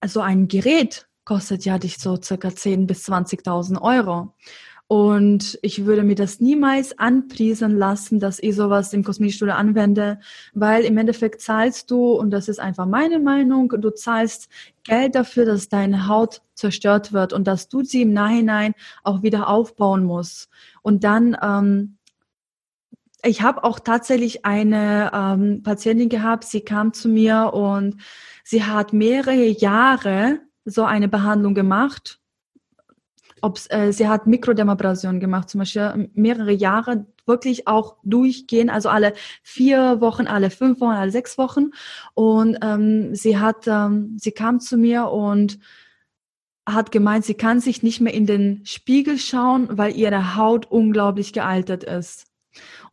also 0.00 0.20
ein 0.20 0.48
Gerät 0.48 1.06
kostet 1.24 1.64
ja 1.64 1.78
dich 1.78 1.98
so 1.98 2.20
circa 2.20 2.48
10.000 2.48 2.86
bis 2.86 3.08
20.000 3.08 3.80
Euro. 3.80 4.34
Und 4.88 5.58
ich 5.62 5.84
würde 5.84 6.04
mir 6.04 6.14
das 6.14 6.38
niemals 6.38 6.96
anpriesen 6.96 7.76
lassen, 7.76 8.20
dass 8.20 8.38
ich 8.38 8.54
sowas 8.54 8.92
im 8.92 9.02
Kosmetikstudio 9.02 9.54
anwende, 9.54 10.20
weil 10.54 10.84
im 10.84 10.96
Endeffekt 10.96 11.40
zahlst 11.40 11.90
du, 11.90 12.12
und 12.12 12.30
das 12.30 12.48
ist 12.48 12.60
einfach 12.60 12.86
meine 12.86 13.18
Meinung, 13.18 13.68
du 13.68 13.90
zahlst 13.90 14.48
Geld 14.84 15.16
dafür, 15.16 15.44
dass 15.44 15.68
deine 15.68 16.06
Haut 16.06 16.42
zerstört 16.54 17.12
wird 17.12 17.32
und 17.32 17.48
dass 17.48 17.68
du 17.68 17.82
sie 17.82 18.02
im 18.02 18.12
Nachhinein 18.12 18.74
auch 19.02 19.22
wieder 19.22 19.48
aufbauen 19.48 20.04
musst. 20.04 20.50
Und 20.82 21.02
dann, 21.02 21.36
ähm, 21.42 21.96
ich 23.24 23.42
habe 23.42 23.64
auch 23.64 23.80
tatsächlich 23.80 24.46
eine 24.46 25.10
ähm, 25.12 25.62
Patientin 25.64 26.08
gehabt, 26.08 26.44
sie 26.44 26.60
kam 26.60 26.92
zu 26.92 27.08
mir 27.08 27.52
und 27.54 27.96
sie 28.44 28.62
hat 28.62 28.92
mehrere 28.92 29.46
Jahre 29.46 30.38
so 30.64 30.84
eine 30.84 31.08
Behandlung 31.08 31.54
gemacht 31.54 32.20
ob 33.42 33.60
äh, 33.68 33.92
sie 33.92 34.08
hat 34.08 34.26
Mikrodermabrasion 34.26 35.20
gemacht, 35.20 35.50
zum 35.50 35.60
Beispiel 35.60 35.92
ähm, 35.94 36.10
mehrere 36.14 36.52
Jahre 36.52 37.06
wirklich 37.26 37.66
auch 37.66 37.96
durchgehen, 38.02 38.70
also 38.70 38.88
alle 38.88 39.12
vier 39.42 40.00
Wochen, 40.00 40.26
alle 40.26 40.50
fünf 40.50 40.80
Wochen, 40.80 40.92
alle 40.92 41.10
sechs 41.10 41.38
Wochen. 41.38 41.70
Und 42.14 42.58
ähm, 42.62 43.14
sie 43.14 43.38
hat, 43.38 43.66
ähm, 43.66 44.16
sie 44.18 44.32
kam 44.32 44.60
zu 44.60 44.76
mir 44.76 45.08
und 45.08 45.58
hat 46.66 46.90
gemeint, 46.90 47.24
sie 47.24 47.34
kann 47.34 47.60
sich 47.60 47.82
nicht 47.82 48.00
mehr 48.00 48.14
in 48.14 48.26
den 48.26 48.64
Spiegel 48.64 49.18
schauen, 49.18 49.68
weil 49.70 49.96
ihre 49.96 50.36
Haut 50.36 50.70
unglaublich 50.70 51.32
gealtert 51.32 51.84
ist. 51.84 52.25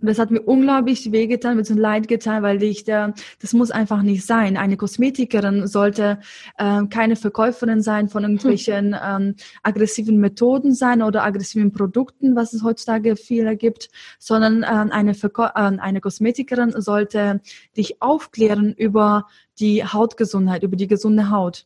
Und 0.04 0.10
das 0.10 0.20
hat 0.20 0.32
mir 0.32 0.41
unglaublich 0.41 1.14
wehgetan, 1.14 1.56
mir 1.56 1.64
so 1.64 1.76
leid 1.76 2.10
getan, 2.10 2.43
weil 2.43 2.62
ich 2.62 2.84
da, 2.84 3.14
das 3.41 3.54
muss 3.54 3.72
einfach 3.72 4.01
nicht 4.01 4.26
sein. 4.26 4.58
Eine 4.58 4.76
Kosmetikerin 4.76 5.66
sollte 5.66 6.20
äh, 6.58 6.84
keine 6.88 7.16
Verkäuferin 7.16 7.82
sein 7.82 8.10
von 8.10 8.24
irgendwelchen 8.24 8.93
ähm, 9.01 9.36
aggressiven 9.64 10.18
Methoden 10.18 10.74
sein 10.74 11.01
oder 11.01 11.24
aggressiven 11.24 11.72
Produkten, 11.72 12.36
was 12.36 12.51
es 12.51 12.64
heutzutage 12.64 13.16
viele 13.16 13.56
gibt, 13.56 13.88
sondern 14.20 14.66
ähm, 14.70 14.91
eine, 14.91 15.14
Verkäu 15.14 15.45
äh, 15.45 15.51
eine 15.56 16.01
Kosmetikerin 16.01 16.74
sollte 16.82 17.39
dich 17.78 18.01
aufklären 18.01 18.74
über 18.74 19.28
die 19.58 19.86
Hautgesundheit, 19.86 20.64
über 20.64 20.76
die 20.76 20.88
gesunde 20.88 21.30
Haut. 21.30 21.66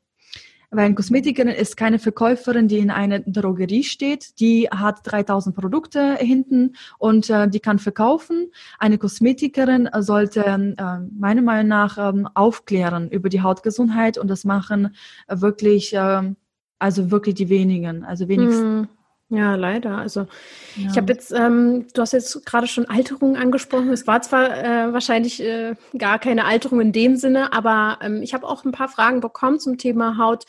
Weil 0.70 0.86
eine 0.86 0.96
Kosmetikerin 0.96 1.54
ist 1.54 1.78
keine 1.78 1.98
Verkäuferin, 1.98 2.68
die 2.68 2.80
in 2.80 2.92
einer 2.92 3.20
Drogerie 3.20 3.84
steht. 3.84 4.40
Die 4.42 4.68
hat 4.70 5.00
3000 5.04 5.56
Produkte 5.56 6.16
hinten 6.16 6.76
und 6.98 7.30
äh, 7.30 7.48
die 7.48 7.62
kann 7.62 7.80
verkaufen. 7.80 8.52
Eine 8.78 8.98
Kosmetikerin 8.98 9.90
sollte 10.00 10.42
äh, 10.42 10.98
meiner 11.18 11.42
Meinung 11.42 11.68
nach 11.70 11.98
äh, 11.98 12.24
aufklären 12.34 13.10
über 13.10 13.30
die 13.30 13.42
Hautgesundheit 13.42 14.18
und 14.18 14.28
das 14.28 14.44
machen 14.44 14.94
wirklich, 15.30 15.94
äh, 15.94 16.34
also 16.80 17.12
wirklich 17.12 17.36
die 17.36 17.48
wenigen, 17.48 18.04
also 18.04 18.28
wenigstens. 18.28 18.90
Mm. 18.90 18.97
Ja, 19.30 19.56
leider. 19.56 19.98
Also 19.98 20.22
ja. 20.78 20.90
ich 20.90 20.98
habe 20.98 21.12
jetzt, 21.12 21.34
ähm, 21.34 21.88
du 21.94 22.02
hast 22.02 22.14
jetzt 22.14 22.46
gerade 22.46 22.68
schon 22.68 22.86
Alterung 22.86 23.36
angesprochen. 23.36 23.90
Es 23.92 24.08
war 24.08 24.22
zwar 24.22 24.58
äh, 24.58 24.94
wahrscheinlich 24.94 25.42
äh, 25.44 25.76
gar 25.98 26.18
keine 26.18 26.46
Alterung 26.46 26.80
in 26.80 26.94
dem 26.94 27.18
Sinne, 27.18 27.52
aber 27.52 28.00
ähm, 28.02 28.22
ich 28.22 28.34
habe 28.34 28.48
auch 28.48 28.64
ein 28.64 28.72
paar 28.72 28.88
Fragen 28.88 29.20
bekommen 29.20 29.60
zum 29.60 29.78
Thema 29.78 30.18
Haut. 30.18 30.46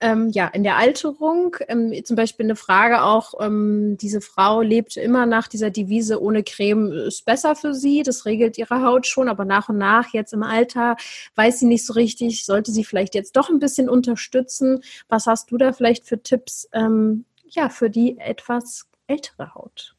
Ähm, 0.00 0.30
ja, 0.30 0.48
in 0.48 0.64
der 0.64 0.78
Alterung, 0.78 1.56
ähm, 1.68 1.94
zum 2.04 2.16
Beispiel 2.16 2.46
eine 2.46 2.56
Frage 2.56 3.02
auch, 3.04 3.34
ähm, 3.40 3.96
diese 4.00 4.20
Frau 4.20 4.60
lebt 4.60 4.96
immer 4.96 5.26
nach 5.26 5.46
dieser 5.46 5.70
Devise, 5.70 6.20
ohne 6.20 6.42
Creme 6.42 6.90
ist 6.90 7.24
besser 7.24 7.54
für 7.54 7.72
sie, 7.72 8.02
das 8.02 8.26
regelt 8.26 8.58
ihre 8.58 8.82
Haut 8.82 9.06
schon, 9.06 9.28
aber 9.28 9.44
nach 9.44 9.68
und 9.68 9.78
nach, 9.78 10.12
jetzt 10.12 10.32
im 10.32 10.42
Alter, 10.42 10.96
weiß 11.36 11.60
sie 11.60 11.66
nicht 11.66 11.86
so 11.86 11.92
richtig, 11.92 12.44
sollte 12.44 12.72
sie 12.72 12.82
vielleicht 12.82 13.14
jetzt 13.14 13.36
doch 13.36 13.48
ein 13.48 13.60
bisschen 13.60 13.88
unterstützen. 13.88 14.82
Was 15.08 15.26
hast 15.28 15.52
du 15.52 15.56
da 15.56 15.72
vielleicht 15.72 16.04
für 16.04 16.20
Tipps, 16.20 16.68
ähm, 16.72 17.24
ja, 17.54 17.68
für 17.68 17.90
die 17.90 18.18
etwas 18.18 18.88
ältere 19.06 19.54
Haut. 19.54 19.94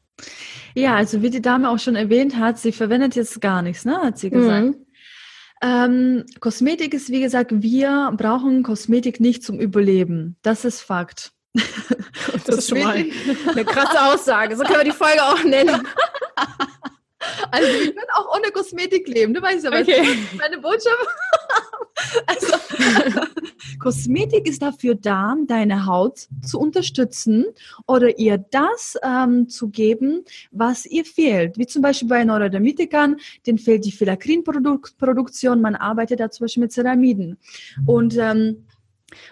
Ja, 0.74 0.94
also 0.94 1.22
wie 1.22 1.30
die 1.30 1.42
Dame 1.42 1.70
auch 1.70 1.78
schon 1.78 1.96
erwähnt 1.96 2.36
hat, 2.36 2.58
sie 2.58 2.72
verwendet 2.72 3.16
jetzt 3.16 3.40
gar 3.40 3.62
nichts, 3.62 3.84
ne, 3.84 3.98
hat 3.98 4.18
sie 4.18 4.30
gesagt. 4.30 4.66
Mhm. 4.66 4.86
Ähm, 5.62 6.24
Kosmetik 6.40 6.94
ist, 6.94 7.10
wie 7.10 7.20
gesagt, 7.20 7.50
wir 7.62 8.12
brauchen 8.16 8.62
Kosmetik 8.62 9.20
nicht 9.20 9.42
zum 9.42 9.58
Überleben. 9.58 10.36
Das 10.42 10.64
ist 10.64 10.80
Fakt. 10.80 11.32
Das 12.46 12.58
ist 12.58 12.68
schon 12.68 12.82
mal 12.82 13.04
eine 13.46 13.64
krasse 13.64 14.02
Aussage. 14.02 14.56
So 14.56 14.64
können 14.64 14.80
wir 14.80 14.84
die 14.84 14.90
Folge 14.90 15.22
auch 15.22 15.42
nennen. 15.44 15.86
Also 17.50 17.66
wir 17.66 17.94
können 17.94 18.10
auch 18.16 18.36
ohne 18.36 18.50
Kosmetik 18.50 19.08
leben. 19.08 19.32
Du 19.32 19.40
weißt 19.40 19.64
ja, 19.64 19.70
was 19.70 19.80
okay. 19.80 20.18
meine 20.36 20.58
Botschaft. 20.58 20.84
Also, 22.26 22.46
Kosmetik 23.78 24.48
ist 24.48 24.62
dafür 24.62 24.94
da, 24.94 25.36
deine 25.46 25.86
Haut 25.86 26.28
zu 26.42 26.58
unterstützen 26.58 27.46
oder 27.86 28.18
ihr 28.18 28.38
das 28.38 28.96
ähm, 29.02 29.48
zu 29.48 29.68
geben, 29.68 30.24
was 30.50 30.86
ihr 30.86 31.04
fehlt. 31.04 31.58
Wie 31.58 31.66
zum 31.66 31.82
Beispiel 31.82 32.08
bei 32.08 32.24
Neurodermitikern, 32.24 33.16
denen 33.46 33.58
fehlt 33.58 33.84
die 33.84 33.92
Filakrinproduktion. 33.92 35.60
Man 35.60 35.76
arbeitet 35.76 36.20
da 36.20 36.30
zum 36.30 36.44
Beispiel 36.44 36.62
mit 36.62 36.72
Ceramiden. 36.72 37.38
Und 37.86 38.16
ähm, 38.16 38.64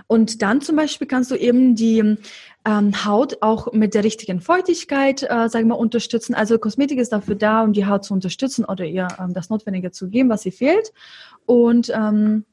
und 0.07 0.43
dann 0.43 0.61
zum 0.61 0.77
Beispiel 0.77 1.07
kannst 1.07 1.31
du 1.31 1.35
eben 1.35 1.75
die 1.75 2.17
ähm, 2.65 3.05
Haut 3.05 3.39
auch 3.41 3.73
mit 3.73 3.95
der 3.95 4.05
richtigen 4.05 4.41
Feuchtigkeit, 4.41 5.23
äh, 5.23 5.49
sagen 5.49 5.69
wir, 5.69 5.79
unterstützen. 5.79 6.35
Also 6.35 6.59
Kosmetik 6.59 6.99
ist 6.99 7.13
dafür 7.13 7.35
da, 7.35 7.63
um 7.63 7.73
die 7.73 7.87
Haut 7.87 8.05
zu 8.05 8.15
unterstützen 8.15 8.65
oder 8.65 8.85
ihr 8.85 9.09
ähm, 9.19 9.35
das 9.35 9.51
Notwendige 9.51 9.91
zu 9.91 10.09
geben, 10.09 10.29
was 10.29 10.47
ihr 10.47 10.53
fehlt. 10.53 10.93
Und 11.47 11.91
ähm, 11.95 12.45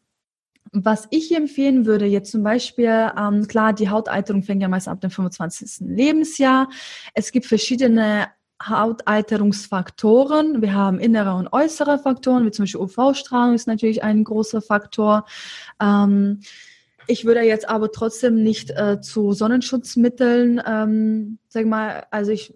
was 0.72 1.08
ich 1.12 1.36
empfehlen 1.36 1.86
würde, 1.86 2.06
jetzt 2.06 2.32
zum 2.32 2.44
Beispiel, 2.44 3.12
ähm, 3.18 3.48
klar, 3.48 3.74
die 3.74 3.90
Hautalterung 3.90 4.44
fängt 4.44 4.62
ja 4.62 4.68
meist 4.68 4.88
ab 4.88 5.02
dem 5.02 5.10
25. 5.10 5.88
Lebensjahr. 5.88 6.70
Es 7.14 7.32
gibt 7.32 7.46
verschiedene 7.46 8.28
Hautalterungsfaktoren. 8.62 10.62
Wir 10.62 10.74
haben 10.74 11.00
innere 11.00 11.36
und 11.36 11.52
äußere 11.54 11.98
Faktoren, 11.98 12.46
wie 12.46 12.52
zum 12.52 12.64
Beispiel 12.64 12.82
UV-Strahlung 12.82 13.56
ist 13.56 13.68
natürlich 13.68 14.04
ein 14.04 14.24
großer 14.24 14.62
Faktor. 14.62 15.26
Ähm, 15.82 16.42
ich 17.08 17.26
würde 17.26 17.42
jetzt 17.42 17.68
aber 17.68 17.92
trotzdem 17.92 18.44
nicht 18.44 18.70
äh, 18.72 19.02
zu 19.02 19.34
Sonnenschutzmitteln, 19.34 20.62
ähm, 20.66 21.40
sag 21.48 21.66
mal, 21.66 22.06
also 22.12 22.32
ich 22.32 22.54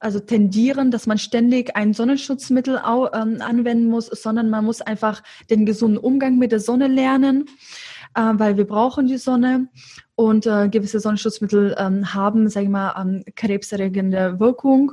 also 0.00 0.20
tendieren, 0.20 0.90
dass 0.90 1.06
man 1.06 1.18
ständig 1.18 1.76
ein 1.76 1.94
Sonnenschutzmittel 1.94 2.78
au, 2.78 3.08
ähm, 3.12 3.38
anwenden 3.40 3.86
muss, 3.86 4.06
sondern 4.06 4.50
man 4.50 4.64
muss 4.64 4.80
einfach 4.80 5.22
den 5.50 5.66
gesunden 5.66 5.98
Umgang 5.98 6.38
mit 6.38 6.52
der 6.52 6.60
Sonne 6.60 6.88
lernen, 6.88 7.46
äh, 8.14 8.32
weil 8.34 8.56
wir 8.56 8.66
brauchen 8.66 9.06
die 9.06 9.18
Sonne 9.18 9.68
und 10.14 10.46
äh, 10.46 10.68
gewisse 10.68 11.00
Sonnenschutzmittel 11.00 11.74
ähm, 11.78 12.14
haben, 12.14 12.48
sage 12.48 12.66
ich 12.66 12.70
mal, 12.70 12.94
ähm, 13.00 13.24
krebserregende 13.34 14.40
Wirkung, 14.40 14.92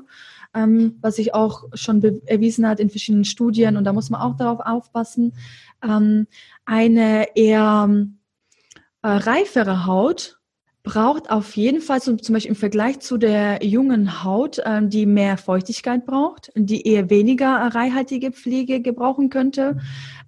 ähm, 0.53 0.97
was 1.01 1.17
sich 1.17 1.33
auch 1.33 1.63
schon 1.73 2.01
erwiesen 2.25 2.67
hat 2.67 2.79
in 2.79 2.89
verschiedenen 2.89 3.25
Studien 3.25 3.77
und 3.77 3.83
da 3.83 3.93
muss 3.93 4.09
man 4.09 4.21
auch 4.21 4.37
darauf 4.37 4.59
aufpassen. 4.59 5.33
Ähm, 5.83 6.27
eine 6.65 7.35
eher 7.35 7.89
äh, 9.01 9.07
reifere 9.07 9.85
Haut 9.85 10.34
braucht 10.85 11.29
auf 11.31 11.57
jeden 11.57 11.81
Fall 11.81 12.01
zum, 12.01 12.21
zum 12.21 12.33
Beispiel 12.33 12.51
im 12.51 12.55
Vergleich 12.55 12.99
zu 12.99 13.17
der 13.17 13.65
jungen 13.65 14.23
Haut, 14.23 14.59
äh, 14.59 14.81
die 14.83 15.05
mehr 15.05 15.37
Feuchtigkeit 15.37 16.05
braucht, 16.05 16.51
die 16.55 16.87
eher 16.87 17.09
weniger 17.09 17.55
reichhaltige 17.75 18.31
Pflege 18.31 18.79
gebrauchen 18.81 19.29
könnte, 19.29 19.79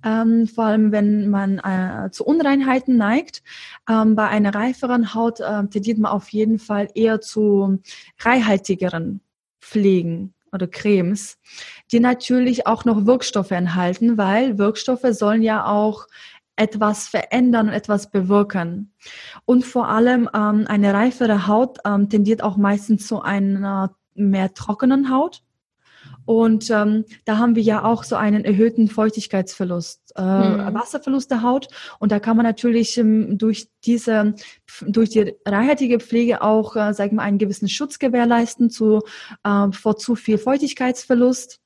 ähm, 0.04 0.48
vor 0.48 0.66
allem 0.66 0.92
wenn 0.92 1.30
man 1.30 1.60
äh, 1.60 2.10
zu 2.12 2.26
Unreinheiten 2.26 2.98
neigt. 2.98 3.44
Ähm, 3.90 4.16
bei 4.16 4.28
einer 4.28 4.54
reiferen 4.54 5.14
Haut 5.14 5.40
äh, 5.40 5.66
tendiert 5.68 6.00
man 6.00 6.12
auf 6.12 6.30
jeden 6.30 6.60
Fall 6.60 6.90
eher 6.96 7.22
zu 7.22 7.80
reichhaltigeren 8.20 9.22
Pflegen 9.62 10.34
oder 10.52 10.68
Cremes, 10.68 11.38
die 11.92 12.00
natürlich 12.00 12.68
auch 12.68 12.84
noch 12.84 13.06
Wirkstoffe 13.06 13.52
enthalten, 13.52 14.18
weil 14.18 14.58
Wirkstoffe 14.58 15.06
sollen 15.12 15.44
ja 15.44 15.66
auch 15.68 16.08
etwas 16.58 17.08
verändern 17.08 17.68
und 17.68 17.74
etwas 17.74 18.12
bewirken. 18.12 18.94
Und 19.46 19.66
vor 19.66 19.88
allem 19.88 20.30
ähm, 20.34 20.66
eine 20.68 20.94
reifere 20.94 21.48
Haut 21.48 21.78
ähm, 21.86 22.10
tendiert 22.10 22.44
auch 22.44 22.58
meistens 22.58 23.08
zu 23.08 23.22
einer 23.22 23.96
mehr 24.16 24.54
trockenen 24.54 25.10
Haut. 25.10 25.44
Und 26.26 26.70
ähm, 26.72 27.06
da 27.24 27.38
haben 27.38 27.56
wir 27.56 27.64
ja 27.64 27.86
auch 27.86 28.04
so 28.04 28.18
einen 28.18 28.44
erhöhten 28.44 28.90
Feuchtigkeitsverlust, 28.90 30.14
äh, 30.18 30.22
mhm. 30.22 30.74
Wasserverlust 30.74 31.32
der 31.32 31.42
Haut. 31.42 31.70
Und 32.00 32.12
da 32.12 32.20
kann 32.20 32.36
man 32.36 32.46
natürlich 32.46 32.98
ähm, 32.98 33.38
durch 33.38 33.70
diese, 33.86 34.36
durch 34.82 35.10
die 35.12 35.36
reichhaltige 35.46 36.02
Pflege 36.02 36.42
auch, 36.42 36.76
äh, 36.76 36.94
sagen 36.94 37.16
wir, 37.16 37.22
einen 37.22 37.38
gewissen 37.38 37.70
Schutz 37.70 37.98
gewährleisten 37.98 38.70
zu, 38.70 39.04
äh, 39.46 39.72
vor 39.72 39.96
zu 39.96 40.16
viel 40.16 40.38
Feuchtigkeitsverlust. 40.38 41.62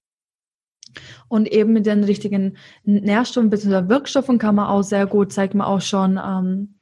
Und 1.28 1.52
eben 1.52 1.74
mit 1.74 1.86
den 1.86 2.04
richtigen 2.04 2.58
Nährstoffen 2.84 3.50
bzw. 3.50 3.90
Wirkstoffen 3.90 4.38
kann 4.38 4.56
man 4.56 4.68
auch 4.68 4.84
sehr 4.84 5.08
gut, 5.08 5.32
zeigt 5.34 5.54
man 5.54 5.68
auch 5.68 5.82
schon, 5.82 6.20
ähm, 6.24 6.76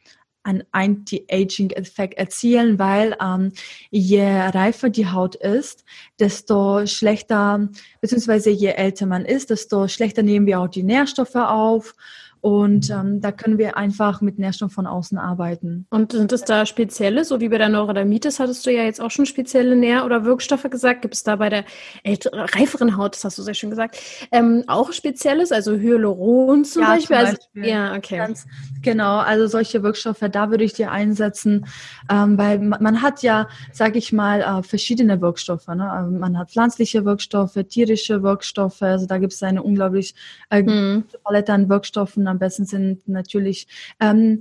einen 0.44 0.64
Anti-Aging-Effekt 0.72 2.18
erzielen, 2.18 2.80
weil 2.80 3.16
ähm, 3.22 3.52
je 3.92 4.24
reifer 4.24 4.90
die 4.90 5.08
Haut 5.08 5.36
ist, 5.36 5.84
desto 6.20 6.86
schlechter, 6.86 7.70
beziehungsweise 8.02 8.50
je 8.50 8.70
älter 8.70 9.06
man 9.06 9.26
ist, 9.26 9.50
desto 9.50 9.88
schlechter 9.88 10.24
nehmen 10.24 10.46
wir 10.46 10.60
auch 10.60 10.70
die 10.70 10.84
Nährstoffe 10.84 11.36
auf 11.36 11.94
und 12.42 12.90
ähm, 12.90 13.20
da 13.20 13.32
können 13.32 13.58
wir 13.58 13.76
einfach 13.76 14.22
mit 14.22 14.40
Nährstoffen 14.40 14.74
von 14.74 14.88
außen 14.88 15.18
arbeiten. 15.18 15.86
Und 15.90 16.14
sind 16.14 16.32
es 16.32 16.44
da 16.46 16.66
spezielle, 16.66 17.26
so 17.26 17.42
wie 17.42 17.50
bei 17.50 17.58
der 17.58 17.68
Neurodermitis 17.68 18.40
hattest 18.40 18.66
du 18.66 18.72
ja 18.72 18.84
jetzt 18.84 19.02
auch 19.02 19.12
schon 19.12 19.26
spezielle 19.26 19.76
Nähr- 19.76 20.06
oder 20.06 20.24
Wirkstoffe 20.24 20.70
gesagt. 20.70 21.02
Gibt 21.02 21.16
es 21.16 21.24
da 21.24 21.36
bei 21.36 21.50
der 21.50 21.66
älteren, 22.04 22.40
reiferen 22.40 22.96
Haut, 22.96 23.16
das 23.16 23.26
hast 23.26 23.38
du 23.38 23.42
sehr 23.42 23.54
schön 23.56 23.70
gesagt, 23.70 23.98
ähm, 24.32 24.64
auch 24.68 24.94
Spezielles, 24.94 25.52
also 25.52 25.74
Hyaluron 25.74 26.64
zum 26.64 26.84
ja, 26.84 26.90
Beispiel? 26.90 27.18
Zum 27.18 27.26
Beispiel. 27.26 27.62
Also, 27.62 27.70
ja, 27.70 27.96
okay. 27.96 28.18
Ganz, 28.18 28.48
genau, 28.82 29.18
also 29.18 29.48
solche 29.48 29.84
Wirkstoffe, 29.84 30.24
da 30.32 30.50
würde 30.50 30.64
ich 30.64 30.74
dir 30.74 30.92
einsetzen, 30.92 31.66
ähm, 32.10 32.38
weil 32.38 32.60
man, 32.60 32.82
man, 32.82 33.02
hat 33.02 33.22
ja, 33.22 33.50
sage 33.74 33.98
ich 33.98 34.14
mal, 34.14 34.42
äh, 34.42 34.64
verschiedene 34.64 35.20
Wirkstoffe. 35.20 35.68
Ne? 35.68 35.92
Ähm, 36.00 36.20
man 36.20 36.38
hat 36.38 36.52
pflanzliche 36.52 37.04
Wirkstoffe, 37.04 37.58
tierische 37.68 38.24
Wirkstoffe, 38.24 38.82
also 38.82 39.08
da 39.08 39.18
gibt 39.18 39.34
es 39.34 39.44
eine 39.44 39.62
unglaublich 39.62 40.16
äh, 40.50 40.64
hm. 40.64 41.04
Palette 41.24 41.52
an 41.52 41.68
Wirkstoffen 41.68 42.29
am 42.30 42.40
besten 42.40 42.66
sind 42.66 43.08
natürlich 43.08 43.68
ähm, 44.00 44.40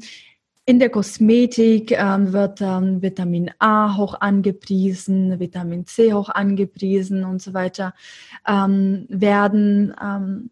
in 0.69 0.79
der 0.79 0.91
Kosmetik 0.91 1.93
ähm, 1.93 2.35
wird 2.35 2.61
ähm, 2.61 3.01
Vitamin 3.01 3.51
A 3.59 3.97
hoch 3.97 4.13
angepriesen, 4.21 5.41
Vitamin 5.41 5.87
C 5.87 6.13
hoch 6.13 6.29
angepriesen 6.29 7.25
und 7.25 7.41
so 7.41 7.55
weiter. 7.55 7.95
Ähm, 8.47 9.07
werden 9.09 9.95
ähm, 9.99 10.51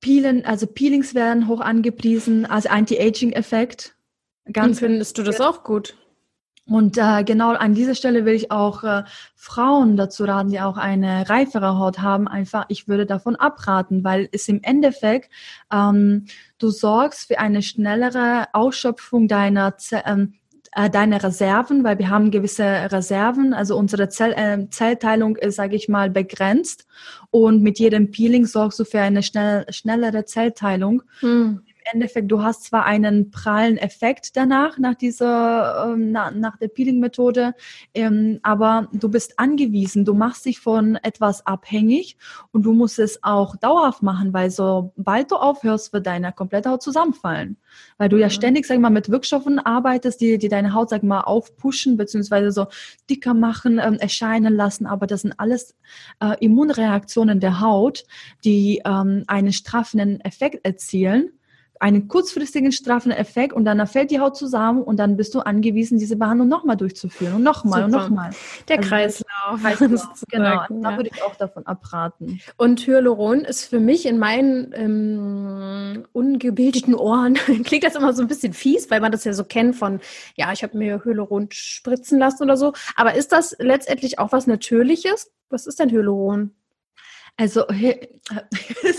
Peelen, 0.00 0.44
also 0.44 0.66
Peelings 0.66 1.14
werden 1.14 1.48
hoch 1.48 1.60
angepriesen 1.60 2.44
als 2.44 2.66
Anti-Aging-Effekt. 2.66 3.96
Ganz 4.52 4.80
findest 4.80 5.16
du 5.16 5.22
das 5.22 5.40
auch 5.40 5.64
gut? 5.64 5.96
Und 6.66 6.98
äh, 6.98 7.24
genau 7.24 7.50
an 7.50 7.74
dieser 7.74 7.94
Stelle 7.94 8.24
will 8.24 8.34
ich 8.34 8.52
auch 8.52 8.84
äh, 8.84 9.02
Frauen 9.34 9.96
dazu 9.96 10.24
raten, 10.24 10.50
die 10.50 10.60
auch 10.60 10.76
eine 10.76 11.28
reifere 11.28 11.78
Haut 11.78 11.98
haben, 12.00 12.28
einfach, 12.28 12.66
ich 12.68 12.86
würde 12.86 13.06
davon 13.06 13.34
abraten, 13.34 14.04
weil 14.04 14.28
es 14.30 14.46
im 14.48 14.62
Endeffekt, 14.62 15.32
ähm, 15.72 16.26
du 16.58 16.70
sorgst 16.70 17.26
für 17.26 17.40
eine 17.40 17.62
schnellere 17.62 18.46
Ausschöpfung 18.52 19.26
deiner, 19.26 19.74
ähm, 20.04 20.34
äh, 20.72 20.88
deine 20.88 21.22
Reserven, 21.22 21.82
weil 21.82 21.98
wir 21.98 22.10
haben 22.10 22.30
gewisse 22.30 22.64
Reserven, 22.64 23.52
also 23.52 23.76
unsere 23.76 24.08
Zell, 24.08 24.32
äh, 24.36 24.68
Zellteilung 24.70 25.36
ist, 25.36 25.56
sage 25.56 25.74
ich 25.74 25.88
mal, 25.88 26.10
begrenzt 26.10 26.86
und 27.30 27.62
mit 27.62 27.80
jedem 27.80 28.12
Peeling 28.12 28.46
sorgst 28.46 28.78
du 28.78 28.84
für 28.84 29.00
eine 29.00 29.24
schnell, 29.24 29.66
schnellere 29.70 30.24
Zellteilung. 30.24 31.02
Hm. 31.18 31.62
Endeffekt, 31.92 32.30
du 32.30 32.42
hast 32.42 32.64
zwar 32.64 32.84
einen 32.84 33.30
prallen 33.30 33.76
Effekt 33.76 34.36
danach, 34.36 34.78
nach 34.78 34.94
dieser, 34.94 35.92
ähm, 35.92 36.12
nach, 36.12 36.56
der 36.58 36.68
Peeling-Methode, 36.68 37.54
ähm, 37.94 38.40
aber 38.42 38.88
du 38.92 39.08
bist 39.08 39.38
angewiesen, 39.38 40.04
du 40.04 40.14
machst 40.14 40.44
dich 40.44 40.60
von 40.60 40.96
etwas 40.96 41.46
abhängig 41.46 42.16
und 42.52 42.64
du 42.64 42.72
musst 42.72 42.98
es 42.98 43.22
auch 43.22 43.56
dauerhaft 43.56 44.02
machen, 44.02 44.32
weil 44.32 44.50
sobald 44.50 45.30
du 45.30 45.36
aufhörst, 45.36 45.92
wird 45.92 46.06
deine 46.06 46.32
komplette 46.32 46.70
Haut 46.70 46.82
zusammenfallen. 46.82 47.56
Weil 47.98 48.08
du 48.08 48.16
ja 48.16 48.26
mhm. 48.26 48.30
ständig, 48.30 48.66
sag 48.66 48.80
mal, 48.80 48.90
mit 48.90 49.10
Wirkstoffen 49.10 49.58
arbeitest, 49.58 50.20
die, 50.20 50.38
die 50.38 50.48
deine 50.48 50.74
Haut, 50.74 50.90
sag 50.90 51.02
mal, 51.02 51.20
aufpushen, 51.20 51.96
beziehungsweise 51.96 52.50
so 52.50 52.66
dicker 53.08 53.34
machen, 53.34 53.80
ähm, 53.82 53.94
erscheinen 53.94 54.54
lassen, 54.54 54.86
aber 54.86 55.06
das 55.06 55.22
sind 55.22 55.34
alles 55.38 55.76
äh, 56.20 56.36
Immunreaktionen 56.44 57.40
der 57.40 57.60
Haut, 57.60 58.04
die 58.44 58.82
ähm, 58.84 59.24
einen 59.26 59.52
straffenden 59.52 60.20
Effekt 60.20 60.64
erzielen 60.64 61.32
einen 61.80 62.08
kurzfristigen 62.08 62.72
straffen 62.72 63.10
Effekt 63.10 63.54
und 63.54 63.64
dann 63.64 63.84
fällt 63.86 64.10
die 64.10 64.20
Haut 64.20 64.36
zusammen 64.36 64.82
und 64.82 64.98
dann 64.98 65.16
bist 65.16 65.34
du 65.34 65.40
angewiesen, 65.40 65.98
diese 65.98 66.16
Behandlung 66.16 66.46
nochmal 66.46 66.76
durchzuführen 66.76 67.36
und 67.36 67.42
nochmal 67.42 67.84
und 67.84 67.90
nochmal. 67.90 68.30
Der 68.68 68.78
also 68.78 68.88
Kreislauf. 68.90 69.62
Kreislauf. 69.62 70.22
genau, 70.28 70.64
da 70.68 70.96
würde 70.96 71.10
ich 71.12 71.22
auch 71.22 71.34
davon 71.36 71.66
abraten. 71.66 72.40
Und 72.58 72.86
Hyaluron 72.86 73.40
ist 73.40 73.64
für 73.64 73.80
mich 73.80 74.04
in 74.04 74.18
meinen 74.18 74.72
ähm, 74.74 76.06
ungebildeten 76.12 76.94
Ohren, 76.94 77.34
klingt 77.64 77.84
das 77.84 77.96
immer 77.96 78.12
so 78.12 78.20
ein 78.20 78.28
bisschen 78.28 78.52
fies, 78.52 78.90
weil 78.90 79.00
man 79.00 79.10
das 79.10 79.24
ja 79.24 79.32
so 79.32 79.44
kennt 79.44 79.74
von, 79.74 80.00
ja, 80.36 80.52
ich 80.52 80.62
habe 80.62 80.76
mir 80.76 81.02
Hyaluron 81.02 81.48
spritzen 81.50 82.18
lassen 82.18 82.42
oder 82.42 82.58
so. 82.58 82.74
Aber 82.94 83.14
ist 83.14 83.32
das 83.32 83.56
letztendlich 83.58 84.18
auch 84.18 84.32
was 84.32 84.46
Natürliches? 84.46 85.32
Was 85.48 85.66
ist 85.66 85.80
denn 85.80 85.90
Hyaluron? 85.90 86.50
Also, 87.38 87.64
ja, 87.70 87.94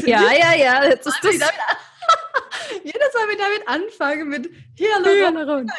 ja, 0.08 0.56
ja, 0.58 0.84
jetzt 0.86 1.06
ist 1.08 1.20
das. 1.22 1.52
Jedes 2.84 3.14
Mal, 3.14 3.28
wenn 3.28 3.38
damit 3.38 3.68
anfange, 3.68 4.26
mit 4.26 4.50
Hyaluron. 4.78 5.70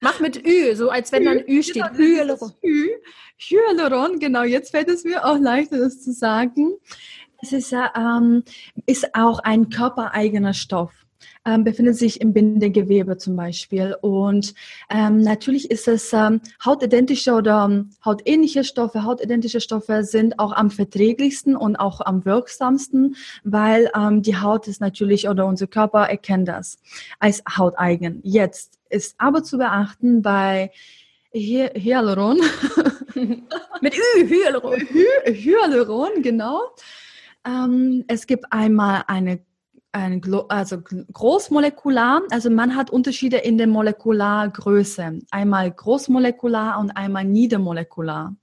Mach 0.00 0.20
mit 0.20 0.46
Ü, 0.46 0.74
so 0.74 0.90
als 0.90 1.12
wenn 1.12 1.24
dann 1.24 1.44
Ü 1.46 1.62
steht. 1.62 1.84
Genau, 1.92 1.98
Hyaluron. 1.98 2.52
Hyaluron, 3.38 4.18
genau. 4.18 4.42
Jetzt 4.42 4.70
fällt 4.70 4.88
es 4.88 5.04
mir 5.04 5.24
auch 5.24 5.38
leichter, 5.38 5.78
das 5.78 6.02
zu 6.02 6.12
sagen. 6.12 6.76
Es 7.42 7.52
ist, 7.52 7.72
ähm, 7.72 8.44
ist 8.86 9.14
auch 9.14 9.38
ein 9.38 9.70
körpereigener 9.70 10.52
Stoff 10.52 10.99
ähm, 11.50 11.64
befindet 11.64 11.96
sich 11.96 12.20
im 12.20 12.32
Bindegewebe 12.32 13.16
zum 13.16 13.36
Beispiel. 13.36 13.96
Und 14.00 14.54
ähm, 14.88 15.20
natürlich 15.20 15.70
ist 15.70 15.88
es 15.88 16.12
ähm, 16.12 16.40
hautidentische 16.64 17.32
oder 17.32 17.66
ähm, 17.68 17.90
hautähnliche 18.04 18.64
Stoffe, 18.64 19.04
hautidentische 19.04 19.60
Stoffe 19.60 20.04
sind 20.04 20.38
auch 20.38 20.52
am 20.52 20.70
verträglichsten 20.70 21.56
und 21.56 21.76
auch 21.76 22.00
am 22.00 22.24
wirksamsten, 22.24 23.16
weil 23.44 23.90
ähm, 23.96 24.22
die 24.22 24.36
Haut 24.36 24.68
ist 24.68 24.80
natürlich 24.80 25.28
oder 25.28 25.46
unser 25.46 25.66
Körper 25.66 26.08
erkennt 26.08 26.48
das 26.48 26.78
als 27.18 27.42
hauteigen. 27.56 28.20
Jetzt 28.22 28.78
ist 28.88 29.14
aber 29.18 29.42
zu 29.42 29.58
beachten 29.58 30.22
bei 30.22 30.70
Hyaluron. 31.32 32.40
Mit 33.80 33.94
Ü, 33.94 34.28
Hyaluron. 34.28 34.80
Hyaluron, 35.26 36.22
genau. 36.22 36.60
Ähm, 37.46 38.04
es 38.08 38.26
gibt 38.26 38.46
einmal 38.50 39.04
eine 39.06 39.40
ein, 39.92 40.22
also 40.48 40.80
großmolekular, 41.12 42.22
also 42.30 42.50
man 42.50 42.76
hat 42.76 42.90
Unterschiede 42.90 43.38
in 43.38 43.58
der 43.58 43.66
Molekulargröße. 43.66 45.20
Einmal 45.30 45.70
großmolekular 45.70 46.78
und 46.78 46.92
einmal 46.92 47.24
niedermolekular. 47.24 48.34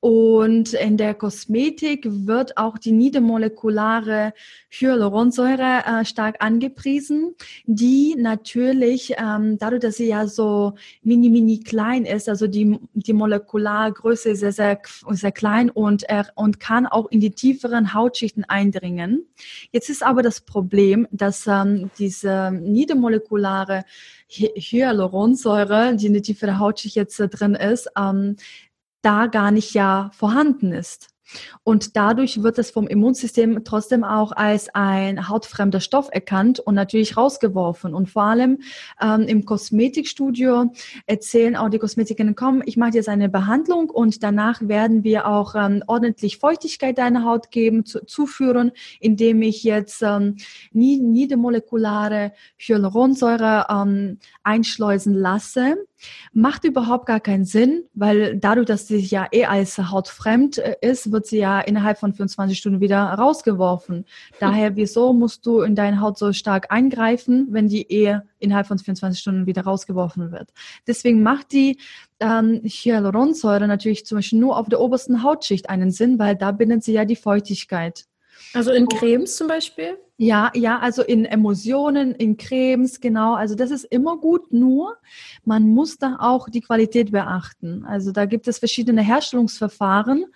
Und 0.00 0.74
in 0.74 0.96
der 0.96 1.14
Kosmetik 1.14 2.06
wird 2.08 2.56
auch 2.56 2.78
die 2.78 2.92
niedermolekulare 2.92 4.32
Hyaluronsäure 4.70 5.82
äh, 5.86 6.04
stark 6.04 6.36
angepriesen, 6.38 7.34
die 7.64 8.14
natürlich, 8.16 9.14
ähm, 9.18 9.58
dadurch, 9.58 9.80
dass 9.80 9.96
sie 9.96 10.06
ja 10.06 10.28
so 10.28 10.74
mini, 11.02 11.30
mini 11.30 11.58
klein 11.58 12.04
ist, 12.04 12.28
also 12.28 12.46
die, 12.46 12.78
die 12.94 13.12
Molekulargröße 13.12 14.30
ist 14.30 14.40
sehr, 14.40 14.52
sehr, 14.52 14.80
sehr 15.10 15.32
klein 15.32 15.68
und, 15.68 16.08
äh, 16.08 16.22
und 16.36 16.60
kann 16.60 16.86
auch 16.86 17.10
in 17.10 17.18
die 17.18 17.32
tieferen 17.32 17.92
Hautschichten 17.92 18.44
eindringen. 18.44 19.26
Jetzt 19.72 19.90
ist 19.90 20.04
aber 20.04 20.22
das 20.22 20.40
Problem, 20.42 21.08
dass 21.10 21.48
ähm, 21.48 21.90
diese 21.98 22.52
niedermolekulare 22.52 23.84
Hyaluronsäure, 24.30 25.96
die 25.96 26.06
in 26.06 26.12
der 26.12 26.22
tieferen 26.22 26.58
Hautschicht 26.58 26.96
jetzt 26.96 27.18
äh, 27.18 27.28
drin 27.28 27.54
ist, 27.54 27.88
ähm, 27.98 28.36
da 29.02 29.26
gar 29.26 29.50
nicht 29.50 29.74
ja 29.74 30.10
vorhanden 30.14 30.72
ist. 30.72 31.08
Und 31.62 31.96
dadurch 31.96 32.42
wird 32.42 32.58
es 32.58 32.70
vom 32.70 32.86
Immunsystem 32.86 33.62
trotzdem 33.64 34.04
auch 34.04 34.32
als 34.32 34.74
ein 34.74 35.28
hautfremder 35.28 35.80
Stoff 35.80 36.08
erkannt 36.10 36.60
und 36.60 36.74
natürlich 36.74 37.16
rausgeworfen. 37.16 37.94
Und 37.94 38.08
vor 38.08 38.22
allem 38.22 38.60
ähm, 39.00 39.22
im 39.22 39.44
Kosmetikstudio 39.44 40.72
erzählen 41.06 41.56
auch 41.56 41.68
die 41.68 41.78
Kosmetikerinnen, 41.78 42.34
komm, 42.34 42.62
ich 42.64 42.76
mache 42.76 42.92
jetzt 42.94 43.08
eine 43.08 43.28
Behandlung 43.28 43.90
und 43.90 44.22
danach 44.22 44.60
werden 44.62 45.04
wir 45.04 45.26
auch 45.26 45.54
ähm, 45.54 45.82
ordentlich 45.86 46.38
Feuchtigkeit 46.38 46.96
deiner 46.96 47.24
Haut 47.24 47.50
geben, 47.50 47.84
zu, 47.84 48.04
zuführen, 48.06 48.72
indem 49.00 49.42
ich 49.42 49.62
jetzt 49.64 50.02
ähm, 50.02 50.36
niedermolekulare 50.72 52.32
Hyaluronsäure 52.56 53.66
ähm, 53.70 54.18
einschleusen 54.42 55.14
lasse. 55.14 55.76
Macht 56.32 56.64
überhaupt 56.64 57.06
gar 57.06 57.20
keinen 57.20 57.44
Sinn, 57.44 57.84
weil 57.94 58.36
dadurch, 58.36 58.66
dass 58.66 58.86
sie 58.86 58.98
ja 58.98 59.26
eh 59.32 59.44
als 59.44 59.78
hautfremd 59.78 60.58
äh, 60.58 60.76
ist, 60.80 61.12
wird 61.12 61.26
sie 61.26 61.38
ja 61.38 61.60
innerhalb 61.60 61.98
von 61.98 62.12
24 62.12 62.56
Stunden 62.56 62.80
wieder 62.80 62.98
rausgeworfen. 62.98 64.04
Daher, 64.40 64.76
wieso 64.76 65.12
musst 65.12 65.46
du 65.46 65.60
in 65.60 65.74
deine 65.74 66.00
Haut 66.00 66.18
so 66.18 66.32
stark 66.32 66.70
eingreifen, 66.70 67.48
wenn 67.50 67.68
die 67.68 67.90
eh 67.90 68.18
innerhalb 68.38 68.66
von 68.66 68.78
24 68.78 69.20
Stunden 69.20 69.46
wieder 69.46 69.62
rausgeworfen 69.62 70.32
wird? 70.32 70.50
Deswegen 70.86 71.22
macht 71.22 71.52
die 71.52 71.78
ähm, 72.20 72.60
Hyaluronsäure 72.64 73.66
natürlich 73.66 74.06
zum 74.06 74.18
Beispiel 74.18 74.38
nur 74.38 74.56
auf 74.56 74.68
der 74.68 74.80
obersten 74.80 75.22
Hautschicht 75.22 75.70
einen 75.70 75.90
Sinn, 75.90 76.18
weil 76.18 76.36
da 76.36 76.52
bindet 76.52 76.84
sie 76.84 76.92
ja 76.92 77.04
die 77.04 77.16
Feuchtigkeit. 77.16 78.06
Also 78.54 78.72
in 78.72 78.86
Cremes 78.86 79.36
zum 79.36 79.48
Beispiel? 79.48 79.98
Ja, 80.16 80.50
ja, 80.54 80.80
also 80.80 81.02
in 81.02 81.24
Emulsionen, 81.24 82.12
in 82.14 82.36
Cremes, 82.36 83.00
genau. 83.00 83.34
Also 83.34 83.54
das 83.54 83.70
ist 83.70 83.84
immer 83.84 84.16
gut, 84.16 84.52
nur 84.52 84.96
man 85.44 85.68
muss 85.68 85.98
da 85.98 86.16
auch 86.18 86.48
die 86.48 86.60
Qualität 86.60 87.12
beachten. 87.12 87.84
Also 87.84 88.10
da 88.10 88.24
gibt 88.24 88.48
es 88.48 88.58
verschiedene 88.58 89.02
Herstellungsverfahren 89.02 90.26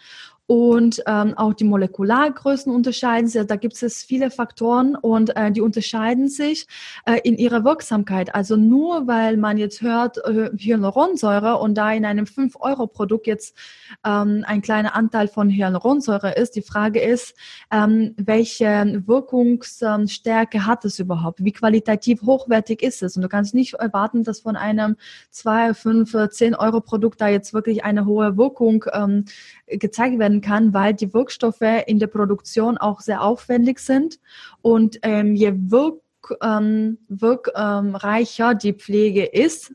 und 0.53 1.03
ähm, 1.07 1.33
auch 1.39 1.55
die 1.55 1.65
Molekulargrößen 1.65 2.71
unterscheiden 2.71 3.27
sich. 3.27 3.47
Da 3.47 3.57
gibt 3.57 3.83
es 3.83 4.05
viele 4.05 4.31
Faktoren 4.31 4.97
und 4.97 5.35
äh, 5.35 5.51
die 5.51 5.63
unterscheiden 5.63 6.29
sich 6.29 6.67
äh, 7.07 7.21
in 7.25 7.39
ihrer 7.39 7.65
Wirksamkeit. 7.65 8.35
Also 8.35 8.57
nur 8.57 9.07
weil 9.07 9.39
man 9.39 9.57
jetzt 9.57 9.81
hört 9.81 10.19
äh, 10.19 10.51
Hyaluronsäure 10.55 11.57
und 11.57 11.79
da 11.79 11.91
in 11.93 12.05
einem 12.05 12.27
5-Euro-Produkt 12.27 13.27
jetzt 13.27 13.57
ähm, 14.05 14.45
ein 14.47 14.61
kleiner 14.61 14.95
Anteil 14.95 15.29
von 15.29 15.49
Hyaluronsäure 15.49 16.35
ist, 16.35 16.55
die 16.55 16.61
Frage 16.61 17.01
ist, 17.01 17.35
ähm, 17.71 18.15
welche 18.19 19.03
Wirkungsstärke 19.07 20.67
hat 20.67 20.85
es 20.85 20.99
überhaupt? 20.99 21.43
Wie 21.43 21.53
qualitativ 21.53 22.21
hochwertig 22.21 22.83
ist 22.83 23.03
es? 23.03 23.17
Und 23.17 23.23
du 23.23 23.29
kannst 23.31 23.55
nicht 23.55 23.73
erwarten, 23.73 24.23
dass 24.23 24.41
von 24.41 24.57
einem 24.57 24.97
2, 25.31 25.73
5, 25.73 26.29
10 26.29 26.55
Euro 26.57 26.83
Produkt 26.83 27.23
da 27.23 27.29
jetzt 27.29 27.55
wirklich 27.55 27.85
eine 27.85 28.05
hohe 28.05 28.37
Wirkung 28.37 28.85
ähm, 28.93 29.25
gezeigt 29.67 30.19
werden 30.19 30.42
kann, 30.43 30.75
weil 30.75 30.93
die 30.93 31.15
Wirkstoffe 31.15 31.63
in 31.87 31.99
der 31.99 32.09
Produktion 32.09 32.77
auch 32.77 33.01
sehr 33.01 33.23
aufwendig 33.23 33.79
sind 33.79 34.19
und 34.61 34.99
ähm, 35.03 35.35
je 35.35 35.55
wirk, 35.55 36.03
ähm, 36.43 36.99
wirkreicher 37.09 38.51
ähm, 38.53 38.59
die 38.59 38.75
Pflege 38.75 39.25
ist, 39.25 39.75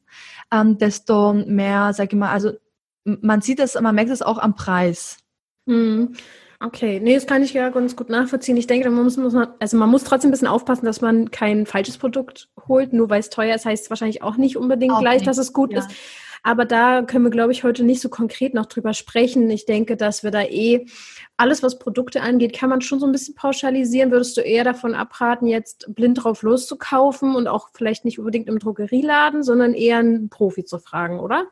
ähm, 0.52 0.78
desto 0.78 1.34
mehr, 1.34 1.94
sag 1.94 2.14
ich 2.14 2.20
mal, 2.20 2.32
also 2.32 2.52
man 3.04 3.42
sieht 3.42 3.60
das, 3.60 3.80
man 3.80 3.96
merkt 3.96 4.12
es 4.12 4.22
auch 4.22 4.38
am 4.38 4.56
Preis. 4.56 5.18
Mhm. 5.66 6.14
Okay, 6.60 7.00
nee, 7.00 7.14
das 7.14 7.28
kann 7.28 7.44
ich 7.44 7.54
ja 7.54 7.70
ganz 7.70 7.96
gut 7.96 8.10
nachvollziehen. 8.10 8.58
Ich 8.58 8.66
denke, 8.66 8.90
man 8.90 9.04
muss, 9.04 9.16
muss 9.16 9.34
man, 9.34 9.50
also 9.60 9.78
man 9.78 9.90
muss 9.90 10.04
trotzdem 10.04 10.30
ein 10.30 10.32
bisschen 10.32 10.48
aufpassen, 10.48 10.86
dass 10.86 11.02
man 11.02 11.30
kein 11.30 11.68
falsches 11.68 12.00
Produkt 12.00 12.50
holt, 12.68 12.94
nur 12.94 13.12
weil 13.12 13.20
es 13.20 13.30
teuer 13.30 13.56
ist, 13.56 13.66
heißt 13.66 13.84
es 13.84 13.90
wahrscheinlich 13.92 14.24
auch 14.24 14.38
nicht 14.38 14.58
unbedingt 14.58 14.94
auch 14.94 15.00
gleich, 15.00 15.20
nicht. 15.20 15.28
dass 15.28 15.38
es 15.38 15.54
gut 15.54 15.72
ja. 15.72 15.80
ist. 15.80 15.92
Aber 16.44 16.66
da 16.66 17.02
können 17.02 17.26
wir, 17.26 17.32
glaube 17.32 17.52
ich, 17.52 17.64
heute 17.64 17.84
nicht 17.84 18.02
so 18.02 18.10
konkret 18.10 18.54
noch 18.54 18.66
drüber 18.68 18.94
sprechen. 18.94 19.50
Ich 19.50 19.66
denke, 19.66 19.98
dass 19.98 20.24
wir 20.24 20.32
da 20.32 20.42
eh 20.42 20.86
alles, 21.38 21.62
was 21.64 21.80
Produkte 21.80 22.22
angeht, 22.22 22.54
kann 22.54 22.70
man 22.70 22.82
schon 22.82 23.00
so 23.00 23.06
ein 23.06 23.12
bisschen 23.12 23.36
pauschalisieren. 23.36 24.12
Würdest 24.12 24.38
du 24.38 24.42
eher 24.42 24.64
davon 24.64 24.96
abraten, 24.96 25.48
jetzt 25.48 25.94
blind 25.94 26.24
drauf 26.24 26.42
loszukaufen 26.42 27.36
und 27.36 27.48
auch 27.48 27.70
vielleicht 27.74 28.06
nicht 28.06 28.20
unbedingt 28.20 28.48
im 28.48 28.60
Drogerieladen, 28.60 29.44
sondern 29.44 29.74
eher 29.74 29.98
einen 29.98 30.30
Profi 30.30 30.66
zu 30.66 30.80
fragen, 30.80 31.20
oder? 31.20 31.46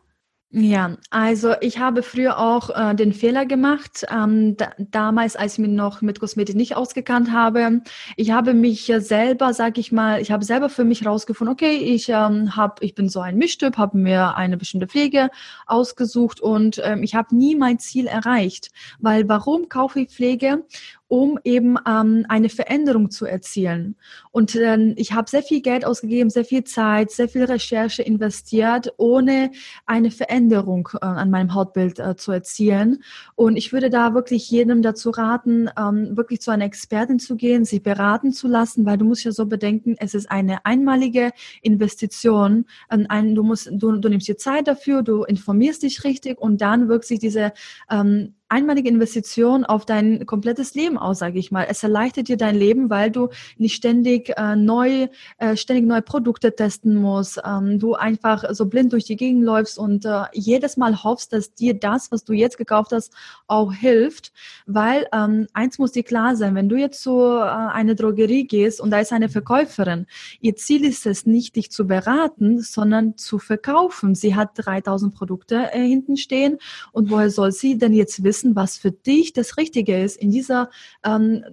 Ja, 0.58 0.96
also 1.10 1.54
ich 1.60 1.80
habe 1.80 2.02
früher 2.02 2.40
auch 2.40 2.70
äh, 2.70 2.96
den 2.96 3.12
Fehler 3.12 3.46
gemacht, 3.46 4.06
ähm, 4.10 4.56
da, 4.56 4.72
damals, 4.78 5.36
als 5.36 5.54
ich 5.54 5.60
mich 5.60 5.72
noch 5.72 6.02
mit 6.02 6.22
Kosmetik 6.22 6.56
nicht 6.56 6.78
ausgekannt 6.78 7.34
habe. 7.34 7.82
Ich 8.16 8.32
habe 8.32 8.54
mich 8.54 8.90
selber, 9.00 9.54
sag 9.54 9.78
ich 9.78 9.92
mal, 9.92 10.22
ich 10.22 10.32
habe 10.32 10.46
selber 10.46 10.70
für 10.70 10.86
mich 10.86 11.06
rausgefunden, 11.06 11.52
okay, 11.52 11.76
ich 11.76 12.08
ähm, 12.08 12.56
habe, 12.56 12.86
ich 12.86 12.96
bin 12.96 13.10
so 13.10 13.20
ein 13.20 13.36
Mischtyp, 13.36 13.78
habe 13.78 13.98
mir 13.98 14.38
eine 14.38 14.56
bestimmte 14.56 14.88
Pflege 14.88 15.30
ausgesucht 15.66 16.40
und 16.40 16.80
ähm, 16.86 17.04
ich 17.04 17.16
habe 17.16 17.36
nie 17.36 17.58
mein 17.58 17.78
Ziel 17.78 18.08
erreicht, 18.08 18.72
weil 19.00 19.28
warum 19.28 19.68
kaufe 19.68 20.00
ich 20.00 20.10
Pflege? 20.10 20.64
Um 21.08 21.40
eben 21.44 21.78
ähm, 21.88 22.26
eine 22.30 22.50
Veränderung 22.50 23.12
zu 23.12 23.26
erzielen. 23.26 23.96
Und 24.32 24.56
äh, 24.56 24.94
ich 24.96 25.14
habe 25.14 25.30
sehr 25.30 25.44
viel 25.44 25.62
Geld 25.62 25.86
ausgegeben, 25.86 26.30
sehr 26.30 26.46
viel 26.46 26.64
Zeit, 26.64 27.12
sehr 27.12 27.30
viel 27.30 27.44
Recherche 27.44 28.02
investiert, 28.02 28.94
ohne 28.98 29.52
eine 29.86 30.10
Veränderung 30.10 30.90
äh, 30.96 31.06
an 31.06 31.30
meinem 31.30 31.54
Hautbild 31.54 32.00
äh, 32.00 32.16
zu 32.16 32.32
erzielen. 32.32 33.04
Und 33.36 33.56
ich 33.56 33.72
würde 33.72 33.90
da 33.90 34.14
wirklich 34.16 34.50
jedem 34.50 34.82
dazu 34.82 35.12
raten, 35.12 35.70
ähm, 35.78 36.18
wirklich 36.18 36.42
zu 36.42 36.52
einer 36.52 36.66
Expertin 36.66 37.20
zu 37.20 37.36
gehen, 37.36 37.66
sich 37.66 37.84
beraten 37.84 38.32
zu 38.32 38.48
lassen, 38.48 38.86
weil 38.86 38.98
du 38.98 39.06
musst 39.06 39.24
ja 39.24 39.32
so 39.32 39.46
bedenken, 39.46 39.96
es 40.00 40.16
ist 40.16 40.32
eine 40.32 40.66
einmalige 40.66 41.32
Investition. 41.62 42.66
Ähm, 42.90 43.06
ein, 43.10 43.36
du, 43.36 43.44
musst, 43.44 43.70
du, 43.72 43.98
du 43.98 44.10
nimmst 44.10 44.28
dir 44.28 44.38
Zeit 44.38 44.68
dafür, 44.68 45.04
du 45.04 45.24
informierst 45.24 45.84
dich 45.84 46.04
richtig 46.04 46.40
und 46.40 46.62
dann 46.62 46.90
wirkt 46.90 47.06
sich 47.06 47.20
diese 47.20 47.54
ähm, 47.92 48.34
einmalige 48.48 48.90
Investition 48.90 49.66
auf 49.66 49.86
dein 49.86 50.26
komplettes 50.26 50.76
Leben 50.76 50.98
aus, 50.98 51.20
sage 51.20 51.40
ich 51.40 51.52
mal. 51.52 51.66
Es 51.68 51.82
erleichtert 51.82 52.28
dir 52.28 52.38
dein 52.38 52.56
Leben, 52.56 52.90
weil 52.90 53.10
du 53.10 53.30
nicht 53.58 53.76
ständig 53.76 54.34
äh, 54.38 54.56
neu, 54.56 55.08
äh, 55.38 55.56
ständig 55.56 55.86
neue 55.86 56.02
Produkte 56.04 56.56
testen 56.56 56.96
musst. 56.96 57.42
Ähm, 57.44 57.80
du 57.80 57.96
einfach 57.96 58.44
so 58.52 58.68
blind 58.68 58.94
durch 58.94 59.06
die 59.06 59.16
Gegend 59.16 59.44
läufst 59.44 59.80
und 59.80 60.06
äh, 60.06 60.24
jedes 60.34 60.78
Mal 60.78 61.04
hoffst, 61.04 61.34
dass 61.34 61.54
dir 61.54 61.74
das, 61.74 62.12
was 62.12 62.24
du 62.24 62.34
jetzt 62.34 62.58
gekauft 62.58 62.92
hast, 62.92 63.14
auch 63.48 63.74
hilft. 63.74 64.32
Weil 64.68 65.08
ähm, 65.12 65.48
eins 65.54 65.80
muss 65.80 65.94
dir 65.94 66.04
klar 66.04 66.36
sein, 66.36 66.54
wenn 66.54 66.70
du 66.70 66.76
jetzt 66.76 67.02
zu 67.02 67.20
äh, 67.20 67.42
einer 67.42 67.96
Drogerie 67.96 68.46
gehst 68.46 68.80
und 68.80 68.92
da 68.92 69.00
ist 69.00 69.12
eine 69.12 69.30
Verkäuferin, 69.30 70.06
ihr 70.40 70.56
Ziel 70.56 70.86
ist 70.86 71.08
es 71.08 71.26
nicht, 71.26 71.56
dich 71.56 71.72
zu 71.72 71.88
beraten, 71.88 72.62
sondern 72.62 73.18
zu 73.18 73.40
verkaufen. 73.40 74.14
Sie 74.14 74.36
hat 74.36 74.52
3000 74.56 75.16
Produkte 75.16 75.72
äh, 75.72 75.88
hinten 75.88 76.16
stehen 76.16 76.60
und 76.92 77.10
woher 77.10 77.32
soll 77.32 77.52
sie 77.52 77.78
denn 77.78 77.94
jetzt 77.94 78.24
wissen, 78.24 78.35
wissen, 78.36 78.56
was 78.56 78.78
für 78.78 78.92
dich 78.92 79.34
das 79.34 79.58
Richtige 79.58 80.02
ist. 80.02 80.18
In 80.18 80.32
dieser 80.32 80.70
ähm, 81.06 81.44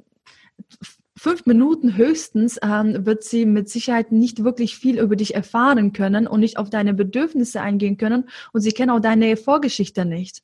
fünf 1.17 1.47
Minuten 1.47 1.97
höchstens 1.97 2.59
ähm, 2.63 3.07
wird 3.07 3.23
sie 3.23 3.47
mit 3.47 3.69
Sicherheit 3.69 4.11
nicht 4.11 4.43
wirklich 4.43 4.77
viel 4.77 4.99
über 4.99 5.15
dich 5.15 5.35
erfahren 5.35 5.93
können 5.93 6.27
und 6.27 6.41
nicht 6.41 6.59
auf 6.59 6.71
deine 6.71 6.95
Bedürfnisse 6.95 7.61
eingehen 7.61 7.97
können 7.97 8.29
und 8.53 8.63
sie 8.63 8.73
kennen 8.73 8.91
auch 8.91 9.01
deine 9.01 9.37
Vorgeschichte 9.37 10.05
nicht. 10.05 10.43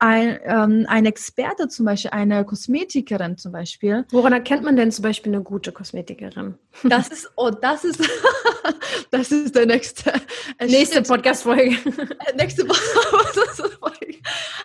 Ein, 0.00 0.38
ähm, 0.44 0.86
ein 0.88 1.04
Experte 1.04 1.68
zum 1.68 1.84
Beispiel, 1.84 2.10
eine 2.10 2.44
Kosmetikerin 2.44 3.36
zum 3.36 3.52
Beispiel. 3.52 4.06
Woran 4.10 4.32
erkennt 4.32 4.64
man 4.64 4.74
denn 4.74 4.90
zum 4.90 5.02
Beispiel 5.02 5.32
eine 5.32 5.42
gute 5.42 5.72
Kosmetikerin? 5.72 6.54
Das 6.84 7.08
ist, 7.08 7.30
oh, 7.36 7.50
das 7.50 7.84
ist, 7.84 8.00
das 9.10 9.30
ist 9.30 9.54
der 9.54 9.66
nächste. 9.66 10.12
Äh, 10.56 10.66
nächste 10.66 11.02
Podcast-Folge. 11.02 11.76
nächste 12.38 12.64
Podcast-Folge. 12.64 14.16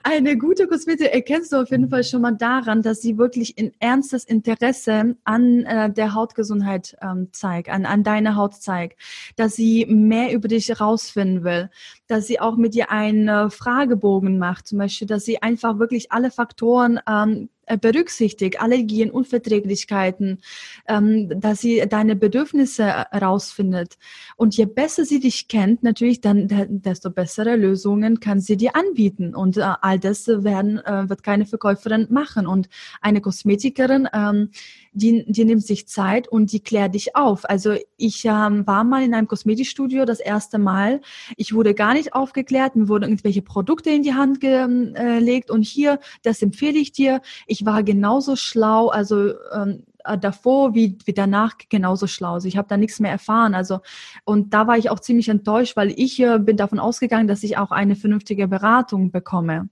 Eine 0.03 0.37
gute 0.37 0.67
Kosmetikerin 0.67 1.13
erkennst 1.13 1.51
du 1.51 1.57
auf 1.57 1.69
jeden 1.69 1.89
Fall 1.89 2.05
schon 2.05 2.21
mal 2.21 2.31
daran, 2.31 2.81
dass 2.81 3.01
sie 3.01 3.17
wirklich 3.17 3.57
in 3.57 3.73
ernstes 3.79 4.23
Interesse 4.23 5.17
an 5.25 5.63
äh, 5.65 5.91
der 5.91 6.13
Hautgesundheit 6.13 6.95
ähm, 7.01 7.27
zeigt, 7.33 7.69
an, 7.69 7.85
an 7.85 8.03
deiner 8.03 8.37
Haut 8.37 8.53
zeigt, 8.55 8.97
dass 9.35 9.55
sie 9.55 9.85
mehr 9.85 10.31
über 10.31 10.47
dich 10.47 10.69
herausfinden 10.69 11.43
will, 11.43 11.69
dass 12.07 12.27
sie 12.27 12.39
auch 12.39 12.55
mit 12.55 12.73
dir 12.73 12.89
einen 12.91 13.51
Fragebogen 13.51 14.37
macht, 14.37 14.67
zum 14.67 14.77
Beispiel, 14.77 15.07
dass 15.07 15.24
sie 15.25 15.41
einfach 15.41 15.79
wirklich 15.79 16.11
alle 16.11 16.31
Faktoren 16.31 16.99
ähm, 17.09 17.49
äh, 17.67 17.77
berücksichtigt, 17.79 18.61
Allergien, 18.61 19.09
Unverträglichkeiten, 19.09 20.39
ähm, 20.87 21.39
dass 21.39 21.61
sie 21.61 21.83
deine 21.89 22.15
Bedürfnisse 22.15 22.85
herausfindet. 23.09 23.97
Und 24.35 24.55
je 24.55 24.65
besser 24.65 25.03
sie 25.03 25.19
dich 25.19 25.47
kennt, 25.47 25.81
natürlich, 25.81 26.21
dann 26.21 26.47
desto 26.69 27.09
bessere 27.09 27.55
Lösungen 27.55 28.19
kann 28.19 28.39
sie 28.39 28.55
dir 28.55 28.75
anbieten. 28.75 29.33
Und 29.33 29.57
äh, 29.57 29.73
all 29.81 29.99
das 29.99 30.27
werden, 30.27 30.77
äh, 30.77 31.09
wird 31.09 31.23
keine 31.23 31.47
Verkäuferin 31.47 32.05
machen. 32.11 32.45
Und 32.45 32.69
eine 33.01 33.19
Kosmetikerin, 33.19 34.07
ähm, 34.13 34.51
die, 34.95 35.25
die 35.27 35.45
nimmt 35.45 35.65
sich 35.65 35.87
Zeit 35.87 36.27
und 36.27 36.51
die 36.51 36.61
klärt 36.61 36.95
dich 36.95 37.15
auf. 37.15 37.47
Also 37.47 37.75
ich 37.97 38.23
ähm, 38.25 38.65
war 38.65 38.83
mal 38.83 39.03
in 39.03 39.13
einem 39.13 39.27
Kosmetikstudio 39.27 40.05
das 40.05 40.19
erste 40.19 40.57
Mal. 40.57 41.01
Ich 41.35 41.53
wurde 41.53 41.73
gar 41.73 41.93
nicht 41.93 42.13
aufgeklärt, 42.13 42.75
mir 42.75 42.87
wurden 42.87 43.03
irgendwelche 43.03 43.41
Produkte 43.41 43.89
in 43.89 44.03
die 44.03 44.13
Hand 44.13 44.39
gelegt 44.39 45.51
und 45.51 45.63
hier, 45.63 45.99
das 46.23 46.41
empfehle 46.41 46.79
ich 46.79 46.93
dir. 46.93 47.21
Ich 47.45 47.65
war 47.65 47.83
genauso 47.83 48.35
schlau, 48.35 48.87
also 48.87 49.33
ähm, 49.53 49.83
äh, 49.94 49.94
davor 50.19 50.73
wie, 50.75 50.97
wie 51.05 51.13
danach 51.13 51.57
genauso 51.69 52.07
schlau. 52.07 52.33
Also 52.33 52.47
ich 52.47 52.57
habe 52.57 52.67
da 52.67 52.77
nichts 52.77 52.99
mehr 52.99 53.11
erfahren. 53.11 53.55
Also 53.55 53.79
und 54.23 54.53
da 54.53 54.67
war 54.67 54.77
ich 54.77 54.89
auch 54.89 54.99
ziemlich 54.99 55.29
enttäuscht, 55.29 55.75
weil 55.75 55.91
ich 55.95 56.19
äh, 56.19 56.39
bin 56.39 56.57
davon 56.57 56.79
ausgegangen, 56.79 57.27
dass 57.27 57.43
ich 57.43 57.57
auch 57.57 57.71
eine 57.71 57.95
vernünftige 57.95 58.47
Beratung 58.47 59.11
bekomme. 59.11 59.69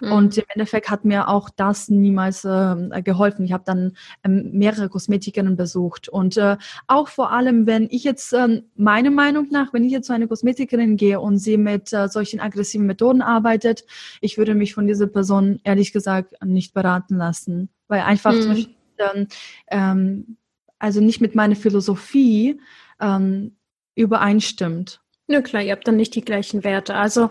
Mhm. 0.00 0.12
Und 0.12 0.38
im 0.38 0.44
Endeffekt 0.48 0.90
hat 0.90 1.04
mir 1.04 1.28
auch 1.28 1.50
das 1.50 1.88
niemals 1.88 2.44
äh, 2.44 3.02
geholfen. 3.02 3.44
Ich 3.44 3.52
habe 3.52 3.64
dann 3.64 3.92
ähm, 4.24 4.50
mehrere 4.52 4.88
Kosmetikerinnen 4.88 5.56
besucht 5.56 6.08
und 6.08 6.36
äh, 6.36 6.56
auch 6.86 7.08
vor 7.08 7.32
allem, 7.32 7.66
wenn 7.66 7.88
ich 7.90 8.04
jetzt 8.04 8.32
äh, 8.32 8.62
meiner 8.74 9.10
Meinung 9.10 9.48
nach, 9.50 9.72
wenn 9.72 9.84
ich 9.84 9.92
jetzt 9.92 10.06
zu 10.06 10.12
einer 10.12 10.26
Kosmetikerin 10.26 10.96
gehe 10.96 11.20
und 11.20 11.38
sie 11.38 11.56
mit 11.56 11.92
äh, 11.92 12.08
solchen 12.08 12.40
aggressiven 12.40 12.86
Methoden 12.86 13.22
arbeitet, 13.22 13.84
ich 14.20 14.38
würde 14.38 14.54
mich 14.54 14.74
von 14.74 14.86
dieser 14.86 15.06
Person 15.06 15.60
ehrlich 15.64 15.92
gesagt 15.92 16.34
nicht 16.44 16.74
beraten 16.74 17.16
lassen, 17.16 17.70
weil 17.88 18.00
einfach 18.00 18.32
mhm 18.32 18.66
ähm, 18.98 19.28
ähm, 19.68 20.36
also 20.78 21.00
nicht 21.00 21.20
mit 21.20 21.34
meiner 21.34 21.56
Philosophie 21.56 22.60
ähm, 23.00 23.56
übereinstimmt. 23.94 25.00
Ja 25.26 25.42
klar, 25.42 25.62
ihr 25.62 25.72
habt 25.72 25.88
dann 25.88 25.96
nicht 25.96 26.14
die 26.14 26.24
gleichen 26.24 26.64
Werte. 26.64 26.94
Also 26.94 27.30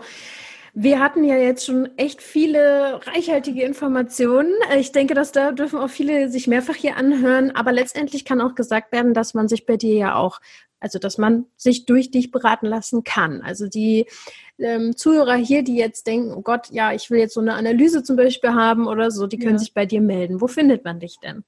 wir 0.78 1.00
hatten 1.00 1.24
ja 1.24 1.38
jetzt 1.38 1.66
schon 1.66 1.98
echt 1.98 2.22
viele 2.22 3.00
reichhaltige 3.08 3.64
Informationen. 3.64 4.52
Ich 4.78 4.92
denke, 4.92 5.14
dass 5.14 5.32
da 5.32 5.54
dürfen 5.54 5.80
auch 5.80 5.90
viele 5.90 6.30
sich 6.30 6.48
mehrfach 6.48 6.76
hier 6.76 6.98
anhören. 6.98 7.52
Aber 7.52 7.72
letztendlich 7.72 8.26
kann 8.26 8.42
auch 8.42 8.56
gesagt 8.56 8.92
werden, 8.92 9.14
dass 9.14 9.34
man 9.34 9.48
sich 9.48 9.66
bei 9.66 9.78
dir 9.78 9.96
ja 9.96 10.16
auch, 10.16 10.42
also 10.82 11.00
dass 11.00 11.18
man 11.18 11.46
sich 11.56 11.86
durch 11.86 12.12
dich 12.12 12.30
beraten 12.30 12.66
lassen 12.66 13.06
kann. 13.06 13.42
Also 13.42 13.68
die 13.70 14.06
ähm, 14.60 14.98
Zuhörer 14.98 15.36
hier, 15.36 15.64
die 15.64 15.78
jetzt 15.78 16.08
denken, 16.08 16.34
oh 16.34 16.42
Gott, 16.42 16.70
ja, 16.72 16.92
ich 16.92 17.10
will 17.10 17.20
jetzt 17.20 17.36
so 17.36 17.40
eine 17.40 17.54
Analyse 17.54 18.04
zum 18.04 18.18
Beispiel 18.18 18.54
haben 18.54 18.86
oder 18.86 19.12
so, 19.12 19.28
die 19.28 19.40
können 19.40 19.54
ja. 19.54 19.60
sich 19.60 19.74
bei 19.74 19.86
dir 19.86 20.02
melden. 20.02 20.42
Wo 20.42 20.48
findet 20.48 20.84
man 20.84 21.00
dich 21.00 21.20
denn? 21.24 21.46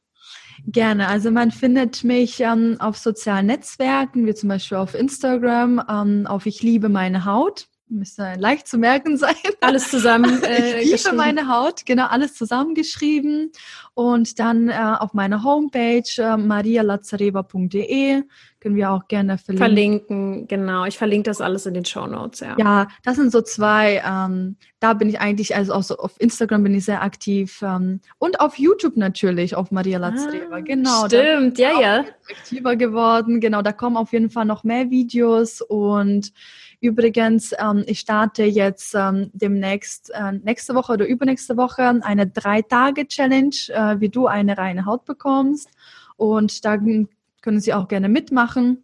Gerne. 0.66 1.08
Also 1.08 1.32
man 1.32 1.52
findet 1.52 2.04
mich 2.04 2.40
ähm, 2.40 2.78
auf 2.80 2.98
sozialen 2.98 3.46
Netzwerken, 3.46 4.26
wie 4.26 4.34
zum 4.34 4.50
Beispiel 4.50 4.78
auf 4.78 4.96
Instagram, 4.96 5.82
ähm, 5.90 6.28
auf 6.28 6.46
Ich 6.46 6.64
liebe 6.64 6.90
meine 6.90 7.26
Haut. 7.26 7.68
Müsste 7.90 8.34
leicht 8.38 8.68
zu 8.68 8.78
merken 8.78 9.16
sein. 9.18 9.36
Alles 9.62 9.90
zusammen. 9.90 10.42
Äh, 10.48 10.82
ich 10.82 11.04
liebe 11.04 11.16
meine 11.16 11.48
Haut, 11.48 11.86
genau, 11.86 12.08
alles 12.08 12.36
zusammengeschrieben. 12.36 13.52
Und 13.94 14.40
dann 14.40 14.70
äh, 14.70 14.96
auf 15.00 15.14
meiner 15.14 15.44
Homepage 15.44 16.04
äh, 16.18 16.38
marialazareva.de 16.38 18.24
können 18.60 18.76
wir 18.76 18.92
auch 18.92 19.08
gerne 19.08 19.38
verlinken. 19.38 19.58
Verlinken, 19.58 20.48
genau. 20.48 20.86
Ich 20.86 20.98
verlinke 20.98 21.30
das 21.30 21.42
alles 21.42 21.66
in 21.66 21.74
den 21.74 21.86
Show 21.86 22.08
Notes, 22.08 22.40
ja. 22.42 22.56
Ja, 22.58 22.88
das 23.04 23.16
sind 23.16 23.32
so 23.32 23.42
zwei. 23.42 24.02
Ähm, 24.06 24.58
da 24.80 24.94
bin 24.94 25.10
ich 25.10 25.20
eigentlich, 25.20 25.56
also 25.56 25.74
auch 25.74 25.84
so 25.84 25.98
auf 25.98 26.20
Instagram 26.20 26.64
bin 26.64 26.76
ich 26.76 26.86
sehr 26.86 27.02
aktiv 27.02 27.62
ähm, 27.62 28.02
und 28.18 28.40
auf 28.40 28.58
YouTube 28.58 28.98
natürlich, 28.98 29.56
auf 29.56 29.72
Maria 29.72 30.00
Lazareva. 30.00 30.56
Ah, 30.56 30.60
genau. 30.60 31.06
Stimmt, 31.08 31.58
ja, 31.58 31.80
ja. 31.80 32.06
Aktiver 32.30 32.76
geworden. 32.76 33.40
Genau, 33.40 33.62
da 33.62 33.72
kommen 33.72 33.98
auf 33.98 34.12
jeden 34.12 34.30
Fall 34.30 34.46
noch 34.46 34.64
mehr 34.64 34.90
Videos 34.90 35.62
und 35.62 36.32
Übrigens, 36.80 37.54
ähm, 37.58 37.84
ich 37.88 38.00
starte 38.00 38.44
jetzt 38.44 38.94
ähm, 38.96 39.32
demnächst, 39.34 40.12
äh, 40.14 40.34
nächste 40.34 40.76
Woche 40.76 40.94
oder 40.94 41.08
übernächste 41.08 41.58
Woche 41.58 42.00
eine 42.04 42.28
Drei-Tage-Challenge, 42.28 43.56
äh, 43.70 44.00
wie 44.00 44.10
du 44.10 44.28
eine 44.28 44.58
reine 44.58 44.86
Haut 44.86 45.06
bekommst. 45.06 45.70
Und 46.18 46.66
da 46.66 46.78
können 46.78 47.60
Sie 47.60 47.74
auch 47.74 47.88
gerne 47.88 48.10
mitmachen. 48.10 48.84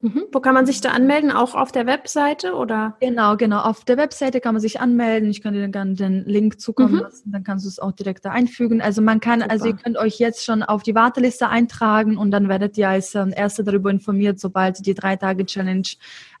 Mhm. 0.00 0.24
Wo 0.30 0.40
kann 0.40 0.52
man 0.52 0.66
sich 0.66 0.82
da 0.82 0.90
anmelden? 0.90 1.32
Auch 1.32 1.54
auf 1.54 1.72
der 1.72 1.86
Webseite 1.86 2.54
oder? 2.54 2.96
Genau, 3.00 3.36
genau. 3.36 3.60
Auf 3.60 3.84
der 3.84 3.96
Webseite 3.96 4.40
kann 4.40 4.54
man 4.54 4.60
sich 4.60 4.78
anmelden. 4.78 5.30
Ich 5.30 5.42
kann 5.42 5.54
dir 5.54 5.66
dann 5.68 5.94
den 5.94 6.24
Link 6.26 6.60
zukommen 6.60 6.96
mhm. 6.96 7.00
lassen. 7.00 7.32
Dann 7.32 7.44
kannst 7.44 7.64
du 7.64 7.68
es 7.68 7.78
auch 7.78 7.92
direkt 7.92 8.24
da 8.26 8.30
einfügen. 8.30 8.82
Also 8.82 9.00
man 9.00 9.20
kann, 9.20 9.40
Super. 9.40 9.52
also 9.52 9.66
ihr 9.66 9.76
könnt 9.76 9.96
euch 9.96 10.18
jetzt 10.18 10.44
schon 10.44 10.62
auf 10.62 10.82
die 10.82 10.94
Warteliste 10.94 11.48
eintragen 11.48 12.18
und 12.18 12.30
dann 12.30 12.48
werdet 12.48 12.76
ihr 12.76 12.90
als 12.90 13.14
ähm, 13.14 13.32
Erste 13.34 13.64
darüber 13.64 13.90
informiert, 13.90 14.38
sobald 14.38 14.84
die 14.84 14.94
drei 14.94 15.16
Tage 15.16 15.46
Challenge 15.46 15.88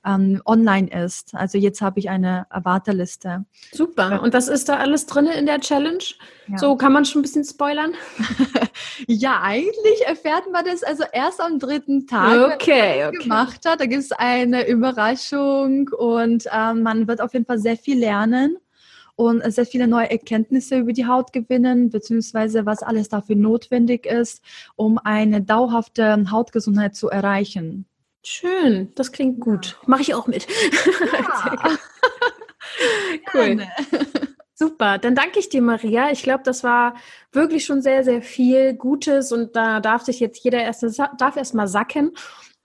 ähm, 0.06 0.40
online 0.46 0.88
ist. 0.88 1.34
Also 1.34 1.58
jetzt 1.58 1.82
habe 1.82 1.98
ich 1.98 2.08
eine 2.08 2.46
Warteliste. 2.50 3.44
Super. 3.72 4.22
Und 4.22 4.32
was 4.32 4.48
ist 4.48 4.68
da 4.68 4.76
alles 4.76 5.06
drin 5.06 5.26
in 5.26 5.46
der 5.46 5.60
Challenge? 5.60 6.04
Ja. 6.48 6.58
So 6.58 6.76
kann 6.76 6.92
man 6.92 7.04
schon 7.04 7.20
ein 7.20 7.22
bisschen 7.22 7.44
spoilern? 7.44 7.92
ja, 9.08 9.40
eigentlich 9.42 10.06
erfährt 10.06 10.44
man 10.52 10.64
das 10.64 10.82
also 10.84 11.04
erst 11.12 11.40
am 11.40 11.58
dritten 11.58 12.06
Tag, 12.06 12.54
okay, 12.54 12.70
wenn 12.70 12.98
man 12.98 13.08
okay. 13.08 13.22
gemacht 13.22 13.66
hat. 13.66 13.80
Da 13.80 13.86
gibt 13.86 14.02
es 14.02 14.12
eine 14.12 14.68
Überraschung 14.68 15.88
und 15.88 16.44
ähm, 16.52 16.82
man 16.82 17.08
wird 17.08 17.20
auf 17.20 17.32
jeden 17.32 17.46
Fall 17.46 17.58
sehr 17.58 17.76
viel 17.76 17.98
lernen 17.98 18.58
und 19.16 19.42
sehr 19.52 19.66
viele 19.66 19.88
neue 19.88 20.10
Erkenntnisse 20.10 20.78
über 20.78 20.92
die 20.92 21.06
Haut 21.06 21.32
gewinnen, 21.32 21.90
beziehungsweise 21.90 22.66
was 22.66 22.82
alles 22.82 23.08
dafür 23.08 23.34
notwendig 23.34 24.06
ist, 24.06 24.42
um 24.76 24.98
eine 24.98 25.42
dauerhafte 25.42 26.30
Hautgesundheit 26.30 26.94
zu 26.94 27.08
erreichen. 27.08 27.86
Schön, 28.28 28.92
das 28.96 29.12
klingt 29.12 29.38
gut. 29.38 29.78
Mache 29.86 30.02
ich 30.02 30.12
auch 30.12 30.26
mit. 30.26 30.48
Ja. 31.12 31.70
cool. 33.34 33.64
Super, 34.52 34.98
dann 34.98 35.14
danke 35.14 35.38
ich 35.38 35.48
dir, 35.48 35.62
Maria. 35.62 36.10
Ich 36.10 36.24
glaube, 36.24 36.42
das 36.42 36.64
war 36.64 36.96
wirklich 37.30 37.64
schon 37.64 37.82
sehr, 37.82 38.02
sehr 38.02 38.22
viel 38.22 38.74
Gutes 38.74 39.30
und 39.30 39.54
da 39.54 39.78
darf 39.78 40.02
sich 40.02 40.18
jetzt 40.18 40.42
jeder 40.42 40.58
erst, 40.60 40.82
darf 41.18 41.36
erst 41.36 41.54
mal 41.54 41.68
sacken. 41.68 42.16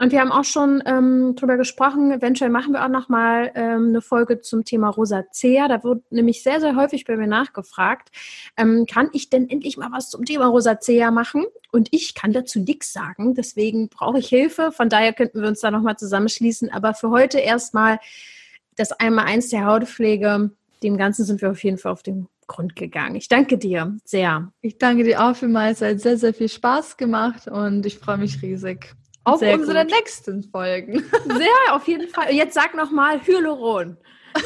Und 0.02 0.12
wir 0.12 0.20
haben 0.20 0.32
auch 0.32 0.45
schon 0.45 0.82
ähm, 0.88 1.36
drüber 1.36 1.58
gesprochen, 1.58 2.12
eventuell 2.12 2.49
machen 2.49 2.74
wir 2.74 2.84
auch 2.84 2.89
noch 2.89 3.08
mal 3.08 3.52
ähm, 3.54 3.89
eine 3.89 4.02
Folge 4.02 4.41
zum 4.41 4.66
Thema 4.66 4.89
Rosacea. 4.89 5.68
Da 5.68 5.84
wird 5.84 6.12
nämlich 6.12 6.41
sehr, 6.41 6.60
sehr 6.60 6.76
häufig 6.76 7.06
bei 7.06 7.16
mir 7.16 7.28
nachgefragt, 7.28 8.10
ähm, 8.58 8.88
kann 8.89 9.12
ich 9.14 9.30
denn 9.30 9.47
endlich 9.47 9.78
mal 9.78 9.91
was 9.91 10.10
zum 10.10 10.26
Thema 10.26 10.47
Rosacea 10.47 11.12
machen? 11.12 11.45
Und 11.72 11.89
ich 11.91 12.16
kann 12.16 12.34
dazu 12.34 12.60
nichts 12.60 12.91
sagen, 12.91 13.36
deswegen 13.36 13.89
brauche 13.89 14.18
ich 14.18 14.28
Hilfe. 14.28 14.72
Von 14.72 14.89
daher 14.89 15.14
könnten 15.14 15.39
wir 15.39 15.47
uns 15.47 15.60
da 15.60 15.70
noch 15.70 15.84
mal 15.84 15.97
zusammenschließen. 15.97 16.72
Aber 16.72 16.95
für 16.95 17.12
heute 17.12 17.38
erstmal 17.38 17.99
das 18.78 18.93
einmal 18.93 19.26
eins 19.26 19.49
der 19.49 19.68
Hautpflege. 19.68 20.49
Dem 20.82 20.97
Ganzen 20.97 21.26
sind 21.26 21.43
wir 21.43 21.52
auf 21.52 21.64
jeden 21.64 21.78
Fall 21.78 21.91
auf 21.91 22.02
den 22.02 22.28
Grund 22.47 22.76
gegangen. 22.76 23.18
Ich 23.18 23.28
danke 23.28 23.60
dir 23.60 23.95
sehr. 24.04 24.52
Ich 24.62 24.80
danke 24.80 25.04
dir 25.04 25.24
auch 25.24 25.36
vielmals. 25.36 25.84
Es 25.84 25.91
hat 25.91 25.99
sehr, 25.99 26.18
sehr 26.18 26.34
viel 26.34 26.49
Spaß 26.49 26.97
gemacht 26.97 27.47
und 27.47 27.86
ich 27.86 27.99
freue 27.99 28.18
mich 28.18 28.41
riesig 28.41 28.95
auf 29.24 29.39
Sehr 29.39 29.55
unsere 29.55 29.86
gut. 29.86 29.93
nächsten 29.93 30.43
Folgen. 30.43 30.99
Sehr, 31.26 31.76
auf 31.76 31.88
jeden 31.88 32.09
Fall. 32.09 32.34
Jetzt 32.34 32.53
sag 32.53 32.74
nochmal 32.74 33.19
Hyaluron. 33.26 33.97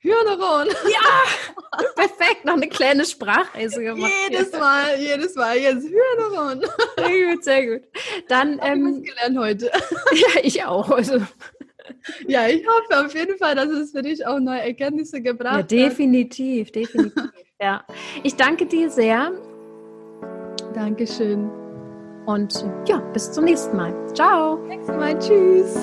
Hyaluron. 0.00 0.68
Ja, 0.68 1.84
perfekt. 1.96 2.44
Noch 2.44 2.54
eine 2.54 2.68
kleine 2.68 3.04
Sprachreise 3.04 3.82
gemacht. 3.82 4.12
Jedes 4.28 4.52
Mal, 4.52 4.98
jedes 4.98 5.34
Mal. 5.34 5.56
Jetzt 5.58 5.86
Hyaluron. 5.88 6.64
Sehr 6.96 7.34
gut, 7.34 7.44
sehr 7.44 7.66
gut. 7.66 7.82
Dann 8.28 8.60
ähm, 8.62 9.02
ich 9.02 9.10
gelernt 9.10 9.38
heute. 9.38 9.70
Ja, 10.12 10.40
ich 10.42 10.64
auch. 10.64 10.90
Also. 10.90 11.20
Ja, 12.26 12.46
ich 12.48 12.66
hoffe 12.66 13.04
auf 13.04 13.14
jeden 13.14 13.36
Fall, 13.36 13.54
dass 13.54 13.68
es 13.68 13.90
für 13.90 14.02
dich 14.02 14.26
auch 14.26 14.38
neue 14.40 14.60
Erkenntnisse 14.60 15.20
gebracht 15.20 15.54
hat. 15.54 15.72
Ja, 15.72 15.88
definitiv, 15.88 16.70
definitiv. 16.70 17.22
ja. 17.60 17.84
Ich 18.22 18.36
danke 18.36 18.66
dir 18.66 18.90
sehr. 18.90 19.32
Dankeschön. 20.74 21.50
Und 22.26 22.64
ja, 22.86 22.98
bis 23.12 23.30
zum 23.32 23.44
nächsten 23.44 23.76
Mal. 23.76 23.94
Ciao. 24.14 24.56
Nächstes 24.56 24.96
Mal. 24.96 25.18
Tschüss. 25.18 25.76